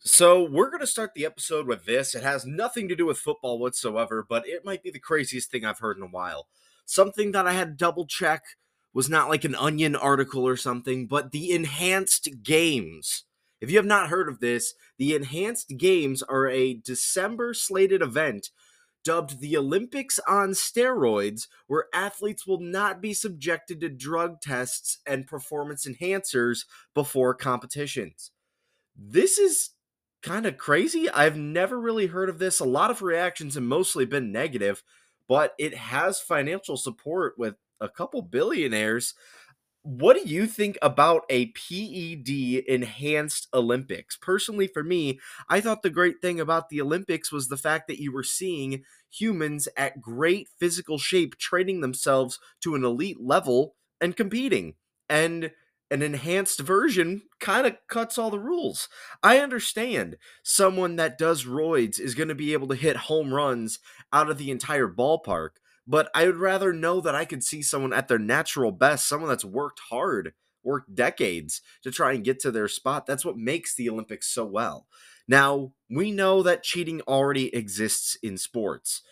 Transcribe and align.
So, 0.00 0.44
we're 0.44 0.70
going 0.70 0.80
to 0.80 0.86
start 0.86 1.14
the 1.14 1.26
episode 1.26 1.66
with 1.66 1.84
this. 1.84 2.14
It 2.14 2.22
has 2.22 2.46
nothing 2.46 2.88
to 2.88 2.94
do 2.94 3.06
with 3.06 3.18
football 3.18 3.58
whatsoever, 3.58 4.24
but 4.26 4.46
it 4.46 4.64
might 4.64 4.82
be 4.82 4.90
the 4.90 5.00
craziest 5.00 5.50
thing 5.50 5.64
I've 5.64 5.80
heard 5.80 5.96
in 5.96 6.04
a 6.04 6.06
while. 6.06 6.46
Something 6.86 7.32
that 7.32 7.46
I 7.48 7.52
had 7.52 7.70
to 7.70 7.84
double 7.84 8.06
check 8.06 8.44
was 8.94 9.10
not 9.10 9.28
like 9.28 9.44
an 9.44 9.56
onion 9.56 9.96
article 9.96 10.46
or 10.46 10.56
something, 10.56 11.08
but 11.08 11.32
the 11.32 11.50
enhanced 11.52 12.28
games. 12.42 13.24
If 13.60 13.70
you 13.70 13.76
have 13.76 13.86
not 13.86 14.08
heard 14.08 14.28
of 14.28 14.38
this, 14.38 14.72
the 14.98 15.14
enhanced 15.14 15.76
games 15.76 16.22
are 16.22 16.48
a 16.48 16.74
December 16.74 17.52
slated 17.52 18.00
event 18.00 18.50
dubbed 19.04 19.40
the 19.40 19.56
Olympics 19.56 20.20
on 20.28 20.50
steroids, 20.50 21.48
where 21.66 21.86
athletes 21.94 22.46
will 22.46 22.60
not 22.60 23.00
be 23.00 23.14
subjected 23.14 23.80
to 23.80 23.88
drug 23.88 24.40
tests 24.40 24.98
and 25.06 25.26
performance 25.26 25.86
enhancers 25.86 26.66
before 26.94 27.34
competitions. 27.34 28.32
This 28.96 29.38
is 29.38 29.70
kind 30.22 30.46
of 30.46 30.56
crazy. 30.56 31.08
I've 31.10 31.36
never 31.36 31.78
really 31.78 32.06
heard 32.06 32.28
of 32.28 32.38
this. 32.38 32.60
A 32.60 32.64
lot 32.64 32.90
of 32.90 33.02
reactions 33.02 33.54
have 33.54 33.62
mostly 33.62 34.04
been 34.04 34.32
negative, 34.32 34.82
but 35.28 35.54
it 35.58 35.74
has 35.74 36.20
financial 36.20 36.76
support 36.76 37.34
with 37.38 37.54
a 37.80 37.88
couple 37.88 38.22
billionaires. 38.22 39.14
What 39.82 40.16
do 40.16 40.28
you 40.28 40.46
think 40.46 40.76
about 40.82 41.22
a 41.30 41.46
PED 41.46 42.64
enhanced 42.68 43.48
Olympics? 43.54 44.16
Personally, 44.20 44.66
for 44.66 44.82
me, 44.82 45.20
I 45.48 45.60
thought 45.60 45.82
the 45.82 45.90
great 45.90 46.20
thing 46.20 46.40
about 46.40 46.68
the 46.68 46.80
Olympics 46.80 47.32
was 47.32 47.48
the 47.48 47.56
fact 47.56 47.86
that 47.88 48.00
you 48.00 48.12
were 48.12 48.24
seeing 48.24 48.82
humans 49.10 49.68
at 49.76 50.00
great 50.00 50.48
physical 50.58 50.98
shape 50.98 51.38
training 51.38 51.80
themselves 51.80 52.38
to 52.62 52.74
an 52.74 52.84
elite 52.84 53.20
level 53.20 53.76
and 54.00 54.16
competing. 54.16 54.74
And 55.08 55.52
an 55.90 56.02
enhanced 56.02 56.60
version 56.60 57.22
kind 57.40 57.66
of 57.66 57.76
cuts 57.88 58.18
all 58.18 58.30
the 58.30 58.38
rules. 58.38 58.88
I 59.22 59.38
understand 59.38 60.16
someone 60.42 60.96
that 60.96 61.18
does 61.18 61.44
roids 61.44 61.98
is 61.98 62.14
going 62.14 62.28
to 62.28 62.34
be 62.34 62.52
able 62.52 62.68
to 62.68 62.74
hit 62.74 62.96
home 62.96 63.32
runs 63.32 63.78
out 64.12 64.30
of 64.30 64.38
the 64.38 64.50
entire 64.50 64.88
ballpark, 64.88 65.50
but 65.86 66.10
I 66.14 66.26
would 66.26 66.36
rather 66.36 66.72
know 66.72 67.00
that 67.00 67.14
I 67.14 67.24
could 67.24 67.42
see 67.42 67.62
someone 67.62 67.92
at 67.92 68.08
their 68.08 68.18
natural 68.18 68.72
best, 68.72 69.08
someone 69.08 69.30
that's 69.30 69.44
worked 69.44 69.80
hard, 69.90 70.34
worked 70.62 70.94
decades 70.94 71.62
to 71.82 71.90
try 71.90 72.12
and 72.12 72.24
get 72.24 72.40
to 72.40 72.50
their 72.50 72.68
spot. 72.68 73.06
That's 73.06 73.24
what 73.24 73.38
makes 73.38 73.74
the 73.74 73.88
Olympics 73.88 74.28
so 74.28 74.44
well. 74.44 74.86
Now, 75.26 75.72
we 75.90 76.10
know 76.10 76.42
that 76.42 76.62
cheating 76.62 77.00
already 77.02 77.54
exists 77.54 78.16
in 78.22 78.38
sports 78.38 79.02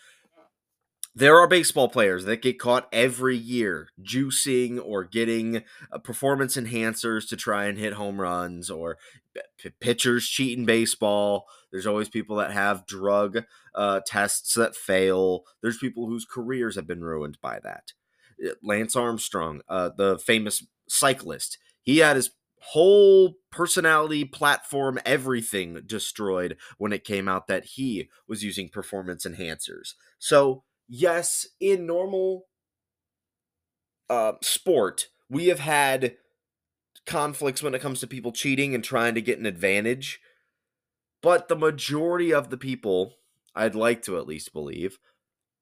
there 1.17 1.39
are 1.39 1.47
baseball 1.47 1.89
players 1.89 2.25
that 2.25 2.43
get 2.43 2.59
caught 2.59 2.87
every 2.91 3.35
year 3.35 3.89
juicing 4.01 4.79
or 4.83 5.03
getting 5.03 5.63
uh, 5.91 5.97
performance 5.97 6.55
enhancers 6.55 7.27
to 7.27 7.35
try 7.35 7.65
and 7.65 7.79
hit 7.79 7.93
home 7.93 8.21
runs 8.21 8.69
or 8.69 8.97
p- 9.57 9.71
pitchers 9.79 10.27
cheating 10.27 10.63
baseball. 10.63 11.47
There's 11.71 11.87
always 11.87 12.07
people 12.07 12.35
that 12.37 12.51
have 12.51 12.85
drug 12.85 13.45
uh, 13.73 14.01
tests 14.05 14.53
that 14.53 14.75
fail. 14.75 15.43
There's 15.61 15.79
people 15.79 16.05
whose 16.07 16.25
careers 16.25 16.75
have 16.75 16.85
been 16.85 17.03
ruined 17.03 17.39
by 17.41 17.59
that. 17.63 17.93
Uh, 18.45 18.51
lance 18.61 18.95
armstrong 18.95 19.61
uh, 19.67 19.89
the 19.97 20.19
famous 20.19 20.63
cyclist 20.87 21.57
he 21.81 21.97
had 21.97 22.15
his 22.15 22.29
whole 22.59 23.35
personality 23.51 24.23
platform 24.23 24.99
everything 25.05 25.81
destroyed 25.87 26.55
when 26.77 26.93
it 26.93 27.03
came 27.03 27.27
out 27.27 27.47
that 27.47 27.65
he 27.65 28.09
was 28.27 28.43
using 28.43 28.67
performance 28.69 29.25
enhancers. 29.25 29.93
So 30.19 30.63
yes, 30.87 31.47
in 31.59 31.85
normal 31.85 32.45
uh, 34.09 34.33
sport, 34.41 35.07
we 35.29 35.47
have 35.47 35.59
had 35.59 36.15
conflicts 37.05 37.63
when 37.63 37.73
it 37.73 37.81
comes 37.81 37.99
to 37.99 38.07
people 38.07 38.31
cheating 38.31 38.75
and 38.75 38.83
trying 38.83 39.15
to 39.15 39.21
get 39.21 39.39
an 39.39 39.45
advantage. 39.45 40.19
But 41.21 41.47
the 41.47 41.55
majority 41.55 42.33
of 42.33 42.49
the 42.49 42.57
people, 42.57 43.15
I'd 43.55 43.75
like 43.75 44.01
to 44.03 44.17
at 44.17 44.27
least 44.27 44.53
believe, 44.53 44.99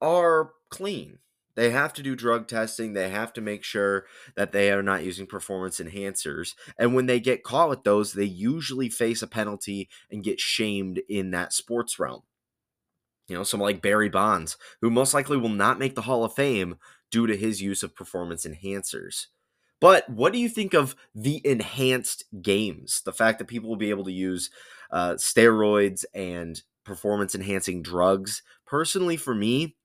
are 0.00 0.50
clean. 0.70 1.18
They 1.54 1.70
have 1.70 1.94
to 1.94 2.02
do 2.02 2.14
drug 2.14 2.48
testing. 2.48 2.92
They 2.92 3.08
have 3.08 3.32
to 3.32 3.40
make 3.40 3.64
sure 3.64 4.04
that 4.36 4.52
they 4.52 4.70
are 4.70 4.82
not 4.82 5.04
using 5.04 5.26
performance 5.26 5.80
enhancers. 5.80 6.54
And 6.78 6.94
when 6.94 7.06
they 7.06 7.18
get 7.18 7.42
caught 7.42 7.70
with 7.70 7.82
those, 7.82 8.12
they 8.12 8.24
usually 8.24 8.90
face 8.90 9.22
a 9.22 9.26
penalty 9.26 9.88
and 10.10 10.22
get 10.22 10.38
shamed 10.38 11.00
in 11.08 11.30
that 11.30 11.54
sports 11.54 11.98
realm. 11.98 12.22
You 13.28 13.36
know, 13.36 13.42
someone 13.42 13.68
like 13.68 13.82
Barry 13.82 14.08
Bonds, 14.08 14.56
who 14.80 14.90
most 14.90 15.14
likely 15.14 15.36
will 15.36 15.48
not 15.48 15.78
make 15.78 15.94
the 15.94 16.02
Hall 16.02 16.24
of 16.24 16.34
Fame 16.34 16.76
due 17.10 17.26
to 17.26 17.36
his 17.36 17.60
use 17.60 17.82
of 17.82 17.94
performance 17.94 18.46
enhancers. 18.46 19.26
But 19.80 20.08
what 20.08 20.32
do 20.32 20.38
you 20.38 20.48
think 20.48 20.74
of 20.74 20.96
the 21.14 21.40
enhanced 21.44 22.24
games? 22.40 23.02
The 23.04 23.12
fact 23.12 23.38
that 23.38 23.48
people 23.48 23.68
will 23.68 23.76
be 23.76 23.90
able 23.90 24.04
to 24.04 24.12
use 24.12 24.50
uh, 24.90 25.14
steroids 25.14 26.04
and 26.14 26.62
performance 26.84 27.34
enhancing 27.34 27.82
drugs. 27.82 28.42
Personally, 28.64 29.16
for 29.16 29.34
me, 29.34 29.76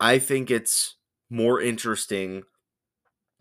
I 0.00 0.18
think 0.18 0.50
it's 0.50 0.96
more 1.30 1.60
interesting 1.60 2.42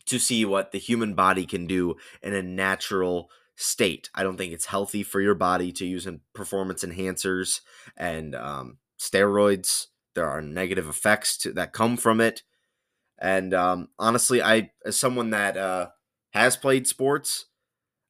to 0.05 0.19
see 0.19 0.45
what 0.45 0.71
the 0.71 0.77
human 0.77 1.13
body 1.13 1.45
can 1.45 1.67
do 1.67 1.95
in 2.21 2.33
a 2.33 2.41
natural 2.41 3.29
state. 3.55 4.09
I 4.15 4.23
don't 4.23 4.37
think 4.37 4.53
it's 4.53 4.65
healthy 4.65 5.03
for 5.03 5.19
your 5.19 5.35
body 5.35 5.71
to 5.73 5.85
use 5.85 6.07
performance 6.33 6.83
enhancers 6.83 7.61
and 7.97 8.33
um, 8.35 8.77
steroids. 9.01 9.87
There 10.13 10.29
are 10.29 10.41
negative 10.41 10.87
effects 10.87 11.37
to, 11.39 11.53
that 11.53 11.73
come 11.73 11.97
from 11.97 12.21
it. 12.21 12.43
And 13.19 13.53
um, 13.53 13.89
honestly, 13.97 14.41
I 14.41 14.71
as 14.85 14.99
someone 14.99 15.31
that 15.31 15.57
uh, 15.57 15.89
has 16.31 16.55
played 16.55 16.87
sports, 16.87 17.45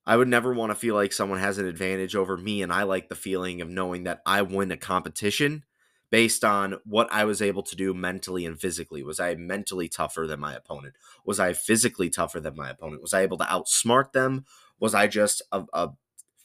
I 0.06 0.18
would 0.18 0.28
never 0.28 0.54
want 0.54 0.72
to 0.72 0.76
feel 0.76 0.96
like 0.96 1.14
someone 1.14 1.40
has 1.40 1.58
an 1.58 1.66
advantage 1.66 2.16
over 2.16 2.38
me. 2.38 2.62
And 2.62 2.74
I 2.74 2.84
like 2.84 3.08
the 3.08 3.16
feeling 3.16 3.62
of 3.62 3.70
knowing 3.70 4.04
that 4.04 4.22
I 4.26 4.42
win 4.42 4.72
a 4.72 4.78
competition 4.78 5.64
based 6.10 6.44
on 6.44 6.76
what 6.86 7.08
I 7.12 7.24
was 7.24 7.42
able 7.42 7.64
to 7.64 7.76
do 7.76 7.94
mentally 7.94 8.46
and 8.46 8.60
physically. 8.60 9.04
Was 9.04 9.20
I 9.20 9.36
mentally 9.36 9.88
tougher 9.88 10.28
than 10.28 10.40
my 10.40 10.54
opponent? 10.54 10.96
Was 11.26 11.40
I 11.40 11.54
physically 11.54 12.10
tougher 12.10 12.40
than 12.40 12.56
my 12.56 12.70
opponent? 12.70 13.02
Was 13.02 13.14
I 13.14 13.22
able 13.22 13.38
to 13.38 13.46
outsmart 13.46 14.12
them? 14.12 14.46
Was 14.80 14.94
I 14.94 15.08
just 15.08 15.42
a, 15.52 15.64
a 15.74 15.90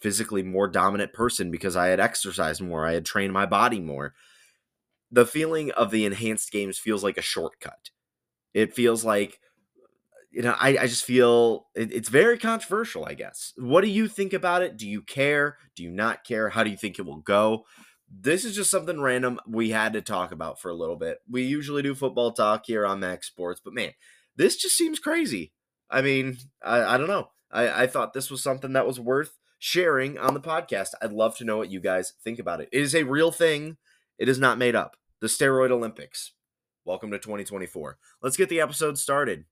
physically 0.01 0.43
more 0.43 0.69
dominant 0.69 1.13
person 1.13 1.51
because 1.51 1.75
I 1.75 1.87
had 1.87 1.99
exercised 1.99 2.61
more? 2.61 2.87
I 2.87 2.93
had 2.93 3.05
trained 3.05 3.33
my 3.33 3.47
body 3.47 3.81
more 3.81 4.15
the 5.11 5.27
feeling 5.27 5.71
of 5.72 5.91
the 5.91 6.05
enhanced 6.05 6.50
games 6.50 6.78
feels 6.78 7.05
like 7.05 7.19
a 7.19 7.22
shortcut. 7.22 7.91
It 8.55 8.75
feels 8.75 9.05
like 9.05 9.41
you 10.37 10.43
know, 10.43 10.55
I, 10.61 10.77
I 10.77 10.87
just 10.87 11.05
feel 11.05 11.69
it, 11.75 11.91
it's 11.91 12.11
very 12.11 12.37
controversial, 12.37 13.06
I 13.06 13.15
guess. 13.15 13.55
What 13.56 13.81
do 13.81 13.89
you 13.89 14.06
think 14.06 14.34
about 14.34 14.61
it? 14.61 14.77
Do 14.77 14.87
you 14.87 15.00
care? 15.00 15.56
Do 15.75 15.83
you 15.83 15.91
not 15.91 16.25
care? 16.25 16.50
How 16.50 16.62
do 16.62 16.69
you 16.69 16.77
think 16.77 16.99
it 16.99 17.06
will 17.06 17.21
go? 17.21 17.65
This 18.11 18.45
is 18.45 18.55
just 18.55 18.71
something 18.71 19.00
random 19.00 19.41
we 19.49 19.71
had 19.71 19.95
to 19.95 20.03
talk 20.03 20.33
about 20.33 20.61
for 20.61 20.71
a 20.71 20.75
little 20.75 20.97
bit. 20.97 21.21
We 21.27 21.43
usually 21.45 21.81
do 21.81 21.95
football 21.95 22.33
talk 22.33 22.65
here 22.66 22.84
on 22.84 23.00
Max'd 23.00 23.25
Sports, 23.25 23.62
but 23.65 23.72
man, 23.72 23.93
this 24.37 24.56
just 24.56 24.77
seems 24.77 24.99
crazy. 24.99 25.55
I 25.91 26.03
mean, 26.03 26.37
I, 26.62 26.83
I 26.83 26.97
don't 26.99 27.09
know. 27.09 27.31
I, 27.50 27.84
I 27.84 27.87
thought 27.87 28.12
this 28.12 28.31
was 28.31 28.43
something 28.43 28.75
that 28.75 28.87
was 28.87 29.00
worth 29.00 29.39
sharing 29.59 30.19
on 30.19 30.34
the 30.34 30.41
podcast. 30.41 30.89
I'd 31.00 31.12
love 31.12 31.37
to 31.39 31.45
know 31.45 31.56
what 31.56 31.71
you 31.71 31.81
guys 31.81 32.12
think 32.22 32.39
about 32.39 32.61
it. 32.61 32.69
It 32.72 32.83
is 32.83 32.95
a 32.95 33.05
real 33.05 33.33
thing. 33.33 33.78
It 34.19 34.31
is 34.31 34.38
not 34.38 34.56
made 34.56 34.75
up. 34.75 34.97
The 35.21 35.27
Steroid 35.27 35.71
Olympics. 35.71 36.32
Welcome 36.87 37.10
to 37.10 37.19
2024. 37.19 37.99
Let's 38.22 38.38
get 38.38 38.49
the 38.49 38.62
episode 38.62 38.97
started. 38.99 39.44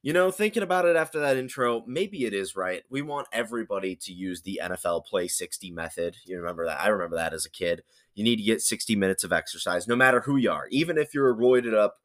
You 0.00 0.14
know, 0.14 0.30
thinking 0.30 0.62
about 0.62 0.86
it 0.86 0.96
after 0.96 1.20
that 1.20 1.36
intro, 1.36 1.84
maybe 1.86 2.24
it 2.24 2.32
is 2.32 2.56
right. 2.56 2.84
We 2.88 3.02
want 3.02 3.28
everybody 3.34 3.96
to 3.96 4.14
use 4.14 4.40
the 4.40 4.60
NFL 4.62 5.04
Play 5.04 5.28
60 5.28 5.70
method. 5.70 6.16
You 6.24 6.38
remember 6.38 6.64
that? 6.64 6.80
I 6.80 6.88
remember 6.88 7.16
that 7.16 7.34
as 7.34 7.44
a 7.44 7.50
kid. 7.50 7.82
You 8.14 8.24
need 8.24 8.36
to 8.36 8.42
get 8.42 8.62
60 8.62 8.96
minutes 8.96 9.24
of 9.24 9.32
exercise, 9.32 9.86
no 9.86 9.96
matter 9.96 10.20
who 10.20 10.36
you 10.36 10.50
are. 10.50 10.68
Even 10.70 10.96
if 10.96 11.12
you're 11.12 11.28
a 11.28 11.36
roided 11.36 11.74
up 11.74 11.96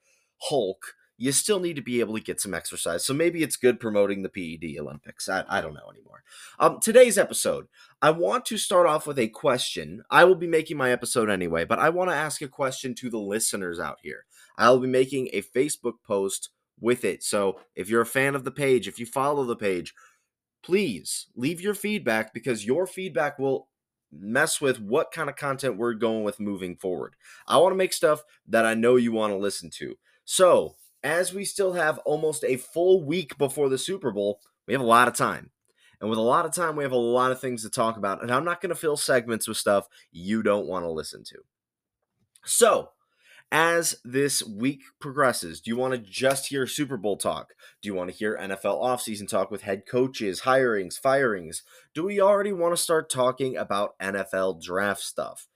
Hulk, 0.49 0.95
you 1.17 1.31
still 1.31 1.59
need 1.59 1.75
to 1.75 1.81
be 1.81 1.99
able 1.99 2.15
to 2.15 2.23
get 2.23 2.41
some 2.41 2.53
exercise. 2.53 3.05
So 3.05 3.13
maybe 3.13 3.43
it's 3.43 3.55
good 3.55 3.79
promoting 3.79 4.23
the 4.23 4.29
PED 4.29 4.79
Olympics. 4.79 5.29
I, 5.29 5.43
I 5.47 5.61
don't 5.61 5.73
know 5.73 5.89
anymore. 5.91 6.23
Um, 6.59 6.79
today's 6.81 7.17
episode, 7.17 7.67
I 8.01 8.11
want 8.11 8.45
to 8.45 8.57
start 8.57 8.87
off 8.87 9.05
with 9.05 9.19
a 9.19 9.27
question. 9.27 10.03
I 10.09 10.23
will 10.25 10.35
be 10.35 10.47
making 10.47 10.77
my 10.77 10.91
episode 10.91 11.29
anyway, 11.29 11.65
but 11.65 11.79
I 11.79 11.89
want 11.89 12.09
to 12.09 12.15
ask 12.15 12.41
a 12.41 12.47
question 12.47 12.95
to 12.95 13.09
the 13.09 13.19
listeners 13.19 13.79
out 13.79 13.99
here. 14.01 14.25
I'll 14.57 14.79
be 14.79 14.87
making 14.87 15.29
a 15.33 15.41
Facebook 15.41 15.95
post 16.05 16.49
with 16.79 17.05
it. 17.05 17.23
So 17.23 17.59
if 17.75 17.89
you're 17.89 18.01
a 18.01 18.05
fan 18.05 18.35
of 18.35 18.43
the 18.43 18.51
page, 18.51 18.87
if 18.87 18.99
you 18.99 19.05
follow 19.05 19.45
the 19.45 19.55
page, 19.55 19.93
please 20.63 21.27
leave 21.35 21.61
your 21.61 21.75
feedback 21.75 22.33
because 22.33 22.65
your 22.65 22.87
feedback 22.87 23.37
will 23.37 23.67
mess 24.11 24.61
with 24.61 24.79
what 24.79 25.11
kind 25.11 25.29
of 25.29 25.35
content 25.35 25.77
we're 25.77 25.93
going 25.93 26.23
with 26.23 26.39
moving 26.39 26.75
forward. 26.75 27.15
I 27.47 27.57
want 27.57 27.73
to 27.73 27.77
make 27.77 27.93
stuff 27.93 28.23
that 28.47 28.65
I 28.65 28.73
know 28.73 28.95
you 28.95 29.11
want 29.11 29.31
to 29.31 29.37
listen 29.37 29.69
to. 29.75 29.95
So 30.25 30.75
as 31.03 31.33
we 31.33 31.45
still 31.45 31.73
have 31.73 31.99
almost 31.99 32.43
a 32.43 32.57
full 32.57 33.03
week 33.03 33.37
before 33.37 33.69
the 33.69 33.77
Super 33.77 34.11
Bowl, 34.11 34.39
we 34.67 34.73
have 34.73 34.81
a 34.81 34.85
lot 34.85 35.07
of 35.07 35.13
time. 35.13 35.51
And 35.99 36.09
with 36.09 36.19
a 36.19 36.23
lot 36.23 36.45
of 36.45 36.53
time, 36.53 36.75
we 36.75 36.83
have 36.83 36.91
a 36.91 36.97
lot 36.97 37.31
of 37.31 37.39
things 37.39 37.63
to 37.63 37.69
talk 37.69 37.97
about. 37.97 38.21
And 38.21 38.31
I'm 38.31 38.43
not 38.43 38.61
going 38.61 38.71
to 38.71 38.75
fill 38.75 38.97
segments 38.97 39.47
with 39.47 39.57
stuff 39.57 39.87
you 40.11 40.43
don't 40.43 40.67
want 40.67 40.83
to 40.83 40.91
listen 40.91 41.23
to. 41.25 41.37
So, 42.43 42.89
as 43.53 43.97
this 44.03 44.43
week 44.43 44.81
progresses, 44.99 45.61
do 45.61 45.69
you 45.69 45.77
want 45.77 45.93
to 45.93 45.99
just 45.99 46.47
hear 46.47 46.67
Super 46.67 46.97
Bowl 46.97 47.17
talk? 47.17 47.53
Do 47.81 47.87
you 47.87 47.93
want 47.93 48.09
to 48.09 48.15
hear 48.15 48.37
NFL 48.37 48.83
offseason 48.83 49.29
talk 49.29 49.51
with 49.51 49.61
head 49.61 49.85
coaches, 49.85 50.41
hirings, 50.41 50.99
firings? 50.99 51.63
Do 51.93 52.03
we 52.03 52.19
already 52.19 52.51
want 52.51 52.75
to 52.75 52.81
start 52.81 53.09
talking 53.09 53.55
about 53.55 53.97
NFL 53.99 54.61
draft 54.61 55.01
stuff? 55.01 55.47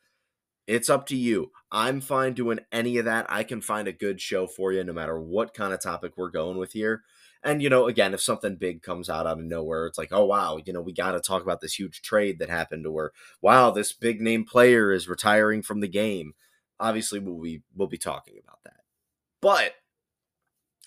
It's 0.67 0.89
up 0.89 1.05
to 1.07 1.15
you. 1.15 1.51
I'm 1.71 2.01
fine 2.01 2.33
doing 2.33 2.59
any 2.71 2.97
of 2.97 3.05
that. 3.05 3.25
I 3.29 3.43
can 3.43 3.61
find 3.61 3.87
a 3.87 3.93
good 3.93 4.21
show 4.21 4.47
for 4.47 4.71
you 4.71 4.83
no 4.83 4.93
matter 4.93 5.19
what 5.19 5.53
kind 5.53 5.73
of 5.73 5.81
topic 5.81 6.13
we're 6.17 6.29
going 6.29 6.57
with 6.57 6.73
here. 6.73 7.03
And, 7.43 7.61
you 7.61 7.69
know, 7.69 7.87
again, 7.87 8.13
if 8.13 8.21
something 8.21 8.57
big 8.57 8.81
comes 8.81 9.09
out 9.09 9.27
out 9.27 9.39
of 9.39 9.45
nowhere, 9.45 9.85
it's 9.85 9.97
like, 9.97 10.11
oh, 10.11 10.25
wow, 10.25 10.59
you 10.63 10.73
know, 10.73 10.81
we 10.81 10.91
got 10.91 11.11
to 11.11 11.21
talk 11.21 11.41
about 11.41 11.61
this 11.61 11.79
huge 11.79 12.01
trade 12.01 12.39
that 12.39 12.49
happened 12.49 12.83
to 12.83 12.91
where, 12.91 13.11
wow, 13.41 13.71
this 13.71 13.93
big 13.93 14.19
name 14.19 14.43
player 14.43 14.91
is 14.91 15.07
retiring 15.07 15.61
from 15.61 15.79
the 15.79 15.87
game 15.87 16.33
obviously 16.79 17.19
we'll 17.19 17.41
be 17.41 17.61
we'll 17.75 17.87
be 17.87 17.97
talking 17.97 18.35
about 18.41 18.59
that. 18.63 18.81
But 19.41 19.73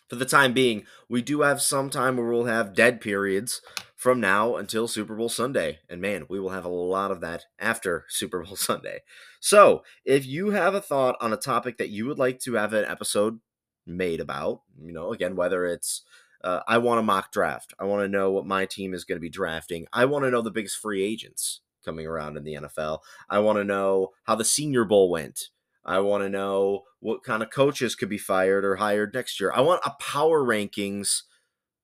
for 0.08 0.16
the 0.16 0.24
time 0.24 0.52
being, 0.52 0.84
we 1.08 1.22
do 1.22 1.42
have 1.42 1.62
some 1.62 1.88
time 1.88 2.16
where 2.16 2.26
we'll 2.26 2.44
have 2.44 2.74
dead 2.74 3.00
periods 3.00 3.60
from 3.94 4.20
now 4.20 4.56
until 4.56 4.88
Super 4.88 5.14
Bowl 5.14 5.28
Sunday. 5.28 5.80
And 5.88 6.00
man, 6.00 6.26
we 6.28 6.40
will 6.40 6.50
have 6.50 6.64
a 6.64 6.68
lot 6.68 7.10
of 7.10 7.20
that 7.20 7.44
after 7.58 8.06
Super 8.08 8.42
Bowl 8.42 8.56
Sunday. 8.56 9.00
So, 9.40 9.82
if 10.04 10.26
you 10.26 10.50
have 10.50 10.74
a 10.74 10.80
thought 10.80 11.16
on 11.20 11.32
a 11.32 11.38
topic 11.38 11.78
that 11.78 11.88
you 11.88 12.06
would 12.06 12.18
like 12.18 12.38
to 12.40 12.54
have 12.54 12.72
an 12.74 12.84
episode 12.84 13.40
made 13.86 14.20
about, 14.20 14.62
you 14.80 14.92
know, 14.92 15.12
again, 15.12 15.34
whether 15.34 15.64
it's 15.66 16.02
uh, 16.44 16.60
I 16.68 16.78
want 16.78 17.00
a 17.00 17.02
mock 17.02 17.32
draft, 17.32 17.74
I 17.78 17.84
want 17.84 18.02
to 18.02 18.08
know 18.08 18.30
what 18.30 18.46
my 18.46 18.66
team 18.66 18.94
is 18.94 19.04
going 19.04 19.16
to 19.16 19.20
be 19.20 19.30
drafting, 19.30 19.86
I 19.92 20.04
want 20.04 20.24
to 20.24 20.30
know 20.30 20.42
the 20.42 20.50
biggest 20.50 20.76
free 20.76 21.02
agents 21.02 21.60
coming 21.84 22.06
around 22.06 22.36
in 22.36 22.44
the 22.44 22.54
NFL, 22.54 22.98
I 23.28 23.38
want 23.38 23.58
to 23.58 23.64
know 23.64 24.10
how 24.24 24.34
the 24.34 24.44
Senior 24.44 24.84
Bowl 24.84 25.10
went. 25.10 25.48
I 25.84 26.00
want 26.00 26.22
to 26.22 26.28
know 26.28 26.82
what 27.00 27.24
kind 27.24 27.42
of 27.42 27.50
coaches 27.50 27.94
could 27.94 28.10
be 28.10 28.18
fired 28.18 28.64
or 28.66 28.76
hired 28.76 29.14
next 29.14 29.40
year. 29.40 29.50
I 29.54 29.62
want 29.62 29.80
a 29.84 29.92
power 29.98 30.44
rankings 30.44 31.22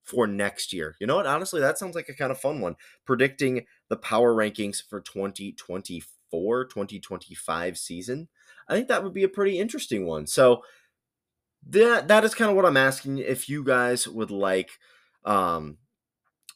for 0.04 0.26
next 0.26 0.72
year. 0.72 0.96
You 1.00 1.06
know 1.06 1.16
what? 1.16 1.26
Honestly, 1.26 1.60
that 1.60 1.78
sounds 1.78 1.94
like 1.94 2.08
a 2.08 2.14
kind 2.14 2.30
of 2.30 2.38
fun 2.38 2.60
one. 2.60 2.76
Predicting 3.04 3.66
the 3.88 3.96
power 3.96 4.34
rankings 4.34 4.82
for 4.86 5.00
2024, 5.00 6.15
2025 6.64 7.78
season. 7.78 8.28
I 8.68 8.74
think 8.74 8.88
that 8.88 9.04
would 9.04 9.14
be 9.14 9.24
a 9.24 9.28
pretty 9.28 9.58
interesting 9.58 10.06
one. 10.06 10.26
So 10.26 10.62
that 11.68 12.08
that 12.08 12.24
is 12.24 12.34
kind 12.34 12.50
of 12.50 12.56
what 12.56 12.66
I'm 12.66 12.76
asking 12.76 13.18
if 13.18 13.48
you 13.48 13.64
guys 13.64 14.06
would 14.06 14.30
like 14.30 14.70
um 15.24 15.78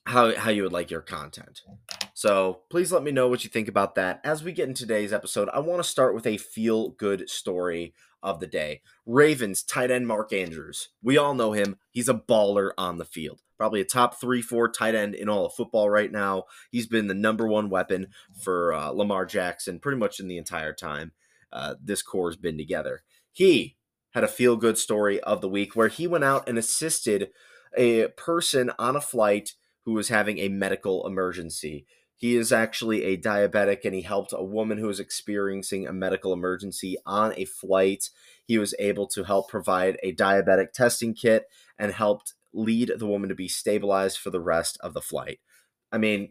how 0.06 0.34
how 0.36 0.50
you 0.50 0.62
would 0.62 0.72
like 0.72 0.90
your 0.90 1.00
content. 1.00 1.62
So 2.14 2.60
please 2.70 2.92
let 2.92 3.02
me 3.02 3.10
know 3.10 3.28
what 3.28 3.44
you 3.44 3.50
think 3.50 3.68
about 3.68 3.94
that. 3.94 4.20
As 4.24 4.42
we 4.42 4.52
get 4.52 4.68
in 4.68 4.74
today's 4.74 5.12
episode, 5.12 5.48
I 5.52 5.60
want 5.60 5.82
to 5.82 5.88
start 5.88 6.14
with 6.14 6.26
a 6.26 6.36
feel 6.36 6.90
good 6.90 7.28
story 7.30 7.94
of 8.22 8.40
the 8.40 8.46
day. 8.46 8.82
Ravens 9.06 9.62
tight 9.62 9.90
end 9.90 10.06
Mark 10.06 10.32
Andrews. 10.32 10.88
We 11.02 11.16
all 11.16 11.34
know 11.34 11.52
him. 11.52 11.76
He's 11.90 12.08
a 12.08 12.14
baller 12.14 12.70
on 12.78 12.98
the 12.98 13.04
field. 13.04 13.40
Probably 13.56 13.80
a 13.80 13.84
top 13.84 14.20
three, 14.20 14.40
four 14.40 14.70
tight 14.70 14.94
end 14.94 15.14
in 15.14 15.28
all 15.28 15.46
of 15.46 15.54
football 15.54 15.90
right 15.90 16.10
now. 16.10 16.44
He's 16.70 16.86
been 16.86 17.08
the 17.08 17.14
number 17.14 17.46
one 17.46 17.68
weapon 17.68 18.08
for 18.42 18.72
uh, 18.72 18.88
Lamar 18.88 19.26
Jackson 19.26 19.78
pretty 19.78 19.98
much 19.98 20.18
in 20.18 20.28
the 20.28 20.38
entire 20.38 20.72
time 20.72 21.12
uh, 21.52 21.74
this 21.82 22.02
core 22.02 22.30
has 22.30 22.36
been 22.36 22.56
together. 22.56 23.02
He 23.32 23.76
had 24.10 24.24
a 24.24 24.28
feel 24.28 24.56
good 24.56 24.78
story 24.78 25.20
of 25.20 25.40
the 25.40 25.48
week 25.48 25.76
where 25.76 25.88
he 25.88 26.06
went 26.06 26.24
out 26.24 26.48
and 26.48 26.58
assisted 26.58 27.30
a 27.76 28.08
person 28.08 28.70
on 28.78 28.96
a 28.96 29.00
flight 29.00 29.54
who 29.84 29.92
was 29.92 30.08
having 30.08 30.38
a 30.38 30.48
medical 30.48 31.06
emergency. 31.06 31.86
He 32.20 32.36
is 32.36 32.52
actually 32.52 33.04
a 33.04 33.16
diabetic 33.16 33.86
and 33.86 33.94
he 33.94 34.02
helped 34.02 34.34
a 34.34 34.44
woman 34.44 34.76
who 34.76 34.88
was 34.88 35.00
experiencing 35.00 35.88
a 35.88 35.92
medical 35.94 36.34
emergency 36.34 36.98
on 37.06 37.32
a 37.34 37.46
flight. 37.46 38.10
He 38.44 38.58
was 38.58 38.74
able 38.78 39.06
to 39.08 39.24
help 39.24 39.48
provide 39.48 39.96
a 40.02 40.14
diabetic 40.14 40.72
testing 40.72 41.14
kit 41.14 41.46
and 41.78 41.94
helped 41.94 42.34
lead 42.52 42.92
the 42.98 43.06
woman 43.06 43.30
to 43.30 43.34
be 43.34 43.48
stabilized 43.48 44.18
for 44.18 44.28
the 44.28 44.38
rest 44.38 44.76
of 44.82 44.92
the 44.92 45.00
flight. 45.00 45.40
I 45.90 45.96
mean, 45.96 46.28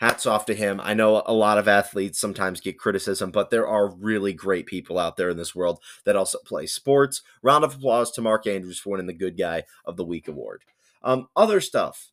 hats 0.00 0.24
off 0.24 0.46
to 0.46 0.54
him. 0.54 0.80
I 0.82 0.94
know 0.94 1.22
a 1.26 1.34
lot 1.34 1.58
of 1.58 1.68
athletes 1.68 2.18
sometimes 2.18 2.62
get 2.62 2.78
criticism, 2.78 3.32
but 3.32 3.50
there 3.50 3.68
are 3.68 3.94
really 3.94 4.32
great 4.32 4.64
people 4.64 4.98
out 4.98 5.18
there 5.18 5.28
in 5.28 5.36
this 5.36 5.54
world 5.54 5.78
that 6.06 6.16
also 6.16 6.38
play 6.46 6.64
sports. 6.64 7.20
Round 7.42 7.64
of 7.64 7.74
applause 7.74 8.10
to 8.12 8.22
Mark 8.22 8.46
Andrews 8.46 8.78
for 8.78 8.92
winning 8.92 9.08
the 9.08 9.12
Good 9.12 9.36
Guy 9.36 9.64
of 9.84 9.98
the 9.98 10.06
Week 10.06 10.26
award. 10.26 10.64
Um, 11.02 11.28
other 11.36 11.60
stuff 11.60 12.12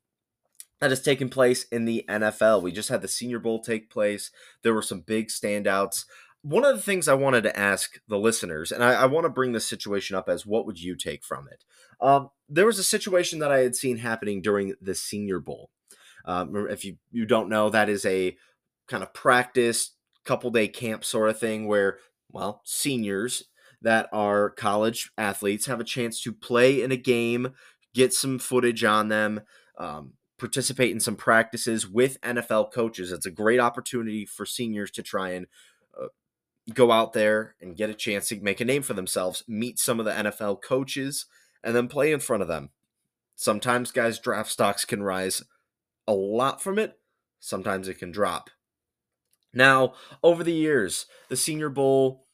that 0.79 0.89
has 0.89 1.01
taken 1.01 1.29
place 1.29 1.65
in 1.65 1.85
the 1.85 2.05
NFL. 2.07 2.61
We 2.61 2.71
just 2.71 2.89
had 2.89 3.01
the 3.01 3.07
Senior 3.07 3.39
Bowl 3.39 3.59
take 3.59 3.89
place. 3.89 4.31
There 4.63 4.73
were 4.73 4.81
some 4.81 5.01
big 5.01 5.27
standouts. 5.27 6.05
One 6.41 6.63
of 6.63 6.75
the 6.75 6.81
things 6.81 7.07
I 7.07 7.15
wanted 7.15 7.43
to 7.43 7.59
ask 7.59 7.99
the 8.07 8.17
listeners, 8.17 8.71
and 8.71 8.83
I, 8.83 8.93
I 8.93 9.05
want 9.05 9.25
to 9.25 9.29
bring 9.29 9.51
this 9.51 9.65
situation 9.65 10.15
up 10.15 10.29
as 10.29 10.45
what 10.45 10.65
would 10.65 10.81
you 10.81 10.95
take 10.95 11.23
from 11.23 11.47
it? 11.51 11.65
Um, 11.99 12.29
there 12.47 12.65
was 12.65 12.79
a 12.79 12.83
situation 12.83 13.39
that 13.39 13.51
I 13.51 13.59
had 13.59 13.75
seen 13.75 13.97
happening 13.97 14.41
during 14.41 14.73
the 14.81 14.95
Senior 14.95 15.39
Bowl. 15.39 15.69
Um, 16.23 16.67
if 16.69 16.85
you, 16.85 16.97
you 17.11 17.25
don't 17.25 17.49
know, 17.49 17.69
that 17.69 17.89
is 17.89 18.05
a 18.05 18.37
kind 18.87 19.03
of 19.03 19.13
practice, 19.13 19.91
couple 20.23 20.49
day 20.49 20.67
camp 20.67 21.03
sort 21.03 21.29
of 21.29 21.39
thing 21.39 21.67
where, 21.67 21.97
well, 22.31 22.61
seniors 22.63 23.43
that 23.81 24.07
are 24.11 24.49
college 24.49 25.11
athletes 25.17 25.65
have 25.65 25.79
a 25.79 25.85
chance 25.85 26.21
to 26.21 26.31
play 26.31 26.81
in 26.81 26.91
a 26.91 26.97
game, 26.97 27.53
get 27.93 28.13
some 28.13 28.39
footage 28.39 28.83
on 28.83 29.09
them, 29.09 29.41
um, 29.77 30.13
participate 30.39 30.91
in 30.91 30.99
some 30.99 31.15
practices 31.15 31.87
with 31.87 32.21
NFL 32.21 32.71
coaches. 32.71 33.11
It's 33.11 33.25
a 33.25 33.31
great 33.31 33.59
opportunity 33.59 34.25
for 34.25 34.45
seniors 34.45 34.91
to 34.91 35.03
try 35.03 35.29
and 35.31 35.47
uh, 35.99 36.07
go 36.73 36.91
out 36.91 37.13
there 37.13 37.55
and 37.61 37.77
get 37.77 37.89
a 37.89 37.95
chance 37.95 38.29
to 38.29 38.39
make 38.41 38.61
a 38.61 38.65
name 38.65 38.81
for 38.81 38.93
themselves, 38.93 39.43
meet 39.47 39.79
some 39.79 39.99
of 39.99 40.05
the 40.05 40.11
NFL 40.11 40.61
coaches, 40.61 41.25
and 41.63 41.75
then 41.75 41.87
play 41.87 42.11
in 42.11 42.19
front 42.19 42.41
of 42.41 42.47
them. 42.47 42.69
Sometimes 43.35 43.91
guys' 43.91 44.19
draft 44.19 44.49
stocks 44.49 44.85
can 44.85 45.03
rise 45.03 45.43
a 46.07 46.13
lot 46.13 46.61
from 46.61 46.79
it, 46.79 46.99
sometimes 47.39 47.87
it 47.87 47.99
can 47.99 48.11
drop. 48.11 48.49
Now, 49.53 49.93
over 50.23 50.43
the 50.43 50.53
years, 50.53 51.05
the 51.29 51.37
Senior 51.37 51.69
Bowl 51.69 52.25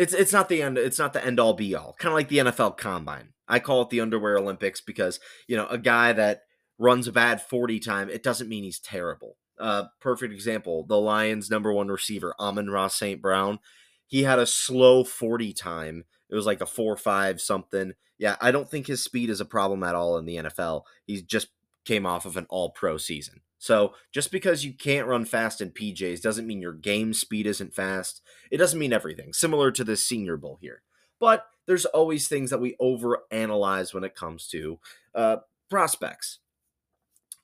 it's 0.00 0.14
it's 0.14 0.32
not 0.32 0.48
the 0.48 0.62
end 0.62 0.78
it's 0.78 0.98
not 0.98 1.12
the 1.12 1.24
end 1.24 1.38
all 1.38 1.52
be 1.52 1.74
all. 1.74 1.94
Kind 1.98 2.12
of 2.12 2.14
like 2.14 2.28
the 2.28 2.38
NFL 2.38 2.78
combine. 2.78 3.34
I 3.46 3.58
call 3.58 3.82
it 3.82 3.90
the 3.90 4.00
underwear 4.00 4.38
Olympics 4.38 4.80
because, 4.80 5.20
you 5.46 5.56
know, 5.56 5.66
a 5.66 5.76
guy 5.76 6.12
that 6.14 6.42
runs 6.80 7.06
a 7.06 7.12
bad 7.12 7.42
40 7.42 7.78
time, 7.78 8.08
it 8.08 8.22
doesn't 8.22 8.48
mean 8.48 8.64
he's 8.64 8.80
terrible. 8.80 9.36
Uh, 9.58 9.84
perfect 10.00 10.32
example 10.32 10.84
the 10.88 10.98
Lions' 10.98 11.50
number 11.50 11.72
one 11.72 11.88
receiver, 11.88 12.34
Amon-Ra 12.40 12.88
St. 12.88 13.20
Brown. 13.20 13.58
He 14.06 14.24
had 14.24 14.38
a 14.38 14.46
slow 14.46 15.04
40 15.04 15.52
time. 15.52 16.04
It 16.30 16.34
was 16.34 16.46
like 16.46 16.60
a 16.60 16.66
4 16.66 16.96
5 16.96 17.40
something. 17.40 17.92
Yeah, 18.18 18.36
I 18.40 18.50
don't 18.50 18.68
think 18.68 18.86
his 18.86 19.04
speed 19.04 19.30
is 19.30 19.40
a 19.40 19.44
problem 19.44 19.82
at 19.82 19.94
all 19.94 20.18
in 20.18 20.24
the 20.24 20.36
NFL. 20.36 20.82
He 21.06 21.22
just 21.22 21.48
came 21.84 22.06
off 22.06 22.24
of 22.26 22.36
an 22.36 22.46
all 22.48 22.70
pro 22.70 22.96
season. 22.96 23.40
So 23.58 23.94
just 24.10 24.32
because 24.32 24.64
you 24.64 24.72
can't 24.72 25.06
run 25.06 25.26
fast 25.26 25.60
in 25.60 25.70
PJs 25.70 26.22
doesn't 26.22 26.46
mean 26.46 26.62
your 26.62 26.72
game 26.72 27.12
speed 27.12 27.46
isn't 27.46 27.74
fast. 27.74 28.22
It 28.50 28.56
doesn't 28.56 28.78
mean 28.78 28.92
everything, 28.92 29.34
similar 29.34 29.70
to 29.72 29.84
the 29.84 29.96
Senior 29.96 30.38
Bowl 30.38 30.58
here. 30.60 30.82
But 31.18 31.46
there's 31.66 31.84
always 31.84 32.26
things 32.26 32.48
that 32.50 32.60
we 32.60 32.76
overanalyze 32.80 33.92
when 33.92 34.04
it 34.04 34.14
comes 34.14 34.48
to 34.48 34.78
uh, 35.14 35.36
prospects 35.68 36.39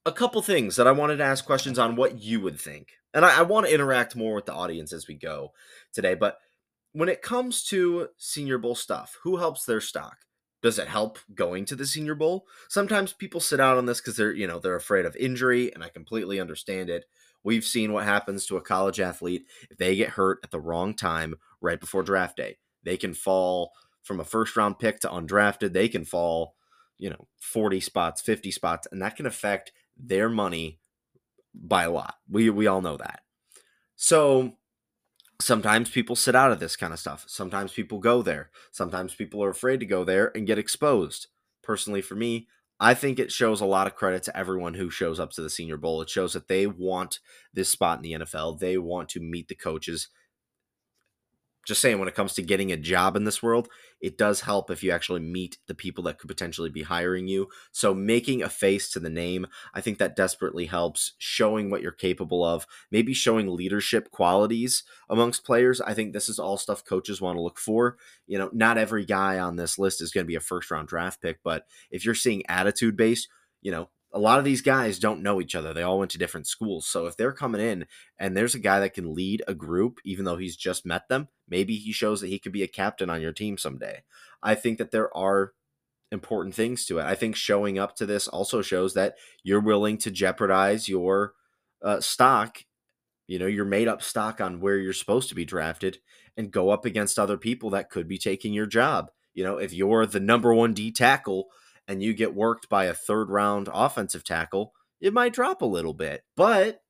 a 0.07 0.13
couple 0.13 0.41
things 0.41 0.77
that 0.77 0.87
I 0.87 0.93
wanted 0.93 1.17
to 1.17 1.25
ask 1.25 1.45
questions 1.45 1.79
on 1.79 1.97
what 1.97 2.23
you 2.23 2.41
would 2.41 2.59
think. 2.61 2.93
And 3.13 3.25
I, 3.25 3.41
I 3.41 3.43
want 3.43 3.67
to 3.67 3.75
interact 3.75 4.15
more 4.15 4.37
with 4.37 4.47
the 4.47 4.55
audience 4.55 4.93
as 4.93 5.09
we 5.09 5.15
go 5.15 5.53
today. 5.93 6.15
But 6.15 6.39
when 6.93 7.09
it 7.09 7.23
comes 7.23 7.65
to 7.65 8.09
Senior 8.17 8.59
Bowl 8.59 8.77
stuff, 8.77 9.19
who 9.25 9.37
helps 9.37 9.65
their 9.65 9.81
stock? 9.81 10.19
Does 10.63 10.79
it 10.79 10.89
help 10.89 11.19
going 11.35 11.65
to 11.67 11.77
the 11.77 11.87
Senior 11.87 12.15
Bowl? 12.15 12.47
Sometimes 12.69 13.13
people 13.13 13.41
sit 13.41 13.61
out 13.61 13.77
on 13.77 13.87
this 13.87 14.01
because 14.01 14.17
they're, 14.17 14.33
you 14.33 14.47
know, 14.47 14.61
they're 14.61 14.77
afraid 14.77 15.05
of 15.05 15.15
injury, 15.17 15.73
and 15.75 15.83
I 15.85 15.89
completely 15.89 16.41
understand 16.41 16.89
it. 16.89 17.05
We've 17.45 17.65
seen 17.65 17.93
what 17.93 18.05
happens 18.05 18.47
to 18.47 18.57
a 18.57 18.63
college 18.63 18.99
athlete 18.99 19.45
if 19.71 19.77
they 19.77 19.97
get 19.97 20.11
hurt 20.11 20.39
at 20.43 20.51
the 20.51 20.61
wrong 20.61 20.95
time 20.95 21.35
right 21.61 21.79
before 21.79 22.03
draft 22.03 22.37
day. 22.37 22.59
They 22.83 22.97
can 22.97 23.13
fall 23.13 23.73
from 24.03 24.21
a 24.21 24.25
first 24.25 24.57
round 24.57 24.79
pick 24.79 25.01
to 25.01 25.09
undrafted. 25.09 25.73
They 25.73 25.89
can 25.89 26.05
fall, 26.05 26.55
you 26.97 27.11
know, 27.11 27.29
40 27.41 27.81
spots, 27.81 28.21
50 28.23 28.51
spots, 28.51 28.89
and 28.91 29.03
that 29.03 29.17
can 29.17 29.27
affect 29.27 29.73
their 29.97 30.29
money 30.29 30.79
by 31.55 31.85
a 31.85 31.91
lot. 31.91 32.17
We 32.29 32.51
we 32.51 32.67
all 32.67 32.81
know 32.81 32.97
that. 32.97 33.21
So 33.97 34.53
sometimes 35.41 35.91
people 35.91 36.17
sit 36.17 36.35
out 36.35 36.53
of 36.53 36.61
this 36.61 36.77
kind 36.77 36.93
of 36.93 36.99
stuff. 36.99 37.25
Sometimes 37.27 37.73
people 37.73 37.99
go 37.99 38.23
there. 38.23 38.51
Sometimes 38.73 39.15
people 39.15 39.43
are 39.43 39.51
afraid 39.51 39.81
to 39.81 39.87
go 39.87 40.05
there 40.05 40.33
and 40.35 40.47
get 40.47 40.59
exposed. 40.59 41.29
Personally 41.63 42.03
for 42.03 42.15
me, 42.15 42.47
I 42.79 42.95
think 42.95 43.19
it 43.19 43.33
shows 43.33 43.61
a 43.61 43.67
lot 43.67 43.87
of 43.87 43.95
credit 43.95 44.23
to 44.25 44.37
everyone 44.37 44.75
who 44.75 44.91
shows 44.91 45.19
up 45.19 45.33
to 45.33 45.43
the 45.43 45.51
Senior 45.51 45.79
Bowl. 45.79 46.03
It 46.03 46.11
shows 46.11 46.35
that 46.35 46.49
they 46.49 46.67
want 46.67 47.21
this 47.55 47.71
spot 47.71 47.99
in 47.99 48.03
the 48.03 48.25
NFL. 48.25 48.59
They 48.59 48.77
want 48.77 49.09
to 49.11 49.21
meet 49.21 49.49
the 49.49 49.55
coaches. 49.55 50.09
Just 51.67 51.81
saying 51.81 51.99
when 51.99 52.09
it 52.09 52.15
comes 52.15 52.33
to 52.35 52.43
getting 52.43 52.73
a 52.73 52.77
job 52.77 53.17
in 53.17 53.25
this 53.25 53.43
world 53.43 53.69
it 54.01 54.19
does 54.19 54.43
help 54.43 54.71
if 54.71 54.83
you 54.83 54.91
actually 54.91 55.21
meet 55.21 55.59
the 55.67 55.75
people 55.75 56.05
that 56.05 56.19
could 56.19 56.29
potentially 56.29 56.69
be 56.71 56.83
hiring 56.83 57.29
you. 57.29 57.49
So 57.73 57.95
making 57.95 58.43
a 58.43 58.49
face 58.49 58.91
to 58.91 59.01
the 59.01 59.11
name 59.11 59.47
i 59.75 59.81
think 59.81 59.99
that 59.99 60.17
desperately 60.17 60.67
helps. 60.67 61.15
Showing 61.19 61.71
what 61.71 61.83
you're 61.83 61.93
capable 61.93 62.45
of 62.45 62.67
maybe 62.91 63.15
showing 63.15 63.49
leadership 63.49 64.11
qualities 64.11 64.85
amongst 65.09 65.45
players. 65.45 65.81
I 65.81 65.95
think 65.95 66.13
this 66.13 66.29
is 66.29 66.39
all 66.39 66.57
stuff 66.57 66.85
coaches 66.85 67.21
want 67.21 67.37
to 67.37 67.43
look 67.43 67.59
for. 67.59 67.97
You 68.27 68.39
know 68.39 68.51
not 68.53 68.79
every 68.79 69.05
guy 69.05 69.39
on 69.39 69.57
this 69.57 69.79
list 69.79 70.01
is 70.01 70.11
going 70.11 70.25
to 70.25 70.29
be 70.29 70.37
a 70.37 70.41
first 70.41 70.71
round 70.71 70.89
draft 70.89 71.23
pick 71.23 71.39
but 71.43 71.67
if 71.91 72.05
you're 72.05 72.15
seeing 72.15 72.45
attitude 72.49 72.97
based 72.97 73.29
you 73.63 73.71
know 73.71 73.89
a 74.17 74.19
lot 74.19 74.39
of 74.39 74.47
these 74.47 74.63
guys 74.63 74.99
don't 74.99 75.23
know 75.23 75.43
each 75.43 75.55
other. 75.55 75.75
They 75.75 75.83
all 75.83 75.99
went 75.99 76.11
to 76.13 76.19
different 76.19 76.47
schools. 76.47 76.87
So 76.87 77.05
if 77.05 77.19
they're 77.19 77.35
coming 77.35 77.61
in 77.61 77.87
and 78.19 78.35
there's 78.35 78.55
a 78.55 78.59
guy 78.59 78.81
that 78.81 78.95
can 78.95 79.15
lead 79.15 79.43
a 79.47 79.53
group, 79.53 79.99
even 80.07 80.25
though 80.25 80.39
he's 80.39 80.57
just 80.57 80.87
met 80.87 81.07
them, 81.11 81.29
maybe 81.47 81.77
he 81.77 81.93
shows 81.93 82.23
that 82.23 82.29
he 82.29 82.39
could 82.39 82.53
be 82.53 82.63
a 82.63 82.69
captain 82.69 83.11
on 83.11 83.21
your 83.21 83.33
team 83.33 83.59
someday. 83.59 84.05
I 84.43 84.55
think 84.55 84.79
that 84.79 84.91
there 84.91 85.15
are 85.15 85.53
important 86.11 86.55
things 86.55 86.87
to 86.87 86.99
it. 86.99 87.05
I 87.05 87.15
think 87.15 87.37
showing 87.37 87.79
up 87.79 87.95
to 87.97 88.07
this 88.07 88.27
also 88.27 88.63
shows 88.63 88.95
that 88.95 89.17
you're 89.43 89.61
willing 89.61 89.99
to 89.99 90.11
jeopardize 90.11 90.89
your 90.89 91.35
uh, 91.85 92.01
stock, 92.01 92.65
you 93.27 93.39
know, 93.39 93.47
your 93.47 93.67
made 93.67 93.87
up 93.87 94.03
stock 94.03 94.41
on 94.41 94.61
where 94.61 94.79
you're 94.79 94.95
supposed 94.95 95.29
to 95.29 95.35
be 95.35 95.45
drafted 95.45 95.99
and 96.39 96.51
go 96.51 96.71
up 96.71 96.87
against 96.87 97.19
other 97.19 97.37
people 97.37 97.69
that 97.69 97.91
could 97.91 98.09
be 98.09 98.17
taking 98.17 98.55
your 98.55 98.67
job. 98.67 99.11
You 99.35 99.45
know, 99.45 99.59
if 99.59 99.75
you're 99.75 100.07
the 100.07 100.21
number 100.21 100.55
one 100.55 100.73
D 100.73 100.91
tackle, 100.91 101.49
and 101.89 102.03
you 102.03 102.15
get 102.15 102.35
worked 102.35 102.69
by 102.69 102.85
a 102.85 102.95
third 102.95 103.31
round 103.31 103.69
offensive 103.73 104.25
tackle, 104.25 104.73
it 105.01 105.13
might 105.13 105.33
drop 105.33 105.63
a 105.63 105.67
little 105.67 105.95
bit. 105.95 106.25
But 106.37 106.83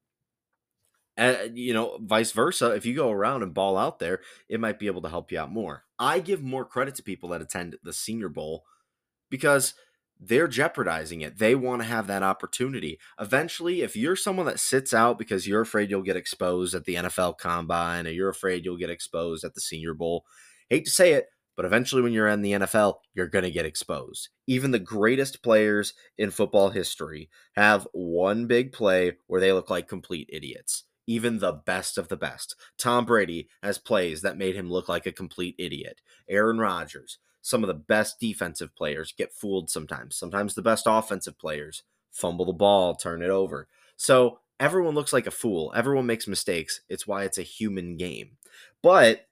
uh, 1.19 1.49
you 1.55 1.73
know, 1.73 1.99
vice 2.03 2.33
versa, 2.33 2.73
if 2.73 2.85
you 2.85 2.95
go 2.95 3.11
around 3.11 3.43
and 3.43 3.55
ball 3.55 3.79
out 3.79 3.99
there, 3.99 4.21
it 4.49 4.61
might 4.61 4.79
be 4.79 4.87
able 4.87 5.03
to 5.03 5.09
help 5.09 5.33
you 5.33 5.39
out 5.39 5.51
more. 5.51 5.85
I 5.99 6.21
give 6.21 6.43
more 6.43 6.65
credit 6.65 6.95
to 6.97 7.03
people 7.03 7.31
that 7.31 7.41
attend 7.41 7.77
the 7.83 7.93
Senior 7.93 8.29
Bowl 8.29 8.65
because 9.31 9.75
they're 10.21 10.49
jeopardizing 10.49 11.23
it. 11.23 11.39
They 11.39 11.55
want 11.55 11.83
to 11.83 11.89
have 11.89 12.07
that 12.07 12.23
opportunity. 12.23 12.99
Eventually, 13.19 13.83
if 13.83 13.97
you're 13.97 14.17
someone 14.17 14.47
that 14.47 14.61
sits 14.61 14.93
out 14.93 15.19
because 15.19 15.47
you're 15.47 15.61
afraid 15.63 15.91
you'll 15.91 16.03
get 16.03 16.17
exposed 16.17 16.75
at 16.75 16.85
the 16.85 16.97
NFL 16.97 17.39
combine 17.39 18.07
or 18.07 18.11
you're 18.11 18.29
afraid 18.29 18.65
you'll 18.65 18.77
get 18.77 18.91
exposed 18.91 19.45
at 19.45 19.55
the 19.55 19.61
Senior 19.61 19.95
Bowl, 19.95 20.25
hate 20.69 20.85
to 20.85 20.91
say 20.91 21.13
it, 21.13 21.27
but 21.57 21.65
eventually, 21.65 22.03
when 22.03 22.13
you're 22.13 22.29
in 22.29 22.43
the 22.43 22.53
NFL, 22.53 22.97
you're 23.15 23.27
going 23.27 23.45
to 23.45 23.51
get 23.51 23.65
exposed. 23.65 24.29
Even 24.47 24.71
the 24.71 24.79
greatest 24.79 25.43
players 25.43 25.95
in 26.19 26.31
football 26.31 26.71
history 26.71 27.31
have 27.55 27.89
one 27.93 28.47
big 28.47 28.73
play 28.73 29.15
where 29.27 29.41
they 29.41 29.53
look 29.53 29.71
like 29.71 29.89
complete 29.89 30.29
idiots. 30.31 30.85
Even 31.07 31.39
the 31.39 31.53
best 31.53 31.99
of 31.99 32.09
the 32.09 32.17
best. 32.17 32.57
Tom 32.79 33.07
Brady 33.07 33.49
has 33.63 33.79
plays 33.79 34.23
that 34.23 34.37
made 34.37 34.55
him 34.55 34.71
look 34.71 34.89
like 34.89 35.07
a 35.07 35.13
complete 35.13 35.55
idiot. 35.59 36.01
Aaron 36.29 36.59
Rodgers, 36.59 37.19
some 37.41 37.63
of 37.63 37.69
the 37.69 37.75
best 37.75 38.21
defensive 38.21 38.75
players 38.75 39.15
get 39.17 39.33
fooled 39.33 39.71
sometimes. 39.71 40.17
Sometimes 40.17 40.55
the 40.55 40.63
best 40.63 40.85
offensive 40.87 41.39
players 41.39 41.85
fumble 42.11 42.45
the 42.45 42.53
ball, 42.53 42.95
turn 42.95 43.23
it 43.23 43.31
over. 43.31 43.69
So 43.97 44.41
everyone 44.59 44.95
looks 44.95 45.13
like 45.13 45.27
a 45.27 45.31
fool. 45.31 45.73
Everyone 45.77 46.07
makes 46.07 46.27
mistakes. 46.27 46.81
It's 46.89 47.07
why 47.07 47.25
it's 47.25 47.39
a 47.39 47.43
human 47.43 47.97
game. 47.97 48.37
But 48.83 49.29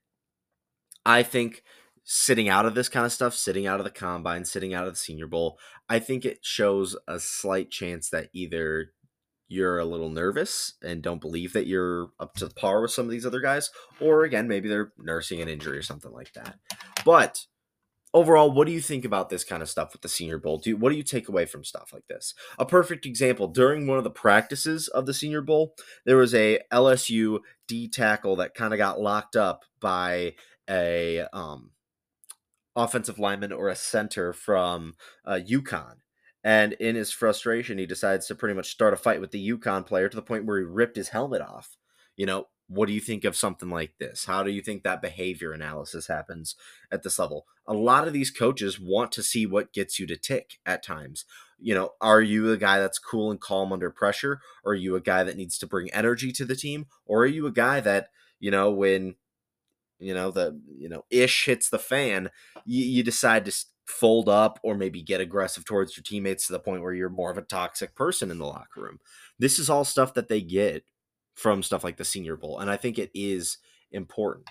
I 1.05 1.23
think 1.23 1.65
sitting 2.05 2.49
out 2.49 2.67
of 2.67 2.75
this 2.75 2.89
kind 2.89 3.07
of 3.07 3.13
stuff, 3.13 3.35
sitting 3.35 3.67
out 3.67 3.81
of 3.81 3.85
the 3.85 3.91
combine, 3.91 4.45
sitting 4.45 4.75
out 4.75 4.87
of 4.87 4.93
the 4.93 4.99
Senior 4.99 5.27
Bowl, 5.27 5.59
I 5.89 5.99
think 5.99 6.25
it 6.25 6.39
shows 6.43 6.97
a 7.09 7.19
slight 7.19 7.71
chance 7.71 8.11
that 8.11 8.29
either 8.33 8.93
you're 9.49 9.79
a 9.79 9.85
little 9.85 10.11
nervous 10.11 10.75
and 10.83 11.03
don't 11.03 11.21
believe 11.21 11.53
that 11.53 11.67
you're 11.67 12.09
up 12.21 12.35
to 12.35 12.47
the 12.47 12.55
par 12.55 12.83
with 12.83 12.91
some 12.91 13.07
of 13.07 13.11
these 13.11 13.27
other 13.27 13.41
guys, 13.41 13.71
or 14.01 14.25
again, 14.25 14.49
maybe 14.49 14.69
they're 14.69 14.93
nursing 14.99 15.41
an 15.41 15.49
injury 15.49 15.79
or 15.79 15.83
something 15.83 16.13
like 16.13 16.33
that. 16.35 16.59
But 17.05 17.47
overall, 18.13 18.51
what 18.51 18.67
do 18.67 18.73
you 18.73 18.81
think 18.81 19.05
about 19.05 19.29
this 19.29 19.45
kind 19.45 19.63
of 19.63 19.69
stuff 19.69 19.93
with 19.93 20.03
the 20.03 20.09
Senior 20.09 20.39
Bowl? 20.39 20.59
Do 20.59 20.77
what 20.77 20.91
do 20.91 20.97
you 20.97 21.03
take 21.03 21.29
away 21.29 21.47
from 21.47 21.65
stuff 21.65 21.91
like 21.93 22.07
this? 22.09 22.35
A 22.59 22.65
perfect 22.65 23.07
example 23.07 23.49
during 23.49 23.87
one 23.87 23.99
of 23.99 24.05
the 24.05 24.11
practices 24.11 24.89
of 24.89 25.07
the 25.07 25.15
Senior 25.15 25.43
Bowl, 25.43 25.75
there 26.05 26.17
was 26.17 26.35
a 26.35 26.61
LSU 26.73 27.41
D 27.69 27.89
tackle 27.89 28.37
that 28.37 28.55
kind 28.55 28.73
of 28.73 28.79
got 28.79 29.01
locked 29.01 29.37
up 29.37 29.65
by 29.81 30.35
a 30.69 31.27
um 31.33 31.71
offensive 32.77 33.19
lineman 33.19 33.53
or 33.53 33.69
a 33.69 33.77
center 33.77 34.33
from 34.33 34.95
uh, 35.25 35.41
UConn. 35.49 35.97
And 36.43 36.75
in 36.75 36.95
his 36.95 37.11
frustration, 37.11 37.79
he 37.79 37.87
decides 37.87 38.27
to 38.27 38.35
pretty 38.35 38.55
much 38.55 38.71
start 38.71 38.93
a 38.93 38.97
fight 38.97 39.21
with 39.21 39.31
the 39.31 39.51
UConn 39.51 39.87
player 39.87 40.09
to 40.09 40.17
the 40.17 40.23
point 40.23 40.45
where 40.45 40.59
he 40.59 40.65
ripped 40.65 40.97
his 40.97 41.09
helmet 41.09 41.41
off. 41.41 41.77
You 42.17 42.27
know, 42.27 42.49
what 42.69 42.87
do 42.87 42.93
you 42.93 43.01
think 43.01 43.25
of 43.25 43.37
something 43.37 43.71
like 43.71 43.95
this? 43.99 44.27
How 44.27 44.43
do 44.43 44.51
you 44.51 44.61
think 44.63 44.83
that 44.83 45.03
behavior 45.03 45.53
analysis 45.53 46.07
happens 46.07 46.55
at 46.91 47.03
this 47.03 47.19
level? 47.19 47.47
A 47.67 47.75
lot 47.75 48.07
of 48.07 48.13
these 48.13 48.31
coaches 48.31 48.81
want 48.81 49.11
to 49.13 49.23
see 49.23 49.47
what 49.47 49.73
gets 49.73 49.99
you 49.99 50.07
to 50.07 50.17
tick 50.17 50.59
at 50.67 50.83
times. 50.83 51.25
You 51.59 51.75
know, 51.75 51.91
are 52.01 52.21
you 52.21 52.53
a 52.53 52.57
guy 52.57 52.79
that's 52.79 52.99
cool 52.99 53.31
and 53.31 53.41
calm 53.41 53.73
under 53.73 53.91
pressure? 53.91 54.41
Or 54.65 54.73
are 54.73 54.77
you 54.77 54.97
a 54.97 55.01
guy 55.01 55.25
that 55.25 55.37
needs 55.37 55.57
to 55.59 55.67
bring 55.67 55.93
energy 55.93 56.31
to 56.33 56.45
the 56.45 56.57
team? 56.57 56.87
Or 57.07 57.23
are 57.23 57.27
you 57.27 57.47
a 57.47 57.53
guy 57.53 57.81
that, 57.81 58.09
you 58.39 58.51
know, 58.51 58.71
when 58.71 59.15
you 59.99 60.15
know 60.15 60.31
the 60.31 60.61
you 60.77 60.89
know 60.89 61.05
ish 61.11 61.47
hits 61.47 61.69
the 61.69 61.79
fan 61.79 62.31
you, 62.65 62.85
you 62.85 63.03
decide 63.03 63.45
to 63.45 63.53
fold 63.87 64.29
up 64.29 64.59
or 64.63 64.75
maybe 64.75 65.03
get 65.03 65.21
aggressive 65.21 65.65
towards 65.65 65.97
your 65.97 66.03
teammates 66.03 66.47
to 66.47 66.53
the 66.53 66.59
point 66.59 66.83
where 66.83 66.95
you're 66.95 67.11
more 67.11 67.31
of 67.31 67.39
a 67.39 67.43
toxic 67.43 67.95
person 67.95 68.31
in 68.31 68.39
the 68.39 68.47
locker 68.47 68.81
room. 68.81 68.99
This 69.39 69.59
is 69.59 69.69
all 69.69 69.85
stuff 69.85 70.15
that 70.15 70.29
they 70.29 70.41
get 70.41 70.85
from 71.35 71.63
stuff 71.63 71.85
like 71.85 71.97
the 71.97 72.05
senior 72.05 72.37
bowl 72.37 72.61
and 72.61 72.71
i 72.71 72.77
think 72.77 72.99
it 72.99 73.11
is 73.13 73.59
important. 73.91 74.49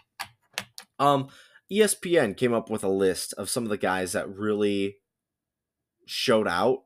Um 0.99 1.29
espn 1.71 2.37
came 2.37 2.53
up 2.53 2.69
with 2.69 2.83
a 2.83 2.89
list 2.89 3.33
of 3.33 3.49
some 3.49 3.63
of 3.63 3.69
the 3.69 3.77
guys 3.77 4.11
that 4.11 4.29
really 4.29 4.97
showed 6.05 6.47
out 6.47 6.83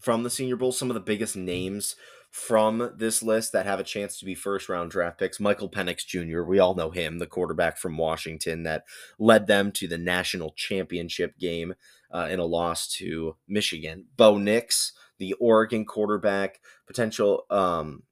from 0.00 0.22
the 0.22 0.30
senior 0.30 0.56
bowl 0.56 0.70
some 0.70 0.90
of 0.90 0.94
the 0.94 1.00
biggest 1.00 1.34
names 1.36 1.96
from 2.34 2.90
this 2.96 3.22
list 3.22 3.52
that 3.52 3.64
have 3.64 3.78
a 3.78 3.84
chance 3.84 4.18
to 4.18 4.24
be 4.24 4.34
first 4.34 4.68
round 4.68 4.90
draft 4.90 5.18
picks. 5.18 5.38
Michael 5.38 5.70
Penix 5.70 6.04
Jr., 6.04 6.42
we 6.42 6.58
all 6.58 6.74
know 6.74 6.90
him, 6.90 7.20
the 7.20 7.28
quarterback 7.28 7.78
from 7.78 7.96
Washington 7.96 8.64
that 8.64 8.82
led 9.20 9.46
them 9.46 9.70
to 9.70 9.86
the 9.86 9.98
national 9.98 10.50
championship 10.56 11.38
game 11.38 11.74
uh, 12.12 12.26
in 12.28 12.40
a 12.40 12.44
loss 12.44 12.88
to 12.96 13.36
Michigan. 13.46 14.06
Bo 14.16 14.36
Nix, 14.36 14.92
the 15.18 15.34
Oregon 15.34 15.84
quarterback, 15.84 16.58
potential. 16.88 17.44
Um, 17.50 18.02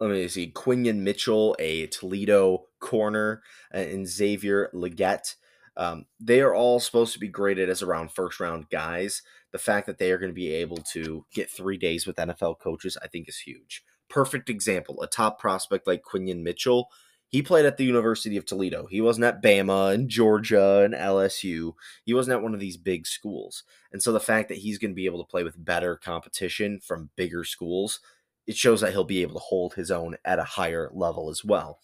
let 0.00 0.10
me 0.10 0.26
see, 0.26 0.50
Quinyon 0.50 1.02
Mitchell, 1.02 1.54
a 1.60 1.86
Toledo 1.86 2.64
corner, 2.80 3.42
uh, 3.72 3.78
and 3.78 4.08
Xavier 4.08 4.70
Legette. 4.74 5.36
Um, 5.76 6.06
they 6.18 6.40
are 6.40 6.54
all 6.54 6.80
supposed 6.80 7.12
to 7.12 7.20
be 7.20 7.28
graded 7.28 7.70
as 7.70 7.80
around 7.80 8.10
first 8.10 8.40
round 8.40 8.70
guys 8.70 9.22
the 9.52 9.58
fact 9.58 9.86
that 9.86 9.98
they 9.98 10.10
are 10.10 10.18
going 10.18 10.30
to 10.30 10.34
be 10.34 10.52
able 10.52 10.78
to 10.92 11.24
get 11.32 11.50
three 11.50 11.76
days 11.76 12.06
with 12.06 12.16
NFL 12.16 12.58
coaches, 12.58 12.96
I 13.02 13.08
think 13.08 13.28
is 13.28 13.38
huge. 13.38 13.82
Perfect 14.08 14.50
example, 14.50 15.02
a 15.02 15.06
top 15.06 15.38
prospect 15.38 15.86
like 15.86 16.02
Quinyon 16.02 16.42
Mitchell. 16.42 16.88
He 17.28 17.42
played 17.42 17.66
at 17.66 17.76
the 17.76 17.84
University 17.84 18.36
of 18.36 18.46
Toledo. 18.46 18.86
He 18.86 19.00
wasn't 19.00 19.24
at 19.24 19.42
Bama 19.42 19.92
and 19.92 20.08
Georgia 20.08 20.82
and 20.84 20.94
LSU. 20.94 21.72
He 22.04 22.14
wasn't 22.14 22.36
at 22.36 22.42
one 22.42 22.54
of 22.54 22.60
these 22.60 22.76
big 22.76 23.06
schools. 23.06 23.64
And 23.92 24.00
so 24.00 24.12
the 24.12 24.20
fact 24.20 24.48
that 24.48 24.58
he's 24.58 24.78
going 24.78 24.92
to 24.92 24.96
be 24.96 25.06
able 25.06 25.24
to 25.24 25.28
play 25.28 25.42
with 25.42 25.64
better 25.64 25.96
competition 25.96 26.78
from 26.78 27.10
bigger 27.16 27.42
schools, 27.42 28.00
it 28.46 28.56
shows 28.56 28.80
that 28.80 28.92
he'll 28.92 29.04
be 29.04 29.22
able 29.22 29.34
to 29.34 29.40
hold 29.40 29.74
his 29.74 29.90
own 29.90 30.16
at 30.24 30.38
a 30.38 30.44
higher 30.44 30.88
level 30.94 31.28
as 31.28 31.44
well. 31.44 31.80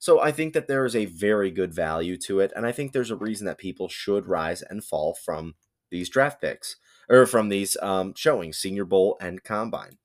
So 0.00 0.20
I 0.20 0.32
think 0.32 0.54
that 0.54 0.66
there 0.66 0.84
is 0.84 0.96
a 0.96 1.04
very 1.04 1.50
good 1.50 1.72
value 1.72 2.16
to 2.26 2.40
it. 2.40 2.52
And 2.56 2.66
I 2.66 2.72
think 2.72 2.92
there's 2.92 3.10
a 3.10 3.16
reason 3.16 3.46
that 3.46 3.58
people 3.58 3.88
should 3.88 4.26
rise 4.26 4.62
and 4.62 4.82
fall 4.82 5.14
from 5.14 5.54
these 5.90 6.08
draft 6.08 6.40
picks 6.40 6.76
or 7.10 7.26
from 7.26 7.48
these 7.48 7.76
um, 7.82 8.14
showings, 8.14 8.56
Senior 8.56 8.84
Bowl 8.84 9.18
and 9.20 9.42
Combine. 9.42 9.98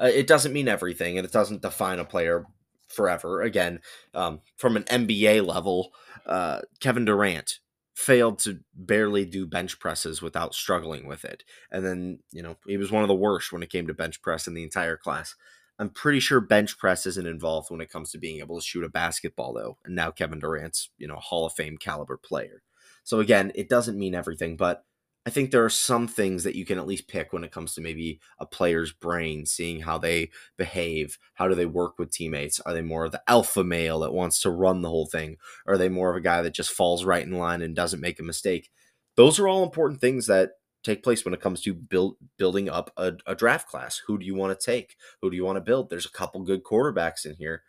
Uh, 0.00 0.06
it 0.06 0.26
doesn't 0.26 0.52
mean 0.52 0.68
everything, 0.68 1.18
and 1.18 1.26
it 1.26 1.32
doesn't 1.32 1.60
define 1.60 1.98
a 1.98 2.04
player 2.04 2.46
forever. 2.88 3.42
Again, 3.42 3.80
um, 4.14 4.40
from 4.56 4.76
an 4.76 4.84
NBA 4.84 5.44
level, 5.46 5.92
uh, 6.24 6.60
Kevin 6.80 7.04
Durant 7.04 7.58
failed 7.94 8.38
to 8.38 8.60
barely 8.74 9.24
do 9.24 9.46
bench 9.46 9.78
presses 9.78 10.22
without 10.22 10.54
struggling 10.54 11.06
with 11.06 11.24
it. 11.24 11.42
And 11.70 11.84
then, 11.84 12.20
you 12.30 12.42
know, 12.42 12.56
he 12.66 12.76
was 12.76 12.90
one 12.90 13.02
of 13.02 13.08
the 13.08 13.14
worst 13.14 13.52
when 13.52 13.62
it 13.62 13.70
came 13.70 13.86
to 13.86 13.94
bench 13.94 14.22
press 14.22 14.46
in 14.46 14.54
the 14.54 14.62
entire 14.62 14.96
class. 14.96 15.34
I'm 15.78 15.90
pretty 15.90 16.20
sure 16.20 16.40
bench 16.40 16.78
press 16.78 17.06
isn't 17.06 17.26
involved 17.26 17.70
when 17.70 17.80
it 17.80 17.90
comes 17.90 18.12
to 18.12 18.18
being 18.18 18.38
able 18.38 18.58
to 18.58 18.64
shoot 18.64 18.84
a 18.84 18.88
basketball, 18.88 19.52
though. 19.52 19.78
And 19.84 19.94
now 19.94 20.10
Kevin 20.10 20.38
Durant's, 20.38 20.90
you 20.96 21.08
know, 21.08 21.16
Hall 21.16 21.44
of 21.44 21.54
Fame 21.54 21.76
caliber 21.76 22.16
player. 22.16 22.62
So 23.04 23.20
again, 23.20 23.52
it 23.54 23.68
doesn't 23.68 23.98
mean 23.98 24.14
everything, 24.14 24.56
but 24.56 24.84
I 25.24 25.30
think 25.30 25.50
there 25.50 25.64
are 25.64 25.70
some 25.70 26.08
things 26.08 26.42
that 26.42 26.56
you 26.56 26.64
can 26.64 26.78
at 26.78 26.86
least 26.86 27.06
pick 27.06 27.32
when 27.32 27.44
it 27.44 27.52
comes 27.52 27.74
to 27.74 27.80
maybe 27.80 28.18
a 28.40 28.46
player's 28.46 28.92
brain, 28.92 29.46
seeing 29.46 29.80
how 29.80 29.96
they 29.96 30.30
behave, 30.56 31.16
how 31.34 31.46
do 31.46 31.54
they 31.54 31.66
work 31.66 31.98
with 31.98 32.10
teammates? 32.10 32.58
Are 32.60 32.72
they 32.72 32.82
more 32.82 33.04
of 33.04 33.12
the 33.12 33.22
alpha 33.28 33.62
male 33.62 34.00
that 34.00 34.12
wants 34.12 34.40
to 34.42 34.50
run 34.50 34.82
the 34.82 34.88
whole 34.88 35.06
thing? 35.06 35.36
Are 35.66 35.78
they 35.78 35.88
more 35.88 36.10
of 36.10 36.16
a 36.16 36.20
guy 36.20 36.42
that 36.42 36.54
just 36.54 36.72
falls 36.72 37.04
right 37.04 37.22
in 37.22 37.38
line 37.38 37.62
and 37.62 37.76
doesn't 37.76 38.00
make 38.00 38.18
a 38.18 38.24
mistake? 38.24 38.70
Those 39.16 39.38
are 39.38 39.46
all 39.46 39.62
important 39.62 40.00
things 40.00 40.26
that 40.26 40.52
take 40.82 41.04
place 41.04 41.24
when 41.24 41.34
it 41.34 41.40
comes 41.40 41.60
to 41.62 41.74
build 41.74 42.16
building 42.36 42.68
up 42.68 42.90
a, 42.96 43.12
a 43.24 43.36
draft 43.36 43.68
class. 43.68 44.02
Who 44.06 44.18
do 44.18 44.26
you 44.26 44.34
want 44.34 44.58
to 44.58 44.66
take? 44.66 44.96
Who 45.20 45.30
do 45.30 45.36
you 45.36 45.44
want 45.44 45.56
to 45.56 45.60
build? 45.60 45.88
There's 45.88 46.06
a 46.06 46.10
couple 46.10 46.42
good 46.42 46.64
quarterbacks 46.64 47.24
in 47.24 47.36
here. 47.36 47.62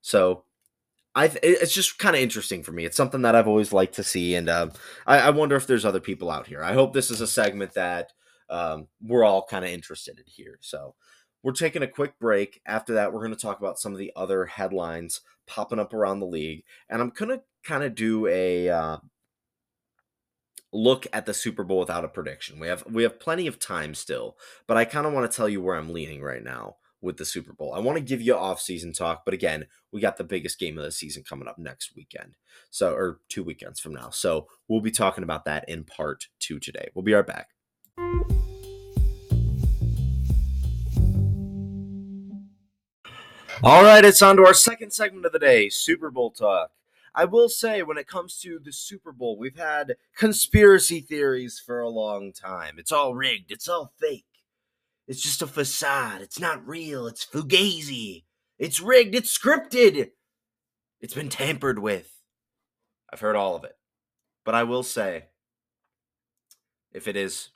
So 0.00 0.44
I 1.14 1.30
it's 1.42 1.72
just 1.72 1.98
kind 1.98 2.16
of 2.16 2.22
interesting 2.22 2.62
for 2.62 2.72
me. 2.72 2.84
It's 2.84 2.96
something 2.96 3.22
that 3.22 3.36
I've 3.36 3.46
always 3.48 3.72
liked 3.72 3.94
to 3.94 4.02
see, 4.02 4.34
and 4.34 4.48
uh, 4.48 4.70
I, 5.06 5.20
I, 5.20 5.30
wonder 5.30 5.54
if 5.54 5.66
there's 5.66 5.84
other 5.84 6.00
people 6.00 6.30
out 6.30 6.48
here. 6.48 6.62
I 6.62 6.72
hope 6.72 6.92
this 6.92 7.10
is 7.10 7.20
a 7.20 7.26
segment 7.26 7.74
that 7.74 8.12
um, 8.50 8.88
we're 9.00 9.24
all 9.24 9.46
kind 9.46 9.64
of 9.64 9.70
interested 9.70 10.18
in 10.18 10.24
here. 10.26 10.58
So 10.60 10.94
we're 11.42 11.52
taking 11.52 11.82
a 11.82 11.88
quick 11.88 12.18
break. 12.18 12.60
After 12.66 12.94
that, 12.94 13.12
we're 13.12 13.20
going 13.24 13.34
to 13.34 13.40
talk 13.40 13.60
about 13.60 13.78
some 13.78 13.92
of 13.92 13.98
the 13.98 14.12
other 14.16 14.46
headlines 14.46 15.20
popping 15.46 15.78
up 15.78 15.94
around 15.94 16.18
the 16.18 16.26
league, 16.26 16.64
and 16.88 17.00
I'm 17.00 17.10
going 17.10 17.38
to 17.38 17.42
kind 17.62 17.84
of 17.84 17.94
do 17.94 18.26
a 18.26 18.68
uh, 18.68 18.96
look 20.72 21.06
at 21.12 21.26
the 21.26 21.34
Super 21.34 21.62
Bowl 21.62 21.78
without 21.78 22.04
a 22.04 22.08
prediction. 22.08 22.58
We 22.58 22.66
have 22.66 22.84
we 22.90 23.04
have 23.04 23.20
plenty 23.20 23.46
of 23.46 23.60
time 23.60 23.94
still, 23.94 24.36
but 24.66 24.76
I 24.76 24.84
kind 24.84 25.06
of 25.06 25.12
want 25.12 25.30
to 25.30 25.36
tell 25.36 25.48
you 25.48 25.62
where 25.62 25.76
I'm 25.76 25.92
leaning 25.92 26.22
right 26.22 26.42
now 26.42 26.76
with 27.04 27.18
the 27.18 27.24
Super 27.24 27.52
Bowl. 27.52 27.72
I 27.74 27.78
want 27.78 27.98
to 27.98 28.02
give 28.02 28.20
you 28.20 28.34
off-season 28.34 28.92
talk, 28.92 29.24
but 29.24 29.34
again, 29.34 29.66
we 29.92 30.00
got 30.00 30.16
the 30.16 30.24
biggest 30.24 30.58
game 30.58 30.78
of 30.78 30.84
the 30.84 30.90
season 30.90 31.22
coming 31.22 31.46
up 31.46 31.58
next 31.58 31.94
weekend. 31.94 32.34
So 32.70 32.94
or 32.94 33.20
two 33.28 33.44
weekends 33.44 33.78
from 33.78 33.94
now. 33.94 34.10
So 34.10 34.48
we'll 34.66 34.80
be 34.80 34.90
talking 34.90 35.22
about 35.22 35.44
that 35.44 35.68
in 35.68 35.84
part 35.84 36.26
2 36.40 36.58
today. 36.58 36.88
We'll 36.94 37.04
be 37.04 37.12
right 37.12 37.26
back. 37.26 37.50
All 43.62 43.84
right, 43.84 44.04
it's 44.04 44.20
on 44.20 44.36
to 44.36 44.46
our 44.46 44.54
second 44.54 44.92
segment 44.92 45.24
of 45.26 45.32
the 45.32 45.38
day, 45.38 45.68
Super 45.68 46.10
Bowl 46.10 46.30
talk. 46.30 46.72
I 47.14 47.24
will 47.24 47.48
say, 47.48 47.84
when 47.84 47.96
it 47.96 48.08
comes 48.08 48.40
to 48.40 48.58
the 48.58 48.72
Super 48.72 49.12
Bowl, 49.12 49.38
we've 49.38 49.56
had 49.56 49.94
conspiracy 50.16 51.00
theories 51.00 51.62
for 51.64 51.80
a 51.80 51.88
long 51.88 52.32
time. 52.32 52.74
It's 52.78 52.90
all 52.90 53.14
rigged, 53.14 53.52
it's 53.52 53.68
all 53.68 53.92
fake. 54.00 54.26
It's 55.06 55.22
just 55.22 55.42
a 55.42 55.46
facade. 55.46 56.22
It's 56.22 56.40
not 56.40 56.66
real. 56.66 57.06
It's 57.06 57.24
fugazi. 57.24 58.24
It's 58.58 58.80
rigged. 58.80 59.14
It's 59.14 59.36
scripted. 59.36 60.10
It's 61.00 61.14
been 61.14 61.28
tampered 61.28 61.78
with. 61.78 62.10
I've 63.12 63.20
heard 63.20 63.36
all 63.36 63.56
of 63.56 63.64
it. 63.64 63.76
But 64.44 64.54
I 64.54 64.64
will 64.64 64.82
say, 64.82 65.26
if 66.92 67.08
it 67.08 67.16
is, 67.16 67.50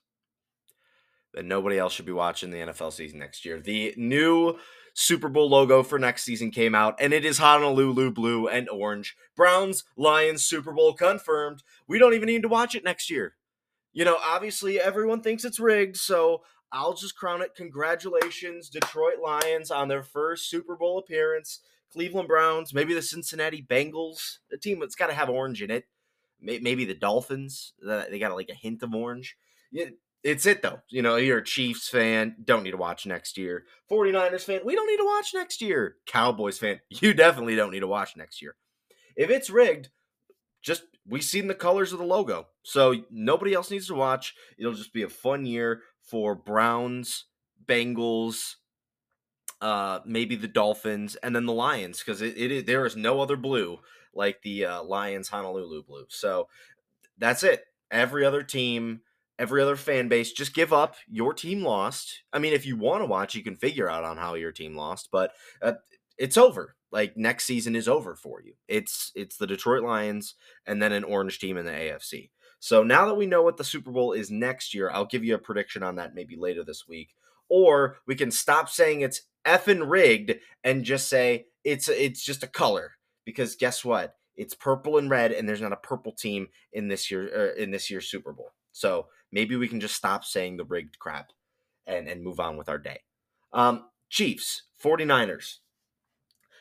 then 1.35 1.49
nobody 1.49 1.79
else 1.79 1.93
should 1.93 2.07
be 2.07 2.13
watching 2.13 2.51
the 2.51 2.59
NFL 2.59 2.93
season 2.93 3.19
next 3.19 3.45
year. 3.45 3.61
The 3.61 3.95
new 3.97 4.59
Super 4.95 5.29
Bowl 5.29 5.49
logo 5.49 5.83
for 5.83 5.99
next 5.99 6.25
season 6.25 6.51
came 6.51 6.75
out, 6.75 6.97
and 6.99 7.13
it 7.13 7.25
is 7.25 7.39
Honolulu 7.39 8.11
blue 8.11 8.49
and 8.49 8.69
orange. 8.69 9.17
Browns, 9.37 9.85
Lions, 9.97 10.45
Super 10.45 10.73
Bowl 10.73 10.93
confirmed. 10.95 11.63
We 11.87 11.99
don't 11.99 12.15
even 12.15 12.27
need 12.27 12.43
to 12.43 12.49
watch 12.49 12.75
it 12.75 12.85
next 12.85 13.09
year. 13.09 13.35
You 13.93 14.05
know, 14.05 14.19
obviously 14.23 14.81
everyone 14.81 15.21
thinks 15.21 15.45
it's 15.45 15.61
rigged, 15.61 15.97
so 15.97 16.43
I'll 16.73 16.95
just 16.95 17.17
crown 17.17 17.43
it. 17.43 17.55
Congratulations, 17.57 18.69
Detroit 18.69 19.21
Lions, 19.23 19.71
on 19.71 19.89
their 19.89 20.03
first 20.03 20.51
Super 20.51 20.77
Bowl 20.77 20.99
appearance. 20.99 21.61
Cleveland 21.91 22.29
Browns, 22.29 22.75
maybe 22.75 22.93
the 22.93 23.01
Cincinnati 23.01 23.63
Bengals, 23.63 24.39
a 24.53 24.59
team 24.59 24.79
that's 24.79 24.95
got 24.95 25.07
to 25.07 25.15
have 25.15 25.31
orange 25.31 25.63
in 25.63 25.71
it. 25.71 25.87
Maybe 26.41 26.85
the 26.85 26.95
Dolphins, 26.95 27.73
they 27.83 28.19
got 28.19 28.35
like 28.35 28.51
a 28.51 28.55
hint 28.55 28.83
of 28.83 28.95
orange. 28.95 29.37
It's 30.23 30.47
it 30.47 30.61
though. 30.63 30.81
You 30.91 31.01
know, 31.01 31.17
you're 31.17 31.39
a 31.39 31.45
Chiefs 31.45 31.89
fan, 31.89 32.37
don't 32.45 32.63
need 32.63 32.73
to 32.73 32.77
watch 32.77 33.07
next 33.07 33.39
year. 33.39 33.65
49ers 33.91 34.43
fan, 34.43 34.61
we 34.65 34.75
don't 34.75 34.87
need 34.87 34.99
to 34.99 35.07
watch 35.07 35.33
next 35.33 35.63
year. 35.63 35.97
Cowboys 36.07 36.59
fan, 36.59 36.81
you 36.91 37.15
definitely 37.15 37.57
don't 37.57 37.71
need 37.71 37.81
to 37.81 37.87
watch 37.87 38.17
next 38.17 38.43
year. 38.43 38.55
If 39.17 39.31
it's 39.31 39.49
rigged, 39.49 39.89
just 40.61 40.83
we've 41.09 41.25
seen 41.25 41.47
the 41.47 41.55
colors 41.55 41.93
of 41.93 41.99
the 41.99 42.05
logo. 42.05 42.49
So 42.63 42.95
nobody 43.11 43.55
else 43.55 43.71
needs 43.71 43.87
to 43.87 43.95
watch. 43.95 44.35
It'll 44.59 44.75
just 44.75 44.93
be 44.93 45.05
a 45.05 45.09
fun 45.09 45.47
year 45.47 45.83
for 46.09 46.35
Browns, 46.35 47.25
Bengals, 47.67 48.57
uh, 49.61 50.01
maybe 50.05 50.37
the 50.37 50.49
Dolphins, 50.49 51.17
and 51.17 51.35
then 51.35 51.47
the 51.47 51.53
Lions, 51.53 51.99
because 51.99 52.23
it, 52.23 52.37
it, 52.37 52.67
there 52.67 52.87
is 52.87 52.97
no 52.97 53.21
other 53.21 53.37
blue 53.37 53.81
like 54.15 54.43
the 54.43 54.65
uh, 54.65 54.83
Lions 54.83 55.29
Honolulu 55.29 55.83
blue. 55.85 56.07
So 56.09 56.49
that's 57.19 57.43
it. 57.43 57.65
Every 57.91 58.25
other 58.25 58.43
team, 58.43 59.01
every 59.39 59.63
other 59.63 59.77
fan 59.77 60.09
base, 60.09 60.33
just 60.33 60.55
give 60.55 60.73
up. 60.73 60.97
Your 61.09 61.35
team 61.35 61.63
lost. 61.63 62.23
I 62.33 62.39
mean, 62.39 62.53
if 62.53 62.67
you 62.67 62.77
want 62.77 63.03
to 63.03 63.07
watch, 63.07 63.35
you 63.35 63.43
can 63.43 63.57
figure 63.57 63.89
out 63.89 64.05
on 64.05 64.17
how 64.17 64.35
your 64.35 64.53
team 64.53 64.77
lost, 64.77 65.09
but 65.11 65.33
uh, 65.63 65.75
it's 66.19 66.37
over. 66.37 66.75
Like 66.91 67.17
next 67.17 67.45
season 67.45 67.77
is 67.77 67.89
over 67.89 68.15
for 68.15 68.43
you. 68.43 68.55
It's 68.67 69.13
it's 69.15 69.37
the 69.37 69.47
Detroit 69.47 69.83
Lions 69.83 70.35
and 70.67 70.81
then 70.81 70.93
an 70.93 71.05
orange 71.05 71.39
team 71.39 71.57
in 71.59 71.67
the 71.67 71.73
AFC. 71.73 72.31
So 72.61 72.83
now 72.83 73.07
that 73.07 73.15
we 73.15 73.27
know 73.27 73.43
what 73.43 73.57
the 73.57 73.65
Super 73.65 73.91
Bowl 73.91 74.13
is 74.13 74.31
next 74.31 74.75
year, 74.75 74.91
I'll 74.91 75.07
give 75.07 75.25
you 75.25 75.35
a 75.35 75.39
prediction 75.39 75.83
on 75.83 75.97
that 75.97 76.15
maybe 76.15 76.37
later 76.37 76.65
this 76.65 76.89
week. 76.89 77.15
Or 77.49 77.99
we 78.07 78.15
can 78.15 78.31
stop 78.31 78.69
saying 78.69 79.01
it's 79.01 79.23
effing 79.47 79.89
rigged 79.89 80.35
and 80.65 80.85
just 80.85 81.09
say 81.09 81.47
it's 81.65 81.89
it's 81.89 82.23
just 82.23 82.43
a 82.43 82.49
color 82.49 82.93
because 83.25 83.57
guess 83.57 83.85
what? 83.85 84.17
It's 84.37 84.55
purple 84.55 84.99
and 84.99 85.11
red, 85.11 85.33
and 85.33 85.49
there's 85.49 85.61
not 85.61 85.73
a 85.73 85.77
purple 85.77 86.13
team 86.13 86.49
in 86.73 86.89
this 86.89 87.11
year 87.11 87.53
uh, 87.57 87.61
in 87.61 87.71
this 87.71 87.91
year's 87.91 88.09
Super 88.09 88.33
Bowl. 88.33 88.53
So 88.73 89.07
maybe 89.33 89.57
we 89.57 89.69
can 89.69 89.81
just 89.81 89.97
stop 89.97 90.25
saying 90.25 90.57
the 90.57 90.65
rigged 90.65 90.99
crap 90.99 91.33
and 91.87 92.09
and 92.09 92.23
move 92.23 92.41
on 92.41 92.57
with 92.57 92.69
our 92.69 92.79
day. 92.79 93.01
Um, 93.53 93.85
Chiefs, 94.11 94.63
49ers. 94.83 95.57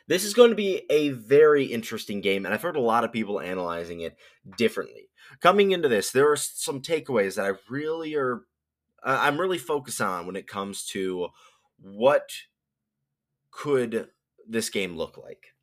This 0.07 0.23
is 0.23 0.33
going 0.33 0.49
to 0.49 0.55
be 0.55 0.83
a 0.89 1.10
very 1.10 1.65
interesting 1.65 2.21
game, 2.21 2.45
and 2.45 2.53
I've 2.53 2.62
heard 2.62 2.77
a 2.77 2.81
lot 2.81 3.03
of 3.03 3.12
people 3.12 3.41
analyzing 3.41 4.01
it 4.01 4.17
differently. 4.57 5.10
Coming 5.41 5.71
into 5.71 5.88
this, 5.88 6.12
there 6.12 6.32
are 6.32 6.36
some 6.36 6.82
takeaways 6.82 7.36
that 7.36 7.45
I 7.45 7.54
really 7.69 8.15
are 8.15 8.41
I'm 9.04 9.39
really 9.39 9.58
focused 9.58 10.02
on 10.02 10.26
when 10.26 10.36
it 10.36 10.47
comes 10.47 10.86
to 10.88 11.30
what 11.80 12.30
could 13.52 14.10
this 14.47 14.69
game 14.69 14.97
look 14.97 15.17
like. 15.17 15.54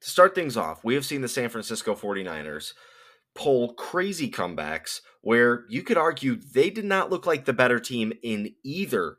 To 0.00 0.10
start 0.10 0.34
things 0.34 0.56
off, 0.56 0.84
we 0.84 0.94
have 0.94 1.06
seen 1.06 1.22
the 1.22 1.28
San 1.28 1.48
Francisco 1.48 1.94
49ers 1.94 2.74
pull 3.34 3.74
crazy 3.74 4.30
comebacks 4.30 5.00
where 5.22 5.64
you 5.68 5.82
could 5.82 5.96
argue 5.96 6.36
they 6.36 6.70
did 6.70 6.84
not 6.84 7.10
look 7.10 7.26
like 7.26 7.44
the 7.44 7.52
better 7.52 7.80
team 7.80 8.12
in 8.22 8.54
either 8.62 9.18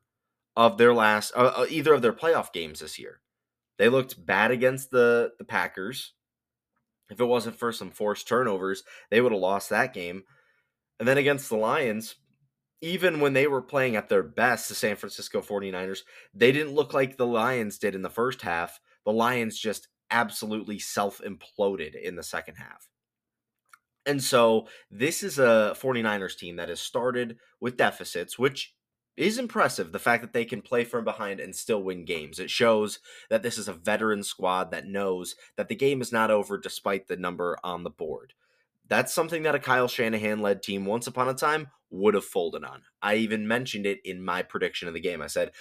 of 0.56 0.78
their 0.78 0.94
last 0.94 1.34
uh, 1.36 1.52
uh 1.58 1.66
either 1.70 1.94
of 1.94 2.02
their 2.02 2.14
playoff 2.14 2.54
games 2.54 2.80
this 2.80 2.98
year. 2.98 3.20
They 3.78 3.90
looked 3.90 4.26
bad 4.26 4.52
against 4.52 4.92
the 4.92 5.32
the 5.38 5.44
Packers. 5.44 6.14
If 7.10 7.20
it 7.20 7.26
wasn't 7.26 7.58
for 7.58 7.72
some 7.72 7.92
forced 7.92 8.28
turnovers, 8.28 8.84
they 9.10 9.22
would 9.22 9.32
have 9.32 9.42
lost 9.42 9.70
that 9.70 9.94
game. 9.94 10.24
And 11.00 11.08
then 11.08 11.18
against 11.18 11.50
the 11.50 11.58
Lions, 11.58 12.16
even 12.82 13.20
when 13.20 13.34
they 13.34 13.48
were 13.48 13.62
playing 13.62 13.96
at 13.96 14.10
their 14.10 14.24
best, 14.24 14.70
the 14.70 14.76
San 14.76 14.96
Francisco 14.96 15.42
49ers, 15.42 16.00
they 16.34 16.52
didn't 16.52 16.74
look 16.74 16.94
like 16.94 17.18
the 17.18 17.26
Lions 17.26 17.78
did 17.78 17.96
in 17.96 18.02
the 18.02 18.10
first 18.10 18.42
half. 18.42 18.80
The 19.06 19.12
Lions 19.12 19.58
just 19.58 19.88
absolutely 20.12 20.80
self 20.80 21.20
imploded 21.20 22.00
in 22.00 22.16
the 22.16 22.24
second 22.24 22.56
half. 22.56 22.90
And 24.06 24.24
so 24.24 24.68
this 24.92 25.24
is 25.24 25.40
a 25.40 25.76
49ers 25.80 26.38
team 26.38 26.58
that 26.58 26.70
has 26.70 26.80
started 26.80 27.38
with 27.60 27.78
deficits, 27.78 28.38
which 28.38 28.75
is 29.18 29.38
impressive 29.38 29.92
the 29.92 30.00
fact 30.00 30.22
that 30.22 30.34
they 30.34 30.46
can 30.46 30.62
play 30.62 30.84
from 30.84 31.04
behind 31.04 31.40
and 31.40 31.56
still 31.56 31.82
win 31.82 32.06
games. 32.06 32.40
It 32.40 32.50
shows 32.50 33.00
that 33.30 33.44
this 33.44 33.58
is 33.58 33.68
a 33.68 33.74
veteran 33.74 34.24
squad 34.24 34.72
that 34.72 34.88
knows 34.88 35.36
that 35.56 35.70
the 35.70 35.76
game 35.76 36.02
is 36.02 36.12
not 36.12 36.32
over 36.32 36.58
despite 36.58 37.08
the 37.08 37.16
number 37.16 37.58
on 37.64 37.84
the 37.84 37.90
board. 37.90 38.34
That's 38.88 39.14
something 39.14 39.44
that 39.44 39.56
a 39.56 39.60
Kyle 39.60 39.88
Shanahan 39.88 40.42
led 40.42 40.62
team 40.62 40.86
once 40.86 41.08
upon 41.08 41.28
a 41.28 41.34
time 41.34 41.70
would 41.90 42.14
have 42.14 42.26
folded 42.26 42.64
on. 42.64 42.82
I 43.02 43.16
even 43.16 43.48
mentioned 43.48 43.86
it 43.86 44.00
in 44.04 44.24
my 44.24 44.44
prediction 44.44 44.88
of 44.88 44.94
the 44.94 45.00
game. 45.00 45.22
I 45.22 45.28
said, 45.28 45.52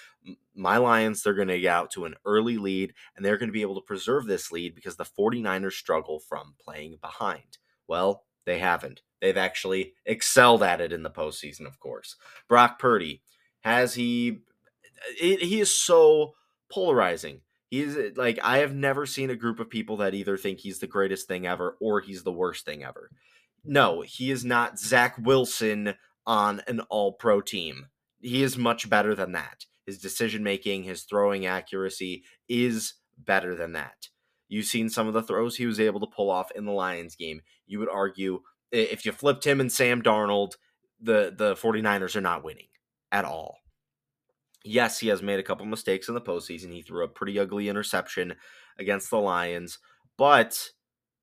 My 0.54 0.76
Lions, 0.76 1.22
they're 1.22 1.32
going 1.32 1.48
to 1.48 1.60
get 1.60 1.72
out 1.72 1.90
to 1.92 2.04
an 2.04 2.16
early 2.26 2.58
lead 2.58 2.92
and 3.16 3.24
they're 3.24 3.38
going 3.38 3.48
to 3.48 3.54
be 3.54 3.62
able 3.62 3.76
to 3.76 3.86
preserve 3.86 4.26
this 4.26 4.50
lead 4.50 4.74
because 4.74 4.96
the 4.96 5.04
49ers 5.04 5.72
struggle 5.72 6.18
from 6.18 6.54
playing 6.60 6.98
behind. 7.00 7.58
Well, 7.86 8.24
they 8.44 8.58
haven't. 8.58 9.02
They've 9.20 9.36
actually 9.36 9.94
excelled 10.04 10.62
at 10.62 10.80
it 10.80 10.92
in 10.92 11.02
the 11.02 11.10
postseason, 11.10 11.66
of 11.66 11.80
course. 11.80 12.16
Brock 12.48 12.78
Purdy, 12.78 13.22
has 13.64 13.94
he? 13.94 14.40
Eh, 15.20 15.26
it, 15.26 15.42
he 15.42 15.60
is 15.60 15.74
so 15.74 16.34
polarizing. 16.70 17.40
He's 17.70 17.96
eh, 17.96 18.10
like 18.14 18.38
I 18.42 18.58
have 18.58 18.74
never 18.74 19.06
seen 19.06 19.30
a 19.30 19.36
group 19.36 19.58
of 19.58 19.70
people 19.70 19.96
that 19.98 20.14
either 20.14 20.36
think 20.36 20.60
he's 20.60 20.78
the 20.78 20.86
greatest 20.86 21.26
thing 21.26 21.46
ever 21.46 21.76
or 21.80 22.00
he's 22.00 22.22
the 22.22 22.32
worst 22.32 22.64
thing 22.64 22.84
ever. 22.84 23.10
No, 23.64 24.02
he 24.02 24.30
is 24.30 24.44
not 24.44 24.78
Zach 24.78 25.16
Wilson 25.18 25.94
on 26.26 26.62
an 26.68 26.80
all 26.90 27.12
pro 27.12 27.40
team. 27.40 27.86
He 28.20 28.42
is 28.42 28.58
much 28.58 28.88
better 28.88 29.14
than 29.14 29.32
that. 29.32 29.64
His 29.86 29.98
decision 29.98 30.42
making, 30.42 30.84
his 30.84 31.02
throwing 31.02 31.46
accuracy 31.46 32.24
is 32.48 32.94
better 33.18 33.54
than 33.54 33.72
that. 33.72 34.08
You've 34.48 34.66
seen 34.66 34.88
some 34.88 35.08
of 35.08 35.14
the 35.14 35.22
throws 35.22 35.56
he 35.56 35.66
was 35.66 35.80
able 35.80 36.00
to 36.00 36.14
pull 36.14 36.30
off 36.30 36.50
in 36.52 36.64
the 36.64 36.72
Lions 36.72 37.16
game. 37.16 37.40
You 37.66 37.78
would 37.78 37.88
argue 37.88 38.40
eh, 38.72 38.86
if 38.90 39.06
you 39.06 39.12
flipped 39.12 39.46
him 39.46 39.60
and 39.60 39.72
Sam 39.72 40.02
Darnold, 40.02 40.52
the, 41.00 41.34
the 41.36 41.54
49ers 41.54 42.16
are 42.16 42.22
not 42.22 42.44
winning 42.44 42.66
at 43.14 43.24
all. 43.24 43.60
Yes, 44.64 44.98
he 44.98 45.08
has 45.08 45.22
made 45.22 45.38
a 45.38 45.42
couple 45.44 45.64
mistakes 45.66 46.08
in 46.08 46.14
the 46.14 46.20
postseason. 46.20 46.72
He 46.72 46.82
threw 46.82 47.04
a 47.04 47.08
pretty 47.08 47.38
ugly 47.38 47.68
interception 47.68 48.34
against 48.78 49.08
the 49.08 49.18
Lions, 49.18 49.78
but 50.18 50.70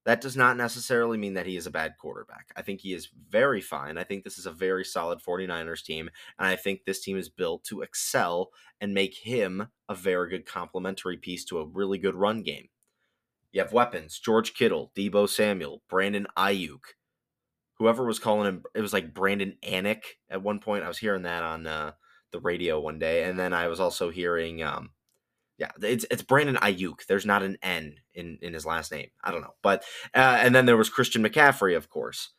that 0.06 0.22
does 0.22 0.38
not 0.38 0.58
necessarily 0.58 1.18
mean 1.18 1.34
that 1.34 1.46
he 1.46 1.58
is 1.58 1.68
a 1.68 1.72
bad 1.72 1.94
quarterback. 2.00 2.48
I 2.56 2.62
think 2.62 2.80
he 2.80 2.94
is 2.94 3.10
very 3.30 3.60
fine. 3.60 3.98
I 3.98 4.04
think 4.04 4.24
this 4.24 4.38
is 4.38 4.46
a 4.46 4.52
very 4.52 4.86
solid 4.86 5.20
49ers 5.20 5.84
team, 5.84 6.10
and 6.40 6.48
I 6.48 6.56
think 6.56 6.86
this 6.86 7.02
team 7.02 7.18
is 7.18 7.30
built 7.30 7.64
to 7.66 7.82
excel 7.82 8.52
and 8.80 8.94
make 8.94 9.16
him 9.16 9.68
a 9.90 9.96
very 9.96 10.30
good 10.30 10.46
complementary 10.46 11.18
piece 11.18 11.44
to 11.46 11.60
a 11.60 11.68
really 11.68 11.98
good 11.98 12.16
run 12.16 12.42
game. 12.42 12.70
You 13.52 13.62
have 13.62 13.74
weapons: 13.74 14.18
George 14.18 14.54
Kittle, 14.54 14.92
Deebo 14.96 15.28
Samuel, 15.28 15.82
Brandon 15.90 16.26
Aiyuk. 16.38 16.96
Whoever 17.82 18.06
was 18.06 18.20
calling 18.20 18.48
him, 18.48 18.64
it 18.76 18.82
was 18.82 18.94
like 18.94 19.12
Brandon 19.12 19.58
Anik 19.64 20.04
at 20.30 20.44
one 20.44 20.60
point. 20.60 20.84
I 20.84 20.88
was 20.88 21.00
hearing 21.00 21.24
that 21.24 21.42
on 21.42 21.66
uh, 21.66 21.94
the 22.32 22.40
radio 22.40 22.80
one 22.80 23.00
day, 23.00 23.24
and 23.24 23.40
then 23.40 23.54
I 23.54 23.70
was 23.70 23.80
also 23.80 24.12
hearing, 24.12 24.62
um, 24.62 24.92
yeah, 25.58 25.72
it's 25.82 26.06
it's 26.12 26.22
Brandon 26.22 26.58
Aiyuk. 26.58 27.08
There's 27.08 27.26
not 27.26 27.42
an 27.42 27.58
N 27.64 27.96
in 28.14 28.38
in 28.44 28.54
his 28.54 28.68
last 28.68 28.92
name. 28.92 29.10
I 29.24 29.32
don't 29.32 29.42
know, 29.42 29.56
but 29.64 29.84
uh, 30.14 30.38
and 30.42 30.54
then 30.54 30.68
there 30.68 30.78
was 30.78 30.92
Christian 30.92 31.24
McCaffrey, 31.24 31.76
of 31.76 31.90
course. 31.90 32.30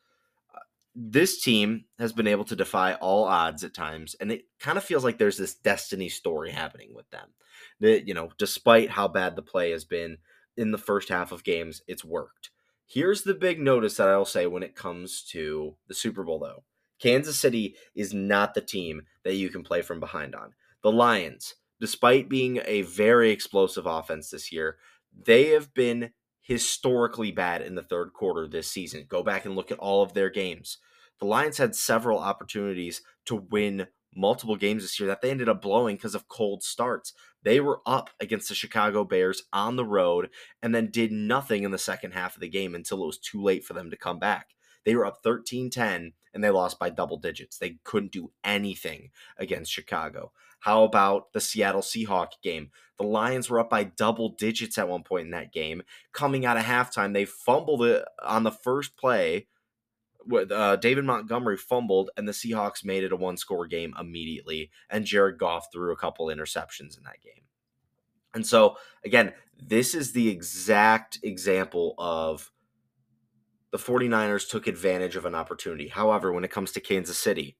Uh, 0.55 0.59
this 0.95 1.43
team 1.43 1.87
has 1.99 2.13
been 2.13 2.27
able 2.27 2.45
to 2.45 2.55
defy 2.55 2.93
all 2.93 3.25
odds 3.25 3.65
at 3.65 3.73
times, 3.73 4.15
and 4.21 4.31
it 4.31 4.43
kind 4.61 4.77
of 4.77 4.85
feels 4.85 5.03
like 5.03 5.17
there's 5.17 5.37
this 5.37 5.55
destiny 5.55 6.07
story 6.07 6.51
happening 6.51 6.93
with 6.95 7.09
them. 7.09 7.33
That 7.81 8.07
you 8.07 8.13
know, 8.13 8.29
despite 8.37 8.91
how 8.91 9.09
bad 9.09 9.35
the 9.35 9.41
play 9.41 9.71
has 9.71 9.83
been 9.83 10.19
in 10.55 10.71
the 10.71 10.77
first 10.77 11.09
half 11.09 11.33
of 11.33 11.43
games, 11.43 11.81
it's 11.85 12.05
worked. 12.05 12.51
Here's 12.93 13.23
the 13.23 13.33
big 13.33 13.59
notice 13.59 13.97
that 13.97 14.07
I'll 14.07 14.23
say 14.23 14.45
when 14.45 14.61
it 14.61 14.75
comes 14.75 15.23
to 15.31 15.77
the 15.87 15.95
Super 15.95 16.23
Bowl, 16.23 16.37
though. 16.37 16.63
Kansas 16.99 17.39
City 17.39 17.75
is 17.95 18.13
not 18.13 18.53
the 18.53 18.61
team 18.61 19.07
that 19.23 19.33
you 19.33 19.49
can 19.49 19.63
play 19.63 19.81
from 19.81 19.99
behind 19.99 20.35
on. 20.35 20.53
The 20.83 20.91
Lions, 20.91 21.55
despite 21.81 22.29
being 22.29 22.61
a 22.65 22.83
very 22.83 23.31
explosive 23.31 23.87
offense 23.87 24.29
this 24.29 24.51
year, 24.51 24.77
they 25.11 25.47
have 25.47 25.73
been 25.73 26.11
historically 26.43 27.31
bad 27.31 27.63
in 27.63 27.73
the 27.73 27.81
third 27.81 28.13
quarter 28.13 28.47
this 28.47 28.69
season. 28.69 29.07
Go 29.09 29.23
back 29.23 29.43
and 29.45 29.55
look 29.55 29.71
at 29.71 29.79
all 29.79 30.03
of 30.03 30.13
their 30.13 30.29
games. 30.29 30.77
The 31.19 31.25
Lions 31.25 31.57
had 31.57 31.75
several 31.75 32.19
opportunities 32.19 33.01
to 33.25 33.33
win 33.33 33.87
multiple 34.15 34.55
games 34.55 34.83
this 34.83 34.99
year 34.99 35.07
that 35.07 35.21
they 35.21 35.31
ended 35.31 35.49
up 35.49 35.61
blowing 35.61 35.95
because 35.95 36.15
of 36.15 36.27
cold 36.27 36.63
starts. 36.63 37.13
They 37.43 37.59
were 37.59 37.81
up 37.85 38.09
against 38.19 38.49
the 38.49 38.55
Chicago 38.55 39.03
Bears 39.03 39.43
on 39.51 39.75
the 39.75 39.85
road 39.85 40.29
and 40.61 40.73
then 40.73 40.91
did 40.91 41.11
nothing 41.11 41.63
in 41.63 41.71
the 41.71 41.77
second 41.77 42.11
half 42.11 42.35
of 42.35 42.41
the 42.41 42.49
game 42.49 42.75
until 42.75 43.03
it 43.03 43.07
was 43.07 43.17
too 43.17 43.41
late 43.41 43.63
for 43.63 43.73
them 43.73 43.89
to 43.89 43.97
come 43.97 44.19
back. 44.19 44.49
They 44.85 44.95
were 44.95 45.05
up 45.05 45.19
13 45.23 45.69
10 45.69 46.13
and 46.33 46.43
they 46.43 46.49
lost 46.49 46.79
by 46.79 46.89
double 46.89 47.17
digits. 47.17 47.57
They 47.57 47.77
couldn't 47.83 48.11
do 48.11 48.31
anything 48.43 49.11
against 49.37 49.71
Chicago. 49.71 50.31
How 50.59 50.83
about 50.83 51.33
the 51.33 51.41
Seattle 51.41 51.81
Seahawks 51.81 52.41
game? 52.41 52.71
The 52.97 53.03
Lions 53.03 53.49
were 53.49 53.59
up 53.59 53.69
by 53.69 53.83
double 53.83 54.29
digits 54.29 54.77
at 54.77 54.87
one 54.87 55.03
point 55.03 55.25
in 55.25 55.31
that 55.31 55.51
game. 55.51 55.83
Coming 56.13 56.45
out 56.45 56.57
of 56.57 56.63
halftime, 56.63 57.13
they 57.13 57.25
fumbled 57.25 57.83
it 57.83 58.05
on 58.23 58.43
the 58.43 58.51
first 58.51 58.95
play. 58.95 59.47
Uh, 60.31 60.75
David 60.77 61.05
Montgomery 61.05 61.57
fumbled, 61.57 62.09
and 62.17 62.27
the 62.27 62.31
Seahawks 62.31 62.85
made 62.85 63.03
it 63.03 63.11
a 63.11 63.15
one 63.15 63.37
score 63.37 63.67
game 63.67 63.93
immediately. 63.99 64.71
And 64.89 65.05
Jared 65.05 65.37
Goff 65.37 65.67
threw 65.71 65.91
a 65.91 65.97
couple 65.97 66.27
interceptions 66.27 66.97
in 66.97 67.03
that 67.03 67.21
game. 67.23 67.43
And 68.33 68.45
so, 68.45 68.77
again, 69.05 69.33
this 69.57 69.93
is 69.93 70.11
the 70.11 70.29
exact 70.29 71.19
example 71.23 71.93
of 71.97 72.51
the 73.71 73.77
49ers 73.77 74.49
took 74.49 74.67
advantage 74.67 75.15
of 75.15 75.25
an 75.25 75.35
opportunity. 75.35 75.87
However, 75.87 76.31
when 76.31 76.43
it 76.43 76.51
comes 76.51 76.71
to 76.73 76.79
Kansas 76.79 77.17
City, 77.17 77.57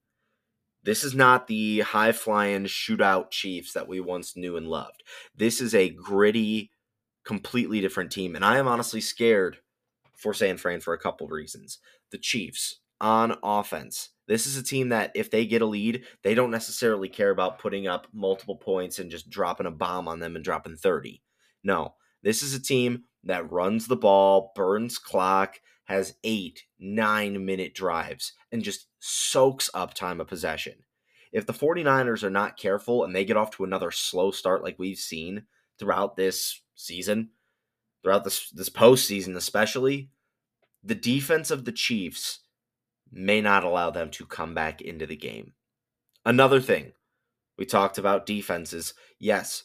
this 0.83 1.03
is 1.03 1.15
not 1.15 1.47
the 1.47 1.81
high 1.81 2.11
flying 2.11 2.65
shootout 2.65 3.31
Chiefs 3.31 3.73
that 3.73 3.87
we 3.87 3.99
once 3.99 4.35
knew 4.35 4.57
and 4.57 4.67
loved. 4.67 5.03
This 5.35 5.61
is 5.61 5.73
a 5.73 5.89
gritty, 5.89 6.71
completely 7.23 7.81
different 7.81 8.11
team. 8.11 8.35
And 8.35 8.43
I 8.43 8.57
am 8.57 8.67
honestly 8.67 9.01
scared 9.01 9.57
for 10.17 10.33
San 10.33 10.57
Fran 10.57 10.79
for 10.79 10.93
a 10.93 10.99
couple 10.99 11.27
reasons. 11.27 11.79
The 12.11 12.17
Chiefs 12.17 12.79
on 13.01 13.37
offense. 13.43 14.09
This 14.27 14.47
is 14.47 14.55
a 14.55 14.63
team 14.63 14.89
that 14.89 15.11
if 15.15 15.29
they 15.29 15.45
get 15.45 15.61
a 15.61 15.65
lead, 15.65 16.05
they 16.23 16.33
don't 16.33 16.51
necessarily 16.51 17.09
care 17.09 17.31
about 17.31 17.59
putting 17.59 17.87
up 17.87 18.07
multiple 18.13 18.55
points 18.55 18.99
and 18.99 19.11
just 19.11 19.29
dropping 19.29 19.65
a 19.65 19.71
bomb 19.71 20.07
on 20.07 20.19
them 20.19 20.35
and 20.35 20.45
dropping 20.45 20.77
30. 20.77 21.21
No, 21.63 21.95
this 22.21 22.41
is 22.41 22.53
a 22.53 22.61
team 22.61 23.03
that 23.25 23.51
runs 23.51 23.87
the 23.87 23.97
ball, 23.97 24.53
burns 24.55 24.97
clock, 24.97 25.59
has 25.85 26.15
eight, 26.23 26.63
nine 26.79 27.45
minute 27.45 27.73
drives 27.73 28.33
and 28.51 28.63
just 28.63 28.87
soaks 28.99 29.69
up 29.73 29.93
time 29.93 30.21
of 30.21 30.27
possession. 30.27 30.75
If 31.33 31.45
the 31.45 31.53
49ers 31.53 32.23
are 32.23 32.29
not 32.29 32.57
careful 32.57 33.03
and 33.03 33.13
they 33.13 33.25
get 33.25 33.37
off 33.37 33.51
to 33.51 33.63
another 33.63 33.91
slow 33.91 34.31
start 34.31 34.63
like 34.63 34.79
we've 34.79 34.97
seen 34.97 35.43
throughout 35.77 36.15
this 36.15 36.61
season, 36.75 37.29
throughout 38.03 38.23
this 38.23 38.49
this 38.51 38.69
postseason 38.69 39.35
especially, 39.35 40.09
the 40.83 40.95
defense 40.95 41.49
of 41.49 41.65
the 41.65 41.71
Chiefs 41.71 42.39
may 43.11 43.41
not 43.41 43.63
allow 43.63 43.89
them 43.89 44.09
to 44.11 44.25
come 44.25 44.53
back 44.53 44.81
into 44.81 45.05
the 45.05 45.15
game. 45.15 45.53
Another 46.25 46.59
thing, 46.59 46.93
we 47.57 47.65
talked 47.65 47.97
about 47.97 48.25
defenses. 48.25 48.93
Yes, 49.19 49.63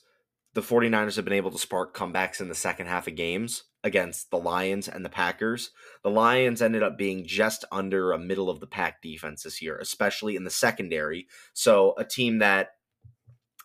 the 0.55 0.61
49ers 0.61 1.17
have 1.17 1.25
been 1.25 1.35
able 1.35 1.51
to 1.51 1.59
spark 1.59 1.97
comebacks 1.97 2.41
in 2.41 2.49
the 2.49 2.55
second 2.55 2.87
half 2.87 3.07
of 3.07 3.15
games 3.15 3.65
against 3.85 4.31
the 4.31 4.39
Lions 4.39 4.89
and 4.89 5.05
the 5.05 5.11
Packers. 5.11 5.71
The 6.03 6.11
Lions 6.11 6.61
ended 6.61 6.83
up 6.83 6.99
being 6.99 7.27
just 7.27 7.65
under 7.71 8.13
a 8.13 8.19
middle 8.19 8.51
of 8.51 8.61
the 8.61 8.67
pack 8.67 9.01
defense 9.01 9.43
this 9.43 9.63
year, 9.63 9.79
especially 9.79 10.37
in 10.37 10.45
the 10.45 10.51
secondary. 10.51 11.27
So, 11.53 11.95
a 11.97 12.05
team 12.05 12.39
that 12.39 12.71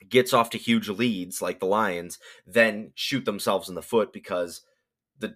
gets 0.10 0.34
off 0.34 0.50
to 0.52 0.58
huge 0.58 0.90
leads 0.90 1.42
like 1.42 1.60
the 1.60 1.66
Lions 1.66 2.20
then 2.46 2.92
shoot 2.96 3.26
themselves 3.26 3.70
in 3.70 3.76
the 3.76 3.82
foot 3.82 4.14
because 4.14 4.62
the 5.20 5.36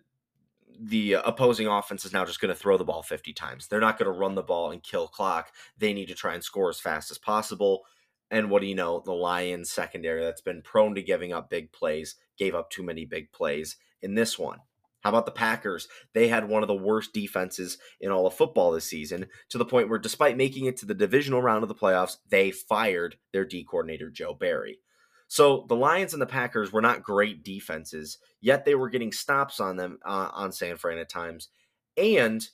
the 0.80 1.14
opposing 1.14 1.68
offense 1.68 2.06
is 2.06 2.14
now 2.14 2.26
just 2.26 2.40
going 2.40 2.54
to 2.54 2.60
throw 2.60 2.78
the 2.78 2.86
ball 2.86 3.02
50 3.02 3.34
times. 3.34 3.68
They're 3.68 3.80
not 3.80 3.98
going 3.98 4.12
to 4.12 4.18
run 4.18 4.36
the 4.36 4.44
ball 4.44 4.72
and 4.72 4.84
kill 4.84 5.08
clock. 5.08 5.52
They 5.78 5.94
need 5.94 6.08
to 6.08 6.16
try 6.16 6.34
and 6.34 6.44
score 6.44 6.70
as 6.70 6.80
fast 6.80 7.10
as 7.10 7.18
possible. 7.18 7.84
And 8.30 8.50
what 8.50 8.62
do 8.62 8.68
you 8.68 8.76
know? 8.76 9.02
The 9.04 9.14
Lions 9.14 9.72
secondary 9.72 10.24
that's 10.24 10.42
been 10.42 10.62
prone 10.62 10.96
to 10.96 11.02
giving 11.02 11.34
up 11.34 11.50
big 11.50 11.72
plays 11.72 12.16
gave 12.38 12.54
up 12.54 12.70
too 12.70 12.84
many 12.84 13.06
big 13.06 13.32
plays 13.32 13.78
in 14.02 14.16
this 14.16 14.38
one. 14.38 14.60
How 15.02 15.10
about 15.10 15.26
the 15.26 15.32
Packers? 15.32 15.88
They 16.14 16.28
had 16.28 16.50
one 16.50 16.64
of 16.64 16.68
the 16.68 16.76
worst 16.76 17.14
defenses 17.14 17.78
in 18.02 18.12
all 18.12 18.28
of 18.28 18.34
football 18.34 18.72
this 18.72 18.86
season, 18.86 19.28
to 19.50 19.58
the 19.58 19.66
point 19.66 19.90
where, 19.90 20.00
despite 20.00 20.38
making 20.38 20.66
it 20.66 20.78
to 20.78 20.86
the 20.86 20.94
divisional 20.94 21.42
round 21.42 21.64
of 21.64 21.70
the 21.70 21.76
playoffs, 21.76 22.18
they 22.30 22.52
fired 22.52 23.18
their 23.32 23.46
D 23.46 23.64
coordinator, 23.64 24.10
Joe 24.10 24.34
Barry. 24.34 24.80
So 25.28 25.66
the 25.68 25.76
Lions 25.76 26.14
and 26.14 26.22
the 26.22 26.26
Packers 26.26 26.72
were 26.72 26.82
not 26.82 27.04
great 27.04 27.44
defenses, 27.44 28.18
yet 28.42 28.66
they 28.66 28.76
were 28.76 28.90
getting 28.90 29.12
stops 29.12 29.60
on 29.60 29.76
them 29.76 30.00
uh, 30.06 30.30
on 30.34 30.52
San 30.52 30.78
Fran 30.78 30.98
at 30.98 31.10
times, 31.10 31.50
and 31.96 32.48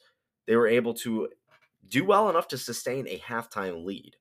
they 0.47 0.55
were 0.55 0.67
able 0.67 0.93
to 0.95 1.29
do 1.87 2.03
well 2.03 2.29
enough 2.29 2.47
to 2.49 2.57
sustain 2.57 3.07
a 3.07 3.19
halftime 3.19 3.85
lead. 3.85 4.15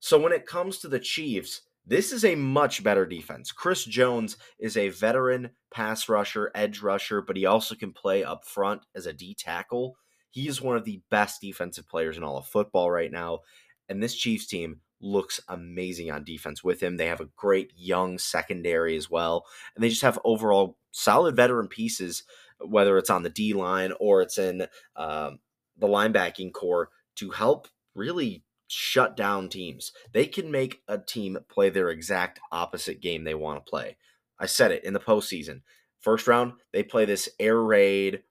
So 0.00 0.18
when 0.18 0.32
it 0.32 0.46
comes 0.46 0.78
to 0.78 0.88
the 0.88 1.00
Chiefs, 1.00 1.62
this 1.86 2.12
is 2.12 2.24
a 2.24 2.34
much 2.34 2.82
better 2.82 3.04
defense. 3.04 3.52
Chris 3.52 3.84
Jones 3.84 4.36
is 4.58 4.76
a 4.76 4.88
veteran 4.88 5.50
pass 5.72 6.08
rusher, 6.08 6.50
edge 6.54 6.80
rusher, 6.80 7.20
but 7.20 7.36
he 7.36 7.44
also 7.44 7.74
can 7.74 7.92
play 7.92 8.24
up 8.24 8.44
front 8.46 8.82
as 8.94 9.06
a 9.06 9.12
D 9.12 9.34
tackle. 9.34 9.96
He 10.30 10.48
is 10.48 10.62
one 10.62 10.76
of 10.76 10.84
the 10.84 11.02
best 11.10 11.40
defensive 11.40 11.88
players 11.88 12.16
in 12.16 12.24
all 12.24 12.38
of 12.38 12.46
football 12.46 12.90
right 12.90 13.12
now. 13.12 13.40
And 13.88 14.02
this 14.02 14.14
Chiefs 14.14 14.46
team 14.46 14.80
looks 15.00 15.40
amazing 15.48 16.10
on 16.10 16.24
defense 16.24 16.64
with 16.64 16.82
him. 16.82 16.96
They 16.96 17.06
have 17.06 17.20
a 17.20 17.28
great 17.36 17.72
young 17.76 18.18
secondary 18.18 18.96
as 18.96 19.10
well. 19.10 19.44
And 19.76 19.84
they 19.84 19.90
just 19.90 20.02
have 20.02 20.18
overall 20.24 20.78
solid 20.90 21.36
veteran 21.36 21.68
pieces, 21.68 22.24
whether 22.58 22.96
it's 22.96 23.10
on 23.10 23.22
the 23.22 23.30
D 23.30 23.52
line 23.52 23.92
or 24.00 24.22
it's 24.22 24.38
in 24.38 24.62
um, 24.96 25.38
the 25.76 25.86
linebacking 25.86 26.52
core 26.52 26.88
to 27.16 27.30
help 27.30 27.68
really 27.94 28.42
shut 28.74 29.16
down 29.16 29.48
teams. 29.48 29.92
They 30.12 30.26
can 30.26 30.50
make 30.50 30.82
a 30.88 30.98
team 30.98 31.38
play 31.48 31.70
their 31.70 31.90
exact 31.90 32.40
opposite 32.50 33.00
game 33.00 33.24
they 33.24 33.34
want 33.34 33.64
to 33.64 33.70
play. 33.70 33.96
I 34.38 34.46
said 34.46 34.72
it 34.72 34.84
in 34.84 34.92
the 34.92 35.00
postseason. 35.00 35.62
First 36.00 36.26
round, 36.26 36.54
they 36.72 36.82
play 36.82 37.04
this 37.04 37.28
air 37.38 37.60
raid 37.60 38.22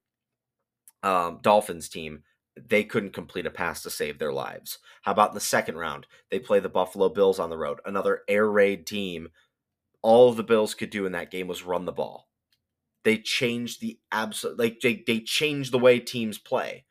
um, 1.01 1.39
Dolphins 1.41 1.89
team. 1.89 2.23
They 2.55 2.83
couldn't 2.83 3.13
complete 3.13 3.47
a 3.47 3.51
pass 3.51 3.81
to 3.83 3.89
save 3.89 4.19
their 4.19 4.33
lives. 4.33 4.77
How 5.01 5.11
about 5.11 5.29
in 5.29 5.35
the 5.35 5.41
second 5.41 5.77
round? 5.77 6.05
They 6.29 6.39
play 6.39 6.59
the 6.59 6.69
Buffalo 6.69 7.09
Bills 7.09 7.39
on 7.39 7.49
the 7.49 7.57
road, 7.57 7.79
another 7.85 8.21
air 8.27 8.49
raid 8.49 8.85
team. 8.85 9.29
All 10.01 10.33
the 10.33 10.43
Bills 10.43 10.75
could 10.75 10.89
do 10.89 11.05
in 11.05 11.13
that 11.13 11.31
game 11.31 11.47
was 11.47 11.63
run 11.63 11.85
the 11.85 11.91
ball. 11.91 12.27
They 13.03 13.17
changed 13.17 13.81
the 13.81 13.99
absolute, 14.11 14.59
like 14.59 14.79
they, 14.81 15.03
they 15.05 15.19
changed 15.19 15.71
the 15.71 15.79
way 15.79 15.99
teams 15.99 16.37
play. 16.37 16.85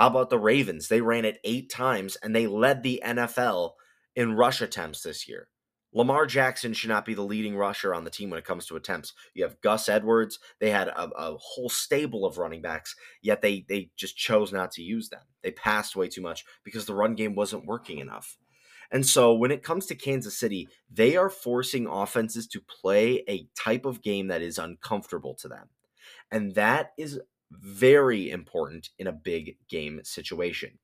How 0.00 0.06
about 0.06 0.30
the 0.30 0.38
Ravens? 0.38 0.88
They 0.88 1.02
ran 1.02 1.26
it 1.26 1.40
eight 1.44 1.70
times 1.70 2.16
and 2.22 2.34
they 2.34 2.46
led 2.46 2.82
the 2.82 3.02
NFL 3.04 3.72
in 4.16 4.34
rush 4.34 4.62
attempts 4.62 5.02
this 5.02 5.28
year. 5.28 5.48
Lamar 5.92 6.24
Jackson 6.24 6.72
should 6.72 6.88
not 6.88 7.04
be 7.04 7.12
the 7.12 7.20
leading 7.20 7.54
rusher 7.54 7.92
on 7.92 8.04
the 8.04 8.10
team 8.10 8.30
when 8.30 8.38
it 8.38 8.46
comes 8.46 8.64
to 8.64 8.76
attempts. 8.76 9.12
You 9.34 9.44
have 9.44 9.60
Gus 9.60 9.90
Edwards. 9.90 10.38
They 10.58 10.70
had 10.70 10.88
a, 10.88 11.10
a, 11.10 11.36
whole 11.36 11.68
stable 11.68 12.24
of 12.24 12.38
running 12.38 12.62
backs, 12.62 12.96
yet 13.20 13.42
they 13.42 13.66
they 13.68 13.90
just 13.94 14.16
chose 14.16 14.54
not 14.54 14.70
to 14.72 14.82
use 14.82 15.10
them. 15.10 15.20
They 15.42 15.50
passed 15.50 15.96
way 15.96 16.08
too 16.08 16.22
much 16.22 16.46
because 16.64 16.86
the 16.86 16.94
run 16.94 17.14
game 17.14 17.34
wasn't 17.34 17.66
working 17.66 17.98
enough. 17.98 18.38
And 18.90 19.06
so 19.06 19.34
when 19.34 19.50
it 19.50 19.62
comes 19.62 19.84
to 19.86 19.94
Kansas 19.94 20.38
City, 20.38 20.66
they 20.90 21.14
are 21.18 21.28
forcing 21.28 21.86
offenses 21.86 22.46
to 22.46 22.62
play 22.62 23.22
a 23.28 23.48
type 23.54 23.84
of 23.84 24.00
game 24.00 24.28
that 24.28 24.40
is 24.40 24.56
uncomfortable 24.56 25.34
to 25.42 25.48
them. 25.48 25.68
And 26.30 26.54
that 26.54 26.92
is 26.96 27.20
very 27.50 28.30
important 28.30 28.90
in 28.98 29.06
a 29.06 29.12
big 29.12 29.56
game 29.68 30.00
situation. 30.04 30.78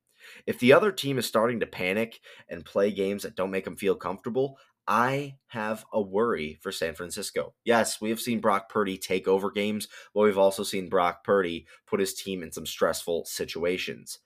If 0.46 0.58
the 0.58 0.72
other 0.72 0.90
team 0.90 1.18
is 1.18 1.26
starting 1.26 1.60
to 1.60 1.66
panic 1.66 2.20
and 2.48 2.64
play 2.64 2.90
games 2.90 3.22
that 3.22 3.36
don't 3.36 3.50
make 3.50 3.64
them 3.64 3.76
feel 3.76 3.94
comfortable, 3.94 4.58
I 4.88 5.36
have 5.48 5.84
a 5.92 6.00
worry 6.00 6.58
for 6.60 6.70
San 6.70 6.94
Francisco. 6.94 7.54
Yes, 7.64 8.00
we 8.00 8.10
have 8.10 8.20
seen 8.20 8.40
Brock 8.40 8.68
Purdy 8.68 8.96
take 8.96 9.26
over 9.26 9.50
games, 9.50 9.88
but 10.14 10.22
we've 10.22 10.38
also 10.38 10.62
seen 10.62 10.88
Brock 10.88 11.24
Purdy 11.24 11.66
put 11.86 12.00
his 12.00 12.14
team 12.14 12.42
in 12.42 12.52
some 12.52 12.66
stressful 12.66 13.24
situations. 13.24 14.18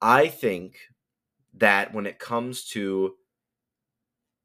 I 0.00 0.28
think 0.28 0.78
that 1.54 1.92
when 1.92 2.06
it 2.06 2.18
comes 2.18 2.64
to 2.68 3.14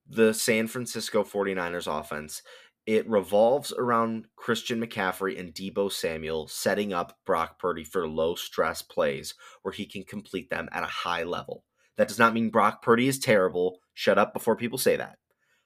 the 0.08 0.34
San 0.34 0.68
Francisco 0.68 1.24
49ers 1.24 1.88
offense, 1.88 2.42
it 2.86 3.08
revolves 3.10 3.72
around 3.72 4.26
Christian 4.36 4.82
McCaffrey 4.82 5.40
and 5.40 5.54
Deebo 5.54 5.92
Samuel 5.92 6.48
setting 6.48 6.94
up 6.94 7.20
Brock 7.26 7.60
Purdy 7.60 7.84
for 7.84 8.08
low 8.08 8.36
stress 8.36 8.82
plays 8.82 9.36
where 9.62 9.72
he 9.72 9.86
can 9.86 10.04
complete 10.04 10.50
them 10.50 10.68
at 10.72 10.84
a 10.84 10.88
high 10.88 11.24
level. 11.24 11.64
That 11.98 12.08
does 12.08 12.20
not 12.20 12.34
mean 12.34 12.50
Brock 12.50 12.82
Purdy 12.82 13.08
is 13.08 13.20
terrible. 13.20 13.80
Shut 13.94 14.18
up 14.18 14.34
before 14.34 14.56
people 14.56 14.80
say 14.80 14.96
that. 14.96 15.18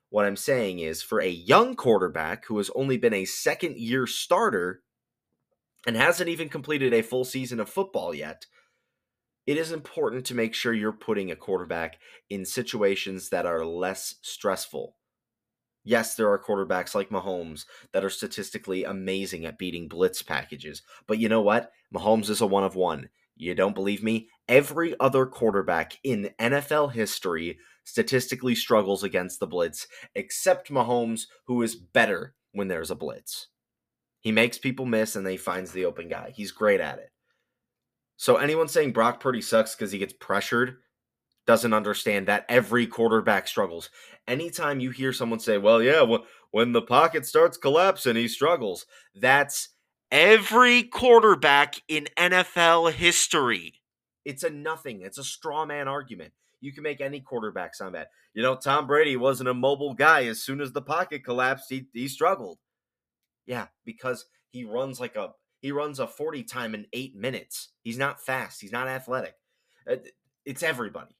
What 0.10 0.25
I'm 0.25 0.36
saying 0.36 0.80
is 0.80 1.01
for 1.01 1.21
a 1.21 1.28
young 1.28 1.75
quarterback 1.75 2.45
who 2.45 2.58
has 2.58 2.69
only 2.75 2.97
been 2.97 3.13
a 3.13 3.25
second 3.25 3.78
year 3.78 4.06
starter 4.08 4.82
and 5.88 5.95
hasn't 5.95 6.30
even 6.30 6.49
completed 6.49 6.93
a 6.93 7.01
full 7.01 7.25
season 7.25 7.60
of 7.60 7.69
football 7.69 8.13
yet, 8.13 8.45
it 9.45 9.58
is 9.58 9.71
important 9.71 10.25
to 10.25 10.36
make 10.36 10.54
sure 10.54 10.73
you're 10.73 10.91
putting 10.91 11.32
a 11.32 11.36
quarterback 11.36 11.99
in 12.30 12.45
situations 12.45 13.30
that 13.30 13.45
are 13.45 13.65
less 13.65 14.15
stressful. 14.21 14.97
Yes, 15.85 16.15
there 16.15 16.31
are 16.31 16.41
quarterbacks 16.41 16.95
like 16.95 17.09
Mahomes 17.09 17.65
that 17.93 18.03
are 18.03 18.09
statistically 18.09 18.83
amazing 18.83 19.45
at 19.45 19.59
beating 19.59 19.87
blitz 19.87 20.23
packages, 20.23 20.81
but 21.05 21.19
you 21.19 21.29
know 21.29 21.41
what? 21.41 21.71
Mahomes 21.93 22.29
is 22.29 22.41
a 22.41 22.47
one 22.47 22.63
of 22.63 22.75
one. 22.75 23.07
You 23.37 23.53
don't 23.53 23.75
believe 23.75 24.01
me? 24.01 24.29
Every 24.47 24.99
other 24.99 25.25
quarterback 25.27 25.99
in 26.03 26.31
NFL 26.39 26.93
history 26.93 27.59
statistically 27.83 28.55
struggles 28.55 29.03
against 29.03 29.39
the 29.39 29.47
blitz, 29.47 29.87
except 30.15 30.71
Mahomes, 30.71 31.23
who 31.45 31.61
is 31.61 31.75
better 31.75 32.33
when 32.51 32.67
there's 32.67 32.91
a 32.91 32.95
blitz. 32.95 33.47
He 34.21 34.31
makes 34.31 34.57
people 34.57 34.87
miss 34.87 35.15
and 35.15 35.23
then 35.23 35.31
he 35.31 35.37
finds 35.37 35.71
the 35.71 35.85
open 35.85 36.09
guy. 36.09 36.33
He's 36.35 36.51
great 36.51 36.81
at 36.81 36.97
it. 36.97 37.11
So 38.17 38.37
anyone 38.37 38.69
saying 38.69 38.93
Brock 38.93 39.19
Purdy 39.19 39.41
sucks 39.41 39.75
because 39.75 39.91
he 39.91 39.99
gets 39.99 40.13
pressured 40.13 40.77
doesn't 41.47 41.73
understand 41.73 42.27
that 42.27 42.45
every 42.49 42.88
quarterback 42.88 43.47
struggles. 43.47 43.89
Anytime 44.27 44.79
you 44.79 44.91
hear 44.91 45.13
someone 45.13 45.39
say, 45.39 45.58
"Well, 45.58 45.81
yeah, 45.81 46.03
when 46.51 46.71
the 46.71 46.81
pocket 46.81 47.25
starts 47.25 47.58
collapsing, 47.58 48.15
he 48.15 48.27
struggles," 48.27 48.86
that's 49.13 49.69
every 50.12 50.84
quarterback 50.84 51.75
in 51.88 52.08
NFL 52.17 52.91
history. 52.93 53.81
It's 54.23 54.43
a 54.43 54.49
nothing. 54.49 55.01
It's 55.01 55.17
a 55.17 55.23
straw 55.23 55.65
man 55.65 55.88
argument. 55.88 56.34
You 56.62 56.73
can 56.73 56.84
make 56.84 57.01
any 57.01 57.19
quarterback 57.19 57.75
sound 57.75 57.93
bad. 57.93 58.08
You 58.34 58.41
know, 58.41 58.55
Tom 58.55 58.88
Brady 58.88 59.15
wasn't 59.17 59.49
a 59.49 59.53
mobile 59.53 59.93
guy. 59.93 60.25
As 60.25 60.41
soon 60.41 60.62
as 60.62 60.71
the 60.71 60.81
pocket 60.81 61.23
collapsed, 61.23 61.69
he, 61.69 61.86
he 61.93 62.08
struggled. 62.08 62.58
Yeah, 63.45 63.67
because 63.86 64.25
he 64.49 64.63
runs 64.63 64.99
like 64.99 65.15
a 65.15 65.34
he 65.62 65.71
runs 65.71 65.99
a 65.99 66.08
40 66.08 66.43
time 66.43 66.75
in 66.75 66.88
eight 66.93 67.15
minutes. 67.15 67.69
He's 67.81 67.97
not 67.97 68.21
fast. 68.21 68.62
He's 68.62 68.71
not 68.71 68.88
athletic. 68.88 69.36
Uh, 69.89 69.95
it's 70.45 70.63
everybody. 70.63 71.15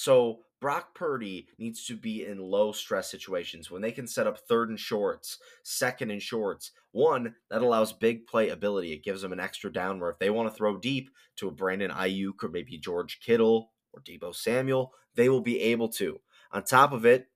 So 0.00 0.38
Brock 0.62 0.94
Purdy 0.94 1.48
needs 1.58 1.84
to 1.84 1.94
be 1.94 2.24
in 2.24 2.38
low 2.38 2.72
stress 2.72 3.10
situations 3.10 3.70
when 3.70 3.82
they 3.82 3.92
can 3.92 4.06
set 4.06 4.26
up 4.26 4.38
third 4.38 4.70
and 4.70 4.80
shorts, 4.80 5.36
second 5.62 6.10
and 6.10 6.22
shorts. 6.22 6.70
One, 6.90 7.34
that 7.50 7.60
allows 7.60 7.92
big 7.92 8.26
play 8.26 8.48
ability. 8.48 8.94
It 8.94 9.04
gives 9.04 9.20
them 9.20 9.34
an 9.34 9.40
extra 9.40 9.70
down 9.70 10.00
where 10.00 10.08
if 10.08 10.18
they 10.18 10.30
want 10.30 10.48
to 10.48 10.56
throw 10.56 10.78
deep 10.78 11.10
to 11.36 11.48
a 11.48 11.50
Brandon 11.50 11.90
Aiyuk 11.90 12.42
or 12.42 12.48
maybe 12.48 12.78
George 12.78 13.20
Kittle 13.20 13.72
or 13.92 14.00
Deebo 14.00 14.34
Samuel, 14.34 14.94
they 15.16 15.28
will 15.28 15.42
be 15.42 15.60
able 15.60 15.90
to. 15.90 16.22
On 16.50 16.64
top 16.64 16.92
of 16.92 17.04
it, 17.04 17.28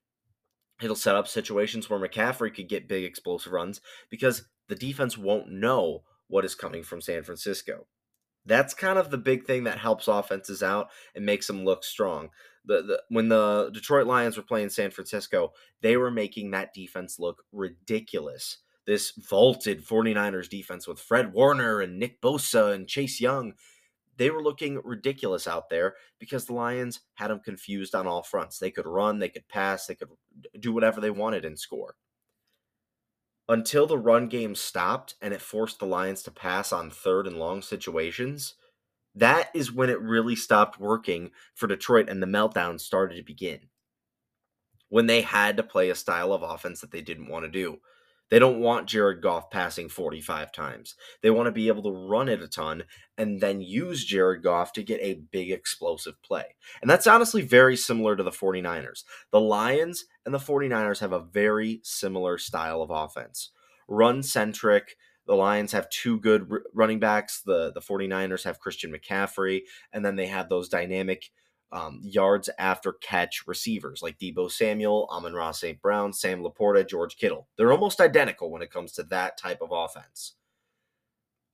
it'll 0.81 0.97
set 0.97 1.17
up 1.17 1.29
situations 1.29 1.91
where 1.91 2.01
McCaffrey 2.01 2.55
could 2.55 2.71
get 2.71 2.89
big 2.89 3.05
explosive 3.05 3.53
runs 3.53 3.83
because 4.09 4.47
the 4.69 4.75
defense 4.75 5.19
won't 5.19 5.53
know 5.53 6.05
what 6.29 6.47
is 6.47 6.55
coming 6.55 6.83
from 6.83 7.03
San 7.03 7.25
Francisco. 7.25 7.89
That's 8.47 8.75
kind 8.75 8.99
of 8.99 9.11
the 9.11 9.19
big 9.19 9.45
thing 9.45 9.65
that 9.65 9.79
helps 9.79 10.09
offenses 10.09 10.63
out 10.63 10.91
and 11.15 11.25
makes 11.25 11.47
them 11.47 11.65
look 11.65 11.85
strong. 11.85 12.31
The, 12.67 12.83
the 12.83 13.03
when 13.09 13.29
the 13.29 13.71
Detroit 13.73 14.07
Lions 14.07 14.37
were 14.37 14.43
playing 14.43 14.71
San 14.71 14.91
Francisco, 14.91 15.53
they 15.81 15.97
were 15.97 16.11
making 16.11 16.51
that 16.51 16.75
defense 16.75 17.19
look 17.19 17.43
ridiculous. 17.53 18.59
This 18.87 19.13
vaulted 19.13 19.87
49ers 19.87 20.49
defense 20.49 20.87
with 20.87 21.01
Fred 21.01 21.33
Warner 21.33 21.81
and 21.81 21.99
Nick 21.99 22.21
Bosa 22.21 22.75
and 22.75 22.87
Chase 22.87 23.19
Young, 23.19 23.55
they 24.17 24.31
were 24.31 24.43
looking 24.43 24.81
ridiculous 24.85 25.49
out 25.49 25.71
there 25.71 25.95
because 26.19 26.45
the 26.45 26.53
Lions 26.53 27.01
had 27.15 27.31
them 27.31 27.41
confused 27.41 27.95
on 27.95 28.07
all 28.07 28.23
fronts. 28.23 28.59
They 28.59 28.71
could 28.71 28.87
run, 28.87 29.19
they 29.19 29.31
could 29.31 29.49
pass, 29.49 29.87
they 29.87 29.95
could 29.95 30.09
uh, 30.11 30.59
do 30.61 30.73
whatever 30.73 31.01
they 31.01 31.11
wanted 31.11 31.45
and 31.45 31.59
score 31.59 31.97
until 33.49 33.87
the 33.87 33.99
run 33.99 34.29
game 34.29 34.55
stopped 34.55 35.15
and 35.21 35.35
it 35.35 35.43
forced 35.43 35.79
the 35.79 35.87
Lions 35.87 36.23
to 36.23 36.31
pass 36.31 36.73
on 36.73 36.91
third 36.91 37.27
and 37.27 37.39
long 37.39 37.63
situations, 37.63 38.55
that 39.15 39.51
is 39.55 39.73
when 39.73 39.91
it 39.91 40.01
really 40.01 40.35
stopped 40.35 40.81
working 40.81 41.31
for 41.55 41.67
Detroit 41.67 42.09
and 42.09 42.23
the 42.23 42.27
meltdown 42.27 42.81
started 42.81 43.17
to 43.17 43.23
begin. 43.23 43.61
When 44.89 45.07
they 45.07 45.23
had 45.23 45.57
to 45.57 45.63
play 45.63 45.91
a 45.91 45.95
style 45.95 46.33
of 46.33 46.43
offense 46.43 46.81
that 46.81 46.91
they 46.91 47.01
didn't 47.01 47.29
want 47.29 47.45
to 47.45 47.51
do. 47.51 47.79
They 48.31 48.39
don't 48.39 48.61
want 48.61 48.89
Jared 48.89 49.23
Goff 49.23 49.51
passing 49.51 49.89
45 49.89 50.51
times. 50.53 50.95
They 51.23 51.31
want 51.31 51.47
to 51.47 51.53
be 51.53 51.69
able 51.69 51.83
to 51.83 52.09
run 52.09 52.29
it 52.29 52.43
a 52.43 52.49
ton 52.49 52.85
and 53.17 53.41
then 53.41 53.61
use 53.61 54.05
Jared 54.05 54.43
Goff 54.43 54.73
to 54.75 54.83
get 54.83 55.01
a 55.01 55.21
big 55.31 55.51
explosive 55.51 56.21
play. 56.23 56.57
And 56.81 56.91
that's 56.91 57.07
honestly 57.07 57.43
very 57.43 57.77
similar 57.77 58.17
to 58.17 58.23
the 58.23 58.31
49ers. 58.31 59.05
The 59.31 59.41
Lions 59.41 60.07
and 60.25 60.35
the 60.35 60.39
49ers 60.39 61.01
have 61.01 61.13
a 61.13 61.21
very 61.21 61.81
similar 61.85 62.39
style 62.39 62.83
of 62.83 62.91
offense. 62.91 63.51
Run 63.89 64.23
centric. 64.23 64.97
The 65.27 65.35
Lions 65.35 65.73
have 65.73 65.89
two 65.91 66.19
good 66.19 66.51
running 66.75 66.99
backs. 66.99 67.43
The 67.45 67.73
the 67.73 67.81
49ers 67.81 68.45
have 68.45 68.61
Christian 68.61 68.93
McCaffrey 68.93 69.63
and 69.93 70.05
then 70.05 70.17
they 70.17 70.27
have 70.27 70.49
those 70.49 70.69
dynamic 70.69 71.31
um, 71.75 72.01
yards 72.03 72.49
after 72.57 72.93
catch 72.93 73.43
receivers 73.49 74.01
like 74.01 74.19
Deebo 74.19 74.51
Samuel, 74.51 75.09
Amon-Ra 75.11 75.51
St. 75.51 75.83
Brown, 75.83 76.13
Sam 76.13 76.43
LaPorta, 76.43 76.89
George 76.89 77.17
Kittle. 77.17 77.49
They're 77.59 77.73
almost 77.73 78.01
identical 78.01 78.51
when 78.51 78.63
it 78.63 78.71
comes 78.71 78.93
to 78.93 79.03
that 79.05 79.37
type 79.37 79.61
of 79.61 79.73
offense. 79.73 80.35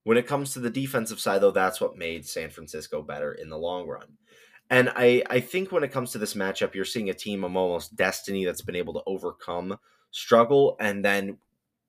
When 0.05 0.19
it 0.19 0.27
comes 0.27 0.53
to 0.53 0.61
the 0.61 0.71
defensive 0.71 1.21
side, 1.21 1.41
though, 1.41 1.51
that's 1.51 1.81
what 1.81 1.97
made 1.97 2.27
San 2.27 2.51
Francisco 2.51 3.03
better 3.03 3.33
in 3.33 3.49
the 3.49 3.59
long 3.59 3.89
run. 3.89 4.19
And 4.69 4.91
I, 4.95 5.23
I 5.29 5.41
think 5.41 5.73
when 5.73 5.85
it 5.85 5.93
comes 5.93 6.13
to 6.13 6.19
this 6.19 6.35
matchup, 6.35 6.75
you're 6.75 6.85
seeing 6.85 7.09
a 7.09 7.15
team 7.15 7.43
of 7.43 7.57
almost 7.57 7.97
destiny 7.97 8.45
that's 8.45 8.63
been 8.63 8.77
able 8.77 8.95
to 8.95 9.03
overcome 9.07 9.79
struggle 10.11 10.77
and 10.81 11.03
then 11.05 11.39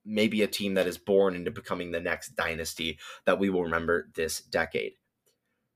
maybe 0.04 0.42
a 0.42 0.48
team 0.48 0.74
that 0.74 0.86
is 0.86 0.98
born 0.98 1.36
into 1.36 1.50
becoming 1.50 1.92
the 1.92 2.00
next 2.00 2.30
dynasty 2.30 2.98
that 3.26 3.38
we 3.38 3.50
will 3.50 3.62
remember 3.62 4.08
this 4.14 4.40
decade. 4.40 4.94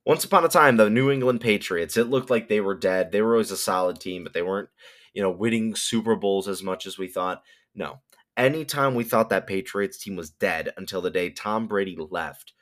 Once 0.07 0.25
upon 0.25 0.45
a 0.45 0.49
time, 0.49 0.77
the 0.77 0.89
New 0.89 1.11
England 1.11 1.41
Patriots, 1.41 1.97
it 1.97 2.09
looked 2.09 2.31
like 2.31 2.49
they 2.49 2.61
were 2.61 2.77
dead. 2.77 3.11
They 3.11 3.21
were 3.21 3.33
always 3.33 3.51
a 3.51 3.57
solid 3.57 3.99
team, 3.99 4.23
but 4.23 4.35
they 4.35 4.43
weren't, 4.43 4.69
you 5.13 5.21
know, 5.21 5.33
winning 5.33 5.75
Super 5.75 6.15
Bowls 6.15 6.47
as 6.47 6.63
much 6.63 6.87
as 6.87 6.97
we 6.97 7.09
thought. 7.09 7.43
No. 7.75 8.03
Anytime 8.37 8.95
we 8.95 9.03
thought 9.03 9.31
that 9.31 9.49
Patriots 9.49 9.99
team 9.99 10.15
was 10.15 10.31
dead 10.31 10.73
until 10.77 11.01
the 11.01 11.11
day 11.11 11.31
Tom 11.31 11.67
Brady 11.67 11.97
left, 11.99 12.53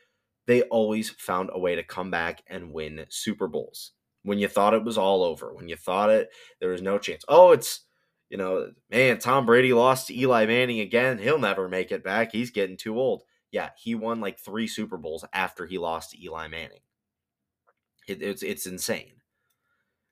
they 0.47 0.63
always 0.63 1.11
found 1.11 1.51
a 1.53 1.59
way 1.59 1.75
to 1.75 1.83
come 1.83 2.11
back 2.11 2.43
and 2.47 2.73
win 2.73 3.05
Super 3.11 3.47
Bowls. 3.47 3.93
When 4.23 4.39
you 4.39 4.49
thought 4.49 4.73
it 4.73 4.85
was 4.85 4.97
all 4.97 5.23
over, 5.23 5.53
when 5.53 5.69
you 5.69 5.77
thought 5.77 6.09
it, 6.09 6.31
there 6.61 6.71
was 6.71 6.81
no 6.81 6.97
chance. 6.97 7.27
Oh, 7.29 7.53
it's, 7.53 7.85
you 8.31 8.39
know, 8.39 8.71
man, 8.91 9.19
Tom 9.19 9.45
Brady 9.45 9.75
lost 9.75 10.07
to 10.07 10.19
Eli 10.19 10.47
Manning 10.47 10.81
again. 10.81 11.19
He'll 11.19 11.39
never 11.39 11.69
make 11.69 11.93
it 11.93 12.03
back. 12.03 12.33
He's 12.33 12.51
getting 12.51 12.79
too 12.79 12.99
old. 12.99 13.25
Yeah, 13.51 13.71
he 13.77 13.95
won 13.95 14.23
like 14.23 14.39
three 14.39 14.67
Super 14.67 14.97
Bowls 14.97 15.27
after 15.35 15.67
he 15.67 15.77
lost 15.77 16.13
to 16.13 16.25
Eli 16.25 16.49
Manning. 16.49 16.81
It, 18.07 18.23
it's 18.23 18.43
it's 18.43 18.67
insane. 18.67 19.13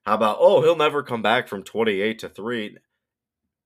How 0.05 0.15
about 0.15 0.37
oh 0.39 0.61
he'll 0.61 0.75
never 0.75 1.03
come 1.03 1.21
back 1.21 1.47
from 1.47 1.63
twenty 1.63 2.01
eight 2.01 2.19
to 2.19 2.29
three? 2.29 2.77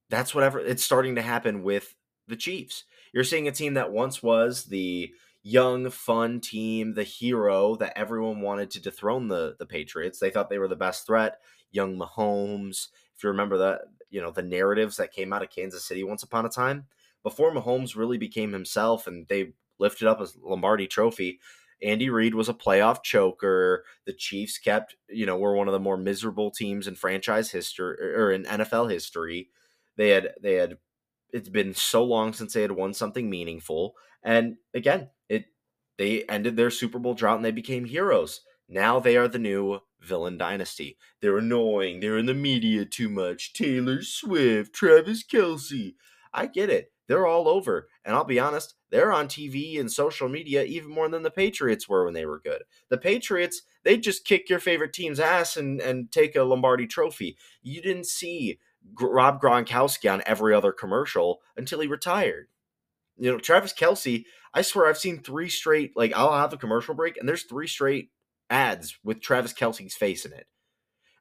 That's 0.10 0.34
whatever. 0.34 0.60
It's 0.60 0.84
starting 0.84 1.16
to 1.16 1.22
happen 1.22 1.64
with 1.64 1.96
the 2.28 2.36
Chiefs. 2.36 2.84
You're 3.14 3.24
seeing 3.24 3.48
a 3.48 3.52
team 3.52 3.74
that 3.76 3.92
once 3.92 4.22
was 4.22 4.66
the 4.66 5.12
young, 5.44 5.90
fun 5.90 6.40
team, 6.42 6.94
the 6.94 7.04
hero 7.04 7.76
that 7.76 7.98
everyone 7.98 8.42
wanted 8.42 8.70
to 8.72 8.82
dethrone 8.82 9.28
the 9.28 9.56
the 9.58 9.66
Patriots. 9.66 10.20
They 10.20 10.30
thought 10.30 10.50
they 10.50 10.60
were 10.60 10.68
the 10.68 10.76
best 10.76 11.06
threat. 11.06 11.40
Young 11.72 11.98
Mahomes. 11.98 12.88
If 13.16 13.24
you 13.24 13.30
remember 13.30 13.58
that, 13.58 13.82
you 14.10 14.22
know 14.22 14.32
the 14.32 14.42
narratives 14.44 14.98
that 14.98 15.14
came 15.14 15.34
out 15.34 15.44
of 15.44 15.50
Kansas 15.50 15.84
City 15.84 16.04
once 16.04 16.24
upon 16.24 16.46
a 16.46 16.50
time 16.50 16.86
before 17.24 17.52
Mahomes 17.52 17.96
really 17.96 18.18
became 18.18 18.54
himself, 18.54 19.08
and 19.08 19.28
they 19.28 19.54
lifted 19.80 20.08
up 20.08 20.22
a 20.22 20.28
Lombardi 20.42 20.88
Trophy. 20.88 21.40
Andy 21.82 22.10
Reid 22.10 22.34
was 22.34 22.50
a 22.50 22.54
playoff 22.54 23.04
choker. 23.04 23.84
The 24.06 24.14
Chiefs 24.14 24.58
kept, 24.58 24.96
you 25.10 25.26
know, 25.26 25.38
were 25.38 25.56
one 25.56 25.68
of 25.68 25.74
the 25.74 25.80
more 25.80 25.98
miserable 25.98 26.52
teams 26.52 26.88
in 26.88 26.96
franchise 26.96 27.52
history 27.52 27.98
or 28.02 28.32
in 28.32 28.44
NFL 28.44 28.92
history. 28.92 29.50
They 29.96 30.10
had 30.10 30.34
they 30.42 30.54
had 30.54 30.78
it's 31.32 31.50
been 31.50 31.74
so 31.74 32.04
long 32.04 32.34
since 32.34 32.54
they 32.54 32.62
had 32.62 32.72
won 32.72 32.94
something 32.94 33.30
meaningful. 33.30 33.96
And 34.24 34.58
again, 34.74 35.10
it 35.30 35.46
they 35.98 36.24
ended 36.24 36.56
their 36.56 36.72
Super 36.72 37.00
Bowl 37.00 37.14
drought 37.14 37.38
and 37.38 37.46
they 37.46 37.52
became 37.52 37.86
heroes. 37.86 38.42
Now 38.70 39.00
they 39.00 39.16
are 39.18 39.28
the 39.28 39.40
new 39.40 39.80
villain 40.02 40.38
dynasty. 40.38 40.98
They're 41.22 41.38
annoying. 41.38 42.00
They're 42.00 42.18
in 42.18 42.26
the 42.26 42.34
media 42.34 42.86
too 42.86 43.10
much. 43.10 43.54
Taylor 43.54 44.02
Swift, 44.04 44.74
Travis 44.74 45.24
Kelce. 45.24 45.94
I 46.34 46.48
get 46.48 46.70
it. 46.70 46.92
They're 47.08 47.26
all 47.28 47.48
over. 47.48 47.88
And 48.04 48.16
I'll 48.16 48.24
be 48.24 48.40
honest, 48.40 48.76
they're 48.90 49.12
on 49.12 49.28
TV 49.28 49.80
and 49.80 49.92
social 49.92 50.30
media 50.30 50.64
even 50.64 50.92
more 50.92 51.10
than 51.10 51.24
the 51.24 51.32
Patriots 51.32 51.88
were 51.88 52.06
when 52.06 52.14
they 52.14 52.26
were 52.26 52.40
good. 52.40 52.64
The 52.90 52.98
Patriots, 52.98 53.62
they 53.84 53.98
just 53.98 54.26
kick 54.26 54.50
your 54.50 54.60
favorite 54.60 54.94
team's 54.94 55.20
ass 55.20 55.58
and, 55.58 55.80
and 55.82 56.12
take 56.12 56.36
a 56.36 56.44
Lombardi 56.44 56.88
trophy. 56.88 57.38
You 57.62 57.82
didn't 57.82 58.08
see 58.08 58.60
Rob 59.00 59.42
Gronkowski 59.42 60.12
on 60.12 60.22
every 60.26 60.54
other 60.54 60.72
commercial 60.72 61.40
until 61.56 61.80
he 61.80 61.88
retired. 61.88 62.48
You 63.18 63.32
know, 63.32 63.40
Travis 63.40 63.74
Kelce, 63.74 64.26
I 64.54 64.62
swear 64.62 64.88
I've 64.88 64.98
seen 64.98 65.20
three 65.20 65.50
straight, 65.50 65.94
like 65.96 66.14
I'll 66.14 66.38
have 66.38 66.54
a 66.54 66.58
commercial 66.58 66.94
break 66.94 67.18
and 67.18 67.28
there's 67.28 67.44
three 67.44 67.68
straight 67.68 68.12
ads 68.50 68.98
with 69.04 69.22
Travis 69.22 69.54
Kelce's 69.54 69.96
face 69.96 70.26
in 70.26 70.34
it. 70.34 70.48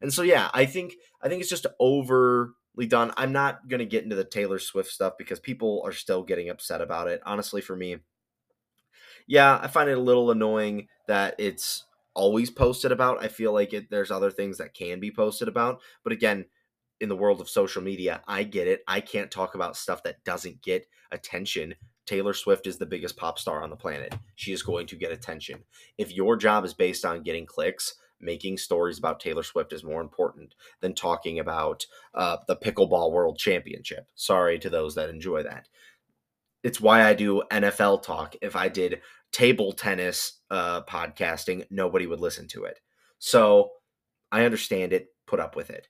And 0.01 0.13
so 0.13 0.23
yeah, 0.23 0.51
I 0.53 0.67
think 0.67 0.95
I 1.23 1.29
think 1.29 1.41
it's 1.41 1.51
just 1.51 1.67
overly 1.81 2.53
done. 2.85 3.13
I'm 3.17 3.33
not 3.33 3.69
gonna 3.69 3.87
get 3.87 4.05
into 4.05 4.17
the 4.17 4.25
Taylor 4.25 4.59
Swift 4.59 4.91
stuff 4.91 5.15
because 5.17 5.41
people 5.41 5.81
are 5.87 5.93
still 5.93 6.23
getting 6.23 6.51
upset 6.51 6.83
about 6.83 7.09
it. 7.09 7.23
Honestly, 7.25 7.63
for 7.63 7.75
me, 7.75 7.97
yeah, 9.27 9.59
I 9.63 9.69
find 9.69 9.89
it 9.89 9.97
a 9.97 10.03
little 10.03 10.31
annoying 10.31 10.89
that 11.09 11.35
it's 11.39 11.85
always 12.13 12.51
posted 12.51 12.93
about. 12.93 13.25
I 13.25 13.29
feel 13.29 13.55
like 13.55 13.73
it, 13.73 13.89
there's 13.89 14.11
other 14.11 14.31
things 14.31 14.59
that 14.59 14.75
can 14.75 15.01
be 15.01 15.11
posted 15.11 15.49
about, 15.49 15.81
but 16.05 16.13
again, 16.13 16.45
in 17.01 17.09
the 17.09 17.17
world 17.17 17.41
of 17.41 17.49
social 17.49 17.83
media, 17.83 18.23
I 18.29 18.43
get 18.43 18.69
it. 18.69 18.83
I 18.87 19.01
can't 19.01 19.31
talk 19.31 19.55
about 19.55 19.77
stuff 19.77 20.03
that 20.03 20.25
doesn't 20.25 20.61
get 20.61 20.87
attention 21.11 21.75
Taylor 22.07 22.35
Swift 22.35 22.67
is 22.67 22.79
the 22.79 22.87
biggest 22.87 23.17
pop 23.17 23.39
star 23.39 23.63
on 23.63 23.71
the 23.71 23.77
planet. 23.77 24.15
She 24.37 24.53
is 24.53 24.63
going 24.63 24.87
to 24.87 24.97
get 24.97 25.13
attention. 25.13 25.65
If 25.99 26.13
your 26.13 26.37
job 26.37 26.65
is 26.65 26.73
based 26.73 27.05
on 27.05 27.23
getting 27.23 27.47
clicks, 27.47 27.95
making 28.21 28.59
stories 28.59 28.99
about 28.99 29.21
Taylor 29.21 29.43
Swift 29.43 29.73
is 29.73 29.85
more 29.85 30.01
important 30.01 30.55
than 30.81 30.95
talking 30.95 31.39
about 31.39 31.87
uh, 32.15 32.39
the 32.49 32.57
Pickleball 32.57 33.13
World 33.13 33.39
Championship. 33.39 34.07
Sorry 34.15 34.59
to 34.59 34.71
those 34.71 34.95
that 34.95 35.11
enjoy 35.11 35.43
that. 35.43 35.69
It's 36.63 36.81
why 36.81 37.05
I 37.05 37.15
do 37.15 37.43
NFL 37.51 38.03
talk. 38.03 38.35
If 38.43 38.57
I 38.57 38.69
did 38.69 39.01
table 39.33 39.73
tennis 39.73 40.41
uh, 40.51 40.83
podcasting, 40.83 41.67
nobody 41.71 42.07
would 42.07 42.21
listen 42.21 42.49
to 42.49 42.65
it. 42.65 42.81
So 43.19 43.71
I 44.33 44.45
understand 44.45 44.93
it, 44.93 45.09
put 45.27 45.41
up 45.41 45.57
with 45.57 45.71
it. 45.71 45.89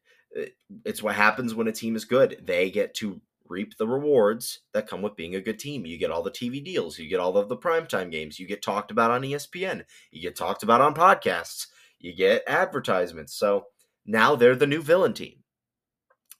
It's 0.84 1.02
what 1.02 1.14
happens 1.14 1.54
when 1.54 1.68
a 1.68 1.72
team 1.72 1.96
is 1.96 2.04
good. 2.04 2.42
They 2.44 2.70
get 2.70 2.94
to 2.96 3.20
reap 3.48 3.76
the 3.76 3.86
rewards 3.88 4.60
that 4.72 4.88
come 4.88 5.02
with 5.02 5.16
being 5.16 5.34
a 5.34 5.40
good 5.40 5.58
team. 5.58 5.86
You 5.86 5.98
get 5.98 6.10
all 6.10 6.22
the 6.22 6.30
TV 6.30 6.62
deals, 6.64 6.98
you 6.98 7.08
get 7.08 7.20
all 7.20 7.36
of 7.36 7.48
the 7.48 7.56
primetime 7.56 8.10
games, 8.10 8.38
you 8.38 8.46
get 8.46 8.62
talked 8.62 8.90
about 8.90 9.10
on 9.10 9.22
ESPN, 9.22 9.84
you 10.10 10.22
get 10.22 10.36
talked 10.36 10.62
about 10.62 10.80
on 10.80 10.94
podcasts, 10.94 11.66
you 11.98 12.14
get 12.14 12.42
advertisements. 12.46 13.34
So 13.34 13.66
now 14.04 14.36
they're 14.36 14.56
the 14.56 14.66
new 14.66 14.82
villain 14.82 15.14
team. 15.14 15.42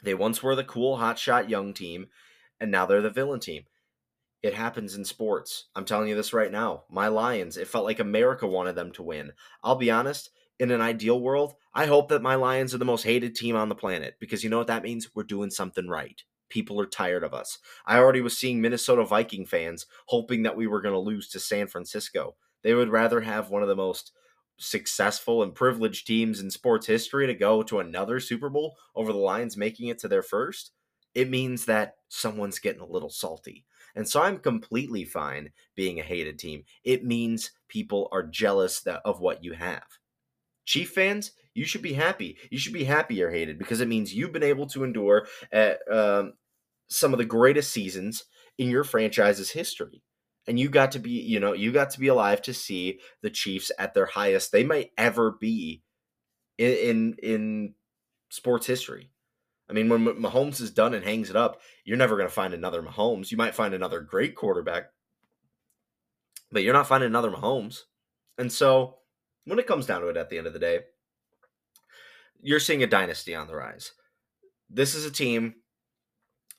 They 0.02 0.14
once 0.14 0.42
were 0.42 0.54
the 0.54 0.64
cool, 0.64 0.98
hotshot 0.98 1.48
young 1.48 1.74
team, 1.74 2.06
and 2.60 2.70
now 2.70 2.86
they're 2.86 3.02
the 3.02 3.10
villain 3.10 3.40
team. 3.40 3.64
It 4.42 4.54
happens 4.54 4.94
in 4.94 5.04
sports. 5.04 5.68
I'm 5.74 5.84
telling 5.84 6.08
you 6.08 6.14
this 6.14 6.32
right 6.32 6.52
now. 6.52 6.84
My 6.90 7.08
Lions, 7.08 7.56
it 7.56 7.68
felt 7.68 7.84
like 7.84 7.98
America 7.98 8.46
wanted 8.46 8.76
them 8.76 8.92
to 8.92 9.02
win. 9.02 9.32
I'll 9.64 9.76
be 9.76 9.90
honest, 9.90 10.30
in 10.58 10.70
an 10.70 10.80
ideal 10.80 11.20
world, 11.20 11.54
I 11.74 11.86
hope 11.86 12.08
that 12.08 12.22
my 12.22 12.34
Lions 12.34 12.74
are 12.74 12.78
the 12.78 12.84
most 12.84 13.02
hated 13.02 13.34
team 13.34 13.56
on 13.56 13.68
the 13.68 13.74
planet 13.74 14.16
because 14.20 14.44
you 14.44 14.50
know 14.50 14.58
what 14.58 14.68
that 14.68 14.82
means? 14.82 15.14
We're 15.14 15.24
doing 15.24 15.50
something 15.50 15.88
right 15.88 16.22
people 16.48 16.80
are 16.80 16.86
tired 16.86 17.24
of 17.24 17.34
us. 17.34 17.58
I 17.86 17.98
already 17.98 18.20
was 18.20 18.36
seeing 18.36 18.60
Minnesota 18.60 19.04
Viking 19.04 19.46
fans 19.46 19.86
hoping 20.06 20.42
that 20.42 20.56
we 20.56 20.66
were 20.66 20.80
going 20.80 20.94
to 20.94 20.98
lose 20.98 21.28
to 21.28 21.40
San 21.40 21.66
Francisco. 21.66 22.36
They 22.62 22.74
would 22.74 22.88
rather 22.88 23.20
have 23.20 23.50
one 23.50 23.62
of 23.62 23.68
the 23.68 23.76
most 23.76 24.12
successful 24.58 25.42
and 25.42 25.54
privileged 25.54 26.06
teams 26.06 26.40
in 26.40 26.50
sports 26.50 26.86
history 26.86 27.26
to 27.26 27.34
go 27.34 27.62
to 27.62 27.80
another 27.80 28.20
Super 28.20 28.48
Bowl 28.48 28.76
over 28.94 29.12
the 29.12 29.18
Lions 29.18 29.56
making 29.56 29.88
it 29.88 29.98
to 30.00 30.08
their 30.08 30.22
first. 30.22 30.72
It 31.14 31.30
means 31.30 31.64
that 31.64 31.96
someone's 32.08 32.58
getting 32.58 32.82
a 32.82 32.86
little 32.86 33.10
salty. 33.10 33.64
And 33.94 34.06
so 34.06 34.20
I'm 34.20 34.38
completely 34.38 35.04
fine 35.04 35.50
being 35.74 35.98
a 35.98 36.02
hated 36.02 36.38
team. 36.38 36.64
It 36.84 37.04
means 37.04 37.52
people 37.68 38.08
are 38.12 38.22
jealous 38.22 38.80
that, 38.82 39.00
of 39.04 39.20
what 39.20 39.42
you 39.42 39.52
have. 39.52 39.86
Chief 40.66 40.90
fans, 40.90 41.32
you 41.54 41.64
should 41.64 41.80
be 41.80 41.94
happy. 41.94 42.36
You 42.50 42.58
should 42.58 42.74
be 42.74 42.84
happy 42.84 43.14
you're 43.14 43.30
hated 43.30 43.58
because 43.58 43.80
it 43.80 43.88
means 43.88 44.14
you've 44.14 44.32
been 44.32 44.42
able 44.42 44.66
to 44.68 44.84
endure 44.84 45.26
at, 45.50 45.78
um, 45.90 46.34
some 46.88 47.14
of 47.14 47.18
the 47.18 47.24
greatest 47.24 47.72
seasons 47.72 48.24
in 48.58 48.68
your 48.68 48.84
franchise's 48.84 49.50
history. 49.50 50.02
And 50.46 50.58
you 50.58 50.68
got 50.68 50.92
to 50.92 50.98
be, 50.98 51.10
you 51.10 51.40
know, 51.40 51.52
you 51.52 51.72
got 51.72 51.90
to 51.90 52.00
be 52.00 52.08
alive 52.08 52.40
to 52.42 52.54
see 52.54 53.00
the 53.22 53.30
Chiefs 53.30 53.72
at 53.78 53.94
their 53.94 54.06
highest 54.06 54.52
they 54.52 54.64
might 54.64 54.92
ever 54.96 55.32
be 55.32 55.82
in 56.58 56.72
in, 56.72 57.16
in 57.22 57.74
sports 58.30 58.66
history. 58.66 59.10
I 59.68 59.72
mean, 59.72 59.88
when 59.88 60.04
Mahomes 60.04 60.60
is 60.60 60.70
done 60.70 60.94
and 60.94 61.04
hangs 61.04 61.28
it 61.28 61.36
up, 61.36 61.60
you're 61.84 61.96
never 61.96 62.16
going 62.16 62.28
to 62.28 62.34
find 62.34 62.54
another 62.54 62.82
Mahomes. 62.82 63.32
You 63.32 63.36
might 63.36 63.54
find 63.54 63.74
another 63.74 64.00
great 64.00 64.36
quarterback, 64.36 64.90
but 66.52 66.62
you're 66.62 66.72
not 66.72 66.86
finding 66.86 67.08
another 67.08 67.32
Mahomes. 67.32 67.80
And 68.38 68.52
so, 68.52 68.98
when 69.44 69.58
it 69.58 69.66
comes 69.66 69.86
down 69.86 70.02
to 70.02 70.08
it, 70.08 70.16
at 70.16 70.30
the 70.30 70.38
end 70.38 70.46
of 70.46 70.52
the 70.52 70.58
day, 70.60 70.80
you're 72.40 72.60
seeing 72.60 72.82
a 72.82 72.86
dynasty 72.86 73.34
on 73.34 73.48
the 73.48 73.56
rise. 73.56 73.92
This 74.70 74.94
is 74.94 75.04
a 75.04 75.10
team, 75.10 75.56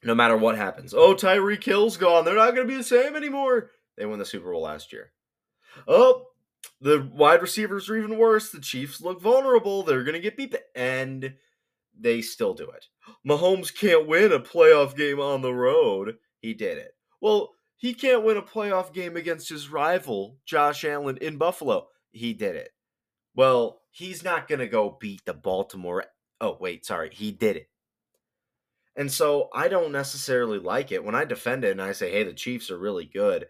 no 0.04 0.16
matter 0.16 0.36
what 0.36 0.58
happens. 0.58 0.94
Oh, 0.94 1.16
Tyreek 1.16 1.64
Hill's 1.64 1.98
gone. 1.98 2.26
They're 2.26 2.36
not 2.36 2.56
going 2.56 2.68
to 2.68 2.74
be 2.74 2.78
the 2.78 2.84
same 2.84 3.16
anymore. 3.16 3.72
They 3.98 4.06
won 4.06 4.20
the 4.20 4.26
Super 4.26 4.52
Bowl 4.52 4.62
last 4.62 4.94
year. 4.94 5.12
Oh, 5.88 6.28
the 6.82 7.10
wide 7.14 7.42
receivers 7.42 7.90
are 7.90 7.98
even 7.98 8.18
worse. 8.18 8.52
The 8.52 8.62
Chiefs 8.62 9.02
look 9.02 9.22
vulnerable. 9.22 9.84
They're 9.84 10.04
going 10.04 10.14
to 10.14 10.20
get 10.20 10.38
beat. 10.38 10.56
And 10.76 11.34
they 12.00 12.22
still 12.22 12.54
do 12.54 12.70
it. 12.70 12.86
Mahomes 13.28 13.76
can't 13.76 14.08
win 14.08 14.32
a 14.32 14.40
playoff 14.40 14.96
game 14.96 15.20
on 15.20 15.42
the 15.42 15.54
road. 15.54 16.18
He 16.40 16.54
did 16.54 16.78
it. 16.78 16.92
Well, 17.20 17.56
he 17.76 17.94
can't 17.94 18.24
win 18.24 18.38
a 18.38 18.42
playoff 18.42 18.94
game 18.94 19.18
against 19.18 19.50
his 19.50 19.70
rival, 19.70 20.38
Josh 20.46 20.86
Allen, 20.86 21.18
in 21.18 21.38
Buffalo. 21.38 21.88
He 22.12 22.34
did 22.34 22.56
it. 22.56 22.70
Well, 23.36 23.82
he's 23.92 24.24
not 24.24 24.48
going 24.48 24.60
to 24.60 24.68
go 24.68 24.98
beat 25.00 25.26
the 25.26 25.34
Baltimore. 25.34 26.06
Oh, 26.42 26.58
wait, 26.60 26.86
sorry. 26.86 27.10
He 27.12 27.32
did 27.32 27.56
it. 27.56 27.70
And 28.96 29.12
so 29.12 29.50
I 29.54 29.68
don't 29.68 29.92
necessarily 29.92 30.58
like 30.58 30.92
it 30.92 31.04
when 31.04 31.14
I 31.14 31.24
defend 31.24 31.64
it 31.64 31.72
and 31.72 31.82
I 31.82 31.92
say, 31.92 32.12
hey, 32.12 32.24
the 32.24 32.34
Chiefs 32.34 32.72
are 32.72 32.80
really 32.80 33.06
good. 33.06 33.46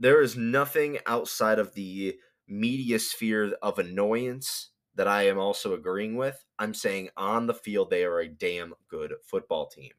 There 0.00 0.22
is 0.22 0.34
nothing 0.34 0.98
outside 1.06 1.58
of 1.58 1.74
the 1.74 2.16
media 2.48 2.98
sphere 2.98 3.52
of 3.62 3.78
annoyance 3.78 4.70
that 4.94 5.06
I 5.06 5.26
am 5.26 5.38
also 5.38 5.74
agreeing 5.74 6.16
with. 6.16 6.42
I'm 6.58 6.72
saying 6.72 7.10
on 7.18 7.46
the 7.46 7.54
field, 7.54 7.90
they 7.90 8.04
are 8.04 8.18
a 8.18 8.28
damn 8.28 8.72
good 8.88 9.12
football 9.22 9.68
team. 9.68 9.92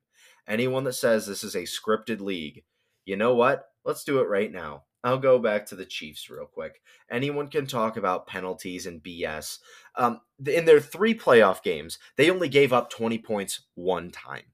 Anyone 0.47 0.85
that 0.85 0.93
says 0.93 1.27
this 1.27 1.43
is 1.43 1.55
a 1.55 1.63
scripted 1.63 2.19
league, 2.19 2.63
you 3.05 3.15
know 3.15 3.35
what? 3.35 3.65
Let's 3.85 4.03
do 4.03 4.19
it 4.19 4.27
right 4.27 4.51
now. 4.51 4.83
I'll 5.03 5.19
go 5.19 5.39
back 5.39 5.67
to 5.67 5.75
the 5.75 5.85
Chiefs 5.85 6.29
real 6.29 6.45
quick. 6.45 6.81
Anyone 7.09 7.47
can 7.47 7.65
talk 7.65 7.95
about 7.95 8.27
penalties 8.27 8.85
and 8.85 9.01
BS. 9.01 9.59
Um, 9.95 10.21
in 10.45 10.65
their 10.65 10.79
three 10.79 11.13
playoff 11.15 11.63
games, 11.63 11.97
they 12.17 12.29
only 12.29 12.49
gave 12.49 12.73
up 12.73 12.89
20 12.89 13.17
points 13.19 13.61
one 13.75 14.11
time. 14.11 14.50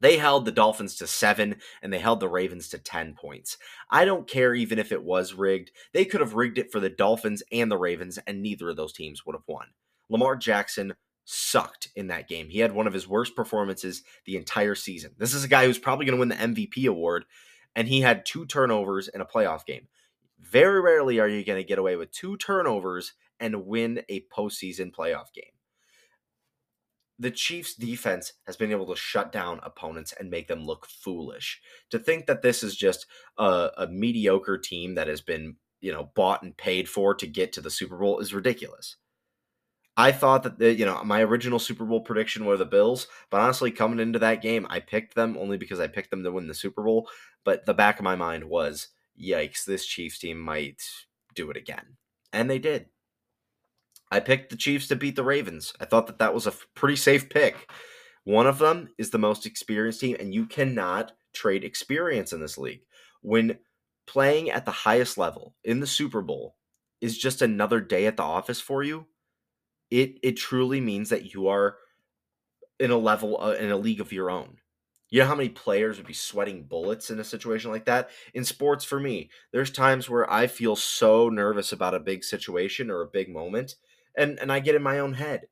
They 0.00 0.18
held 0.18 0.44
the 0.44 0.52
Dolphins 0.52 0.96
to 0.96 1.06
seven 1.06 1.56
and 1.82 1.92
they 1.92 1.98
held 1.98 2.20
the 2.20 2.28
Ravens 2.28 2.68
to 2.70 2.78
10 2.78 3.14
points. 3.14 3.56
I 3.90 4.04
don't 4.04 4.28
care 4.28 4.54
even 4.54 4.78
if 4.78 4.92
it 4.92 5.02
was 5.02 5.34
rigged. 5.34 5.70
They 5.92 6.04
could 6.04 6.20
have 6.20 6.34
rigged 6.34 6.58
it 6.58 6.70
for 6.70 6.80
the 6.80 6.90
Dolphins 6.90 7.42
and 7.50 7.70
the 7.70 7.78
Ravens, 7.78 8.18
and 8.26 8.42
neither 8.42 8.70
of 8.70 8.76
those 8.76 8.92
teams 8.92 9.24
would 9.24 9.34
have 9.34 9.46
won. 9.46 9.68
Lamar 10.08 10.36
Jackson 10.36 10.94
sucked 11.24 11.88
in 11.96 12.06
that 12.08 12.28
game. 12.28 12.48
He 12.50 12.60
had 12.60 12.72
one 12.72 12.86
of 12.86 12.92
his 12.92 13.08
worst 13.08 13.34
performances 13.34 14.02
the 14.26 14.36
entire 14.36 14.74
season. 14.74 15.12
This 15.18 15.34
is 15.34 15.44
a 15.44 15.48
guy 15.48 15.66
who's 15.66 15.78
probably 15.78 16.06
going 16.06 16.16
to 16.16 16.20
win 16.20 16.28
the 16.28 16.64
MVP 16.64 16.86
award 16.88 17.24
and 17.76 17.86
he 17.86 18.00
had 18.00 18.26
two 18.26 18.46
turnovers 18.46 19.06
in 19.06 19.20
a 19.20 19.26
playoff 19.26 19.64
game. 19.64 19.86
Very 20.40 20.80
rarely 20.80 21.20
are 21.20 21.28
you 21.28 21.44
going 21.44 21.62
to 21.62 21.68
get 21.68 21.78
away 21.78 21.94
with 21.94 22.10
two 22.10 22.36
turnovers 22.38 23.12
and 23.38 23.66
win 23.66 24.02
a 24.08 24.24
postseason 24.34 24.90
playoff 24.90 25.32
game. 25.32 25.52
The 27.18 27.30
Chiefs' 27.30 27.74
defense 27.74 28.34
has 28.46 28.56
been 28.56 28.70
able 28.70 28.86
to 28.86 28.96
shut 28.96 29.32
down 29.32 29.60
opponents 29.62 30.12
and 30.18 30.30
make 30.30 30.48
them 30.48 30.66
look 30.66 30.86
foolish. 30.86 31.60
To 31.90 31.98
think 31.98 32.26
that 32.26 32.42
this 32.42 32.62
is 32.62 32.76
just 32.76 33.06
a, 33.38 33.70
a 33.78 33.86
mediocre 33.86 34.58
team 34.58 34.96
that 34.96 35.08
has 35.08 35.22
been, 35.22 35.56
you 35.80 35.92
know, 35.92 36.10
bought 36.14 36.42
and 36.42 36.56
paid 36.56 36.88
for 36.88 37.14
to 37.14 37.26
get 37.26 37.52
to 37.54 37.62
the 37.62 37.70
Super 37.70 37.96
Bowl 37.96 38.18
is 38.18 38.34
ridiculous. 38.34 38.96
I 39.96 40.12
thought 40.12 40.42
that 40.42 40.58
the, 40.58 40.74
you 40.74 40.84
know 40.84 41.02
my 41.04 41.22
original 41.22 41.58
Super 41.58 41.84
Bowl 41.86 42.02
prediction 42.02 42.44
were 42.44 42.58
the 42.58 42.66
Bills, 42.66 43.08
but 43.30 43.40
honestly, 43.40 43.70
coming 43.70 43.98
into 43.98 44.18
that 44.18 44.42
game, 44.42 44.66
I 44.68 44.80
picked 44.80 45.14
them 45.14 45.36
only 45.38 45.56
because 45.56 45.80
I 45.80 45.86
picked 45.86 46.10
them 46.10 46.22
to 46.22 46.32
win 46.32 46.48
the 46.48 46.54
Super 46.54 46.82
Bowl. 46.82 47.08
But 47.44 47.64
the 47.64 47.74
back 47.74 47.98
of 47.98 48.04
my 48.04 48.16
mind 48.16 48.44
was, 48.44 48.88
yikes, 49.18 49.64
this 49.64 49.86
Chiefs 49.86 50.18
team 50.18 50.38
might 50.38 50.82
do 51.34 51.50
it 51.50 51.56
again, 51.56 51.96
and 52.32 52.50
they 52.50 52.58
did. 52.58 52.86
I 54.10 54.20
picked 54.20 54.50
the 54.50 54.56
Chiefs 54.56 54.88
to 54.88 54.96
beat 54.96 55.16
the 55.16 55.24
Ravens. 55.24 55.72
I 55.80 55.84
thought 55.84 56.06
that 56.06 56.18
that 56.18 56.34
was 56.34 56.46
a 56.46 56.52
pretty 56.74 56.96
safe 56.96 57.28
pick. 57.28 57.70
One 58.24 58.46
of 58.46 58.58
them 58.58 58.88
is 58.98 59.10
the 59.10 59.18
most 59.18 59.46
experienced 59.46 60.00
team, 60.00 60.16
and 60.18 60.34
you 60.34 60.46
cannot 60.46 61.12
trade 61.32 61.64
experience 61.64 62.32
in 62.32 62.40
this 62.40 62.58
league. 62.58 62.82
When 63.22 63.58
playing 64.06 64.50
at 64.50 64.64
the 64.64 64.70
highest 64.70 65.18
level 65.18 65.54
in 65.64 65.80
the 65.80 65.86
Super 65.86 66.22
Bowl, 66.22 66.56
is 67.00 67.18
just 67.18 67.42
another 67.42 67.80
day 67.80 68.06
at 68.06 68.16
the 68.16 68.22
office 68.22 68.60
for 68.60 68.82
you, 68.82 69.06
it 69.90 70.18
it 70.22 70.36
truly 70.36 70.80
means 70.80 71.10
that 71.10 71.34
you 71.34 71.48
are 71.48 71.78
in 72.78 72.90
a 72.90 72.96
level 72.98 73.40
uh, 73.40 73.52
in 73.52 73.70
a 73.70 73.76
league 73.76 74.00
of 74.00 74.12
your 74.12 74.30
own. 74.30 74.58
You 75.08 75.20
know 75.20 75.26
how 75.28 75.36
many 75.36 75.48
players 75.48 75.98
would 75.98 76.06
be 76.06 76.12
sweating 76.12 76.64
bullets 76.64 77.10
in 77.10 77.20
a 77.20 77.24
situation 77.24 77.70
like 77.70 77.84
that? 77.84 78.10
In 78.34 78.44
sports, 78.44 78.84
for 78.84 78.98
me, 78.98 79.30
there's 79.52 79.70
times 79.70 80.10
where 80.10 80.30
I 80.30 80.48
feel 80.48 80.74
so 80.74 81.28
nervous 81.28 81.72
about 81.72 81.94
a 81.94 82.00
big 82.00 82.24
situation 82.24 82.90
or 82.90 83.02
a 83.02 83.06
big 83.06 83.28
moment, 83.28 83.76
and, 84.16 84.38
and 84.38 84.50
I 84.50 84.60
get 84.60 84.74
in 84.74 84.82
my 84.82 84.98
own 84.98 85.14
head. 85.14 85.48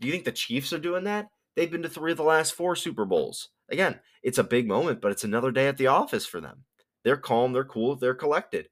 Do 0.00 0.06
you 0.06 0.12
think 0.12 0.24
the 0.24 0.32
Chiefs 0.32 0.72
are 0.72 0.78
doing 0.78 1.04
that? 1.04 1.28
They've 1.56 1.70
been 1.70 1.82
to 1.82 1.88
three 1.88 2.12
of 2.12 2.16
the 2.16 2.22
last 2.22 2.52
four 2.52 2.76
Super 2.76 3.04
Bowls. 3.04 3.48
Again, 3.68 4.00
it's 4.22 4.38
a 4.38 4.44
big 4.44 4.68
moment, 4.68 5.00
but 5.00 5.10
it's 5.10 5.24
another 5.24 5.50
day 5.50 5.66
at 5.66 5.76
the 5.76 5.88
office 5.88 6.24
for 6.24 6.40
them. 6.40 6.64
They're 7.04 7.16
calm, 7.16 7.52
they're 7.52 7.64
cool, 7.64 7.96
they're 7.96 8.14
collected. 8.14 8.68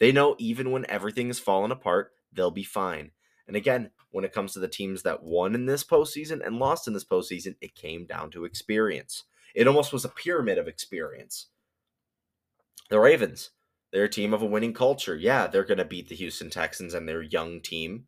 They 0.00 0.12
know 0.12 0.36
even 0.38 0.70
when 0.70 0.88
everything 0.88 1.28
is 1.28 1.38
falling 1.38 1.70
apart, 1.70 2.12
they'll 2.32 2.50
be 2.50 2.64
fine. 2.64 3.12
And 3.46 3.56
again, 3.56 3.90
when 4.10 4.24
it 4.24 4.32
comes 4.32 4.52
to 4.52 4.58
the 4.58 4.68
teams 4.68 5.02
that 5.02 5.22
won 5.22 5.54
in 5.54 5.66
this 5.66 5.84
postseason 5.84 6.44
and 6.44 6.58
lost 6.58 6.86
in 6.86 6.94
this 6.94 7.04
postseason, 7.04 7.56
it 7.60 7.74
came 7.74 8.06
down 8.06 8.30
to 8.30 8.44
experience. 8.44 9.24
It 9.54 9.66
almost 9.66 9.92
was 9.92 10.04
a 10.04 10.10
pyramid 10.10 10.58
of 10.58 10.68
experience. 10.68 11.48
The 12.88 12.98
Ravens, 12.98 13.50
they're 13.92 14.04
a 14.04 14.08
team 14.08 14.32
of 14.32 14.42
a 14.42 14.46
winning 14.46 14.72
culture. 14.72 15.16
Yeah, 15.16 15.46
they're 15.46 15.64
going 15.64 15.78
to 15.78 15.84
beat 15.84 16.08
the 16.08 16.14
Houston 16.14 16.50
Texans 16.50 16.94
and 16.94 17.08
their 17.08 17.22
young 17.22 17.60
team. 17.60 18.06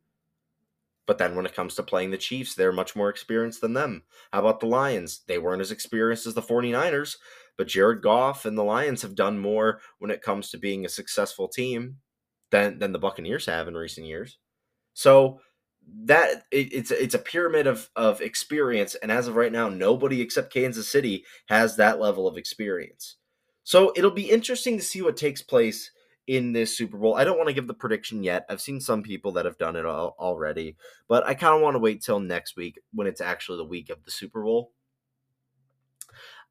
But 1.06 1.18
then 1.18 1.34
when 1.34 1.46
it 1.46 1.54
comes 1.54 1.74
to 1.74 1.82
playing 1.82 2.10
the 2.10 2.16
Chiefs, 2.16 2.54
they're 2.54 2.72
much 2.72 2.96
more 2.96 3.10
experienced 3.10 3.60
than 3.60 3.74
them. 3.74 4.04
How 4.32 4.40
about 4.40 4.60
the 4.60 4.66
Lions? 4.66 5.20
They 5.26 5.38
weren't 5.38 5.60
as 5.60 5.70
experienced 5.70 6.26
as 6.26 6.34
the 6.34 6.42
49ers, 6.42 7.16
but 7.58 7.68
Jared 7.68 8.02
Goff 8.02 8.44
and 8.46 8.56
the 8.56 8.64
Lions 8.64 9.02
have 9.02 9.14
done 9.14 9.38
more 9.38 9.80
when 9.98 10.10
it 10.10 10.22
comes 10.22 10.50
to 10.50 10.58
being 10.58 10.84
a 10.84 10.88
successful 10.88 11.48
team 11.48 11.98
than, 12.50 12.78
than 12.78 12.92
the 12.92 12.98
Buccaneers 12.98 13.46
have 13.46 13.68
in 13.68 13.74
recent 13.74 14.06
years. 14.06 14.38
So 14.94 15.40
that 16.04 16.44
it, 16.50 16.72
it's 16.72 16.90
it's 16.90 17.14
a 17.14 17.18
pyramid 17.18 17.66
of 17.66 17.90
of 17.94 18.20
experience, 18.20 18.94
and 18.96 19.12
as 19.12 19.28
of 19.28 19.36
right 19.36 19.52
now, 19.52 19.68
nobody 19.68 20.20
except 20.20 20.52
Kansas 20.52 20.88
City 20.88 21.24
has 21.48 21.76
that 21.76 22.00
level 22.00 22.26
of 22.26 22.36
experience. 22.36 23.16
So 23.64 23.92
it'll 23.96 24.10
be 24.10 24.30
interesting 24.30 24.76
to 24.76 24.84
see 24.84 25.02
what 25.02 25.16
takes 25.16 25.42
place 25.42 25.90
in 26.26 26.52
this 26.52 26.76
Super 26.76 26.96
Bowl. 26.96 27.14
I 27.14 27.24
don't 27.24 27.36
want 27.36 27.48
to 27.48 27.54
give 27.54 27.66
the 27.66 27.74
prediction 27.74 28.22
yet. 28.22 28.46
I've 28.48 28.60
seen 28.60 28.80
some 28.80 29.02
people 29.02 29.32
that 29.32 29.44
have 29.44 29.58
done 29.58 29.76
it 29.76 29.84
all, 29.84 30.16
already, 30.18 30.76
but 31.08 31.26
I 31.26 31.34
kind 31.34 31.54
of 31.54 31.60
want 31.60 31.74
to 31.74 31.80
wait 31.80 32.02
till 32.02 32.20
next 32.20 32.56
week 32.56 32.80
when 32.92 33.06
it's 33.06 33.20
actually 33.20 33.58
the 33.58 33.64
week 33.64 33.90
of 33.90 34.04
the 34.04 34.10
Super 34.10 34.42
Bowl. 34.42 34.72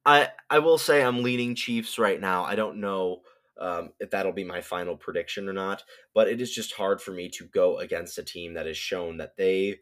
I 0.06 0.28
I 0.50 0.58
will 0.58 0.78
say 0.78 1.02
I'm 1.02 1.22
leaning 1.22 1.54
Chiefs 1.54 1.98
right 1.98 2.20
now. 2.20 2.44
I 2.44 2.56
don't 2.56 2.80
know 2.80 3.22
um, 3.58 3.90
if 4.00 4.10
that'll 4.10 4.32
be 4.32 4.44
my 4.44 4.60
final 4.60 4.96
prediction 4.96 5.48
or 5.48 5.52
not. 5.52 5.82
But 6.14 6.28
it 6.28 6.40
is 6.40 6.52
just 6.52 6.74
hard 6.74 7.00
for 7.00 7.12
me 7.12 7.28
to 7.30 7.46
go 7.46 7.78
against 7.78 8.18
a 8.18 8.22
team 8.22 8.54
that 8.54 8.66
has 8.66 8.76
shown 8.76 9.18
that 9.18 9.36
they 9.36 9.80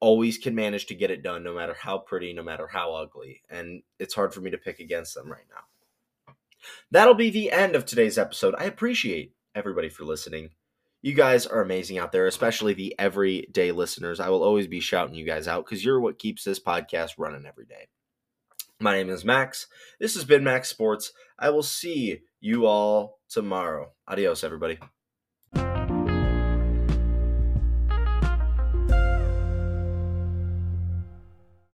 always 0.00 0.38
can 0.38 0.54
manage 0.54 0.86
to 0.86 0.94
get 0.94 1.10
it 1.10 1.22
done, 1.22 1.42
no 1.42 1.54
matter 1.54 1.74
how 1.74 1.98
pretty, 1.98 2.32
no 2.32 2.42
matter 2.42 2.66
how 2.66 2.94
ugly. 2.94 3.42
And 3.48 3.82
it's 3.98 4.14
hard 4.14 4.34
for 4.34 4.40
me 4.40 4.50
to 4.50 4.58
pick 4.58 4.80
against 4.80 5.14
them 5.14 5.30
right 5.30 5.46
now. 5.50 5.62
That'll 6.90 7.14
be 7.14 7.30
the 7.30 7.52
end 7.52 7.74
of 7.74 7.84
today's 7.84 8.18
episode. 8.18 8.54
I 8.58 8.64
appreciate 8.64 9.34
everybody 9.54 9.88
for 9.88 10.04
listening. 10.04 10.50
You 11.00 11.14
guys 11.14 11.46
are 11.46 11.60
amazing 11.60 11.98
out 11.98 12.12
there, 12.12 12.26
especially 12.26 12.74
the 12.74 12.94
everyday 12.98 13.70
listeners. 13.70 14.18
I 14.18 14.30
will 14.30 14.42
always 14.42 14.66
be 14.66 14.80
shouting 14.80 15.14
you 15.14 15.24
guys 15.24 15.46
out 15.46 15.64
because 15.64 15.84
you're 15.84 16.00
what 16.00 16.18
keeps 16.18 16.42
this 16.44 16.58
podcast 16.58 17.12
running 17.18 17.46
every 17.46 17.66
day. 17.66 17.86
My 18.80 18.94
name 18.96 19.10
is 19.10 19.24
Max. 19.24 19.66
This 20.00 20.14
has 20.14 20.24
been 20.24 20.44
Max'd 20.44 20.70
Sports. 20.70 21.12
I 21.38 21.50
will 21.50 21.62
see 21.62 22.20
you 22.40 22.66
all 22.66 23.18
tomorrow. 23.28 23.92
Adios, 24.08 24.44
everybody. 24.44 24.78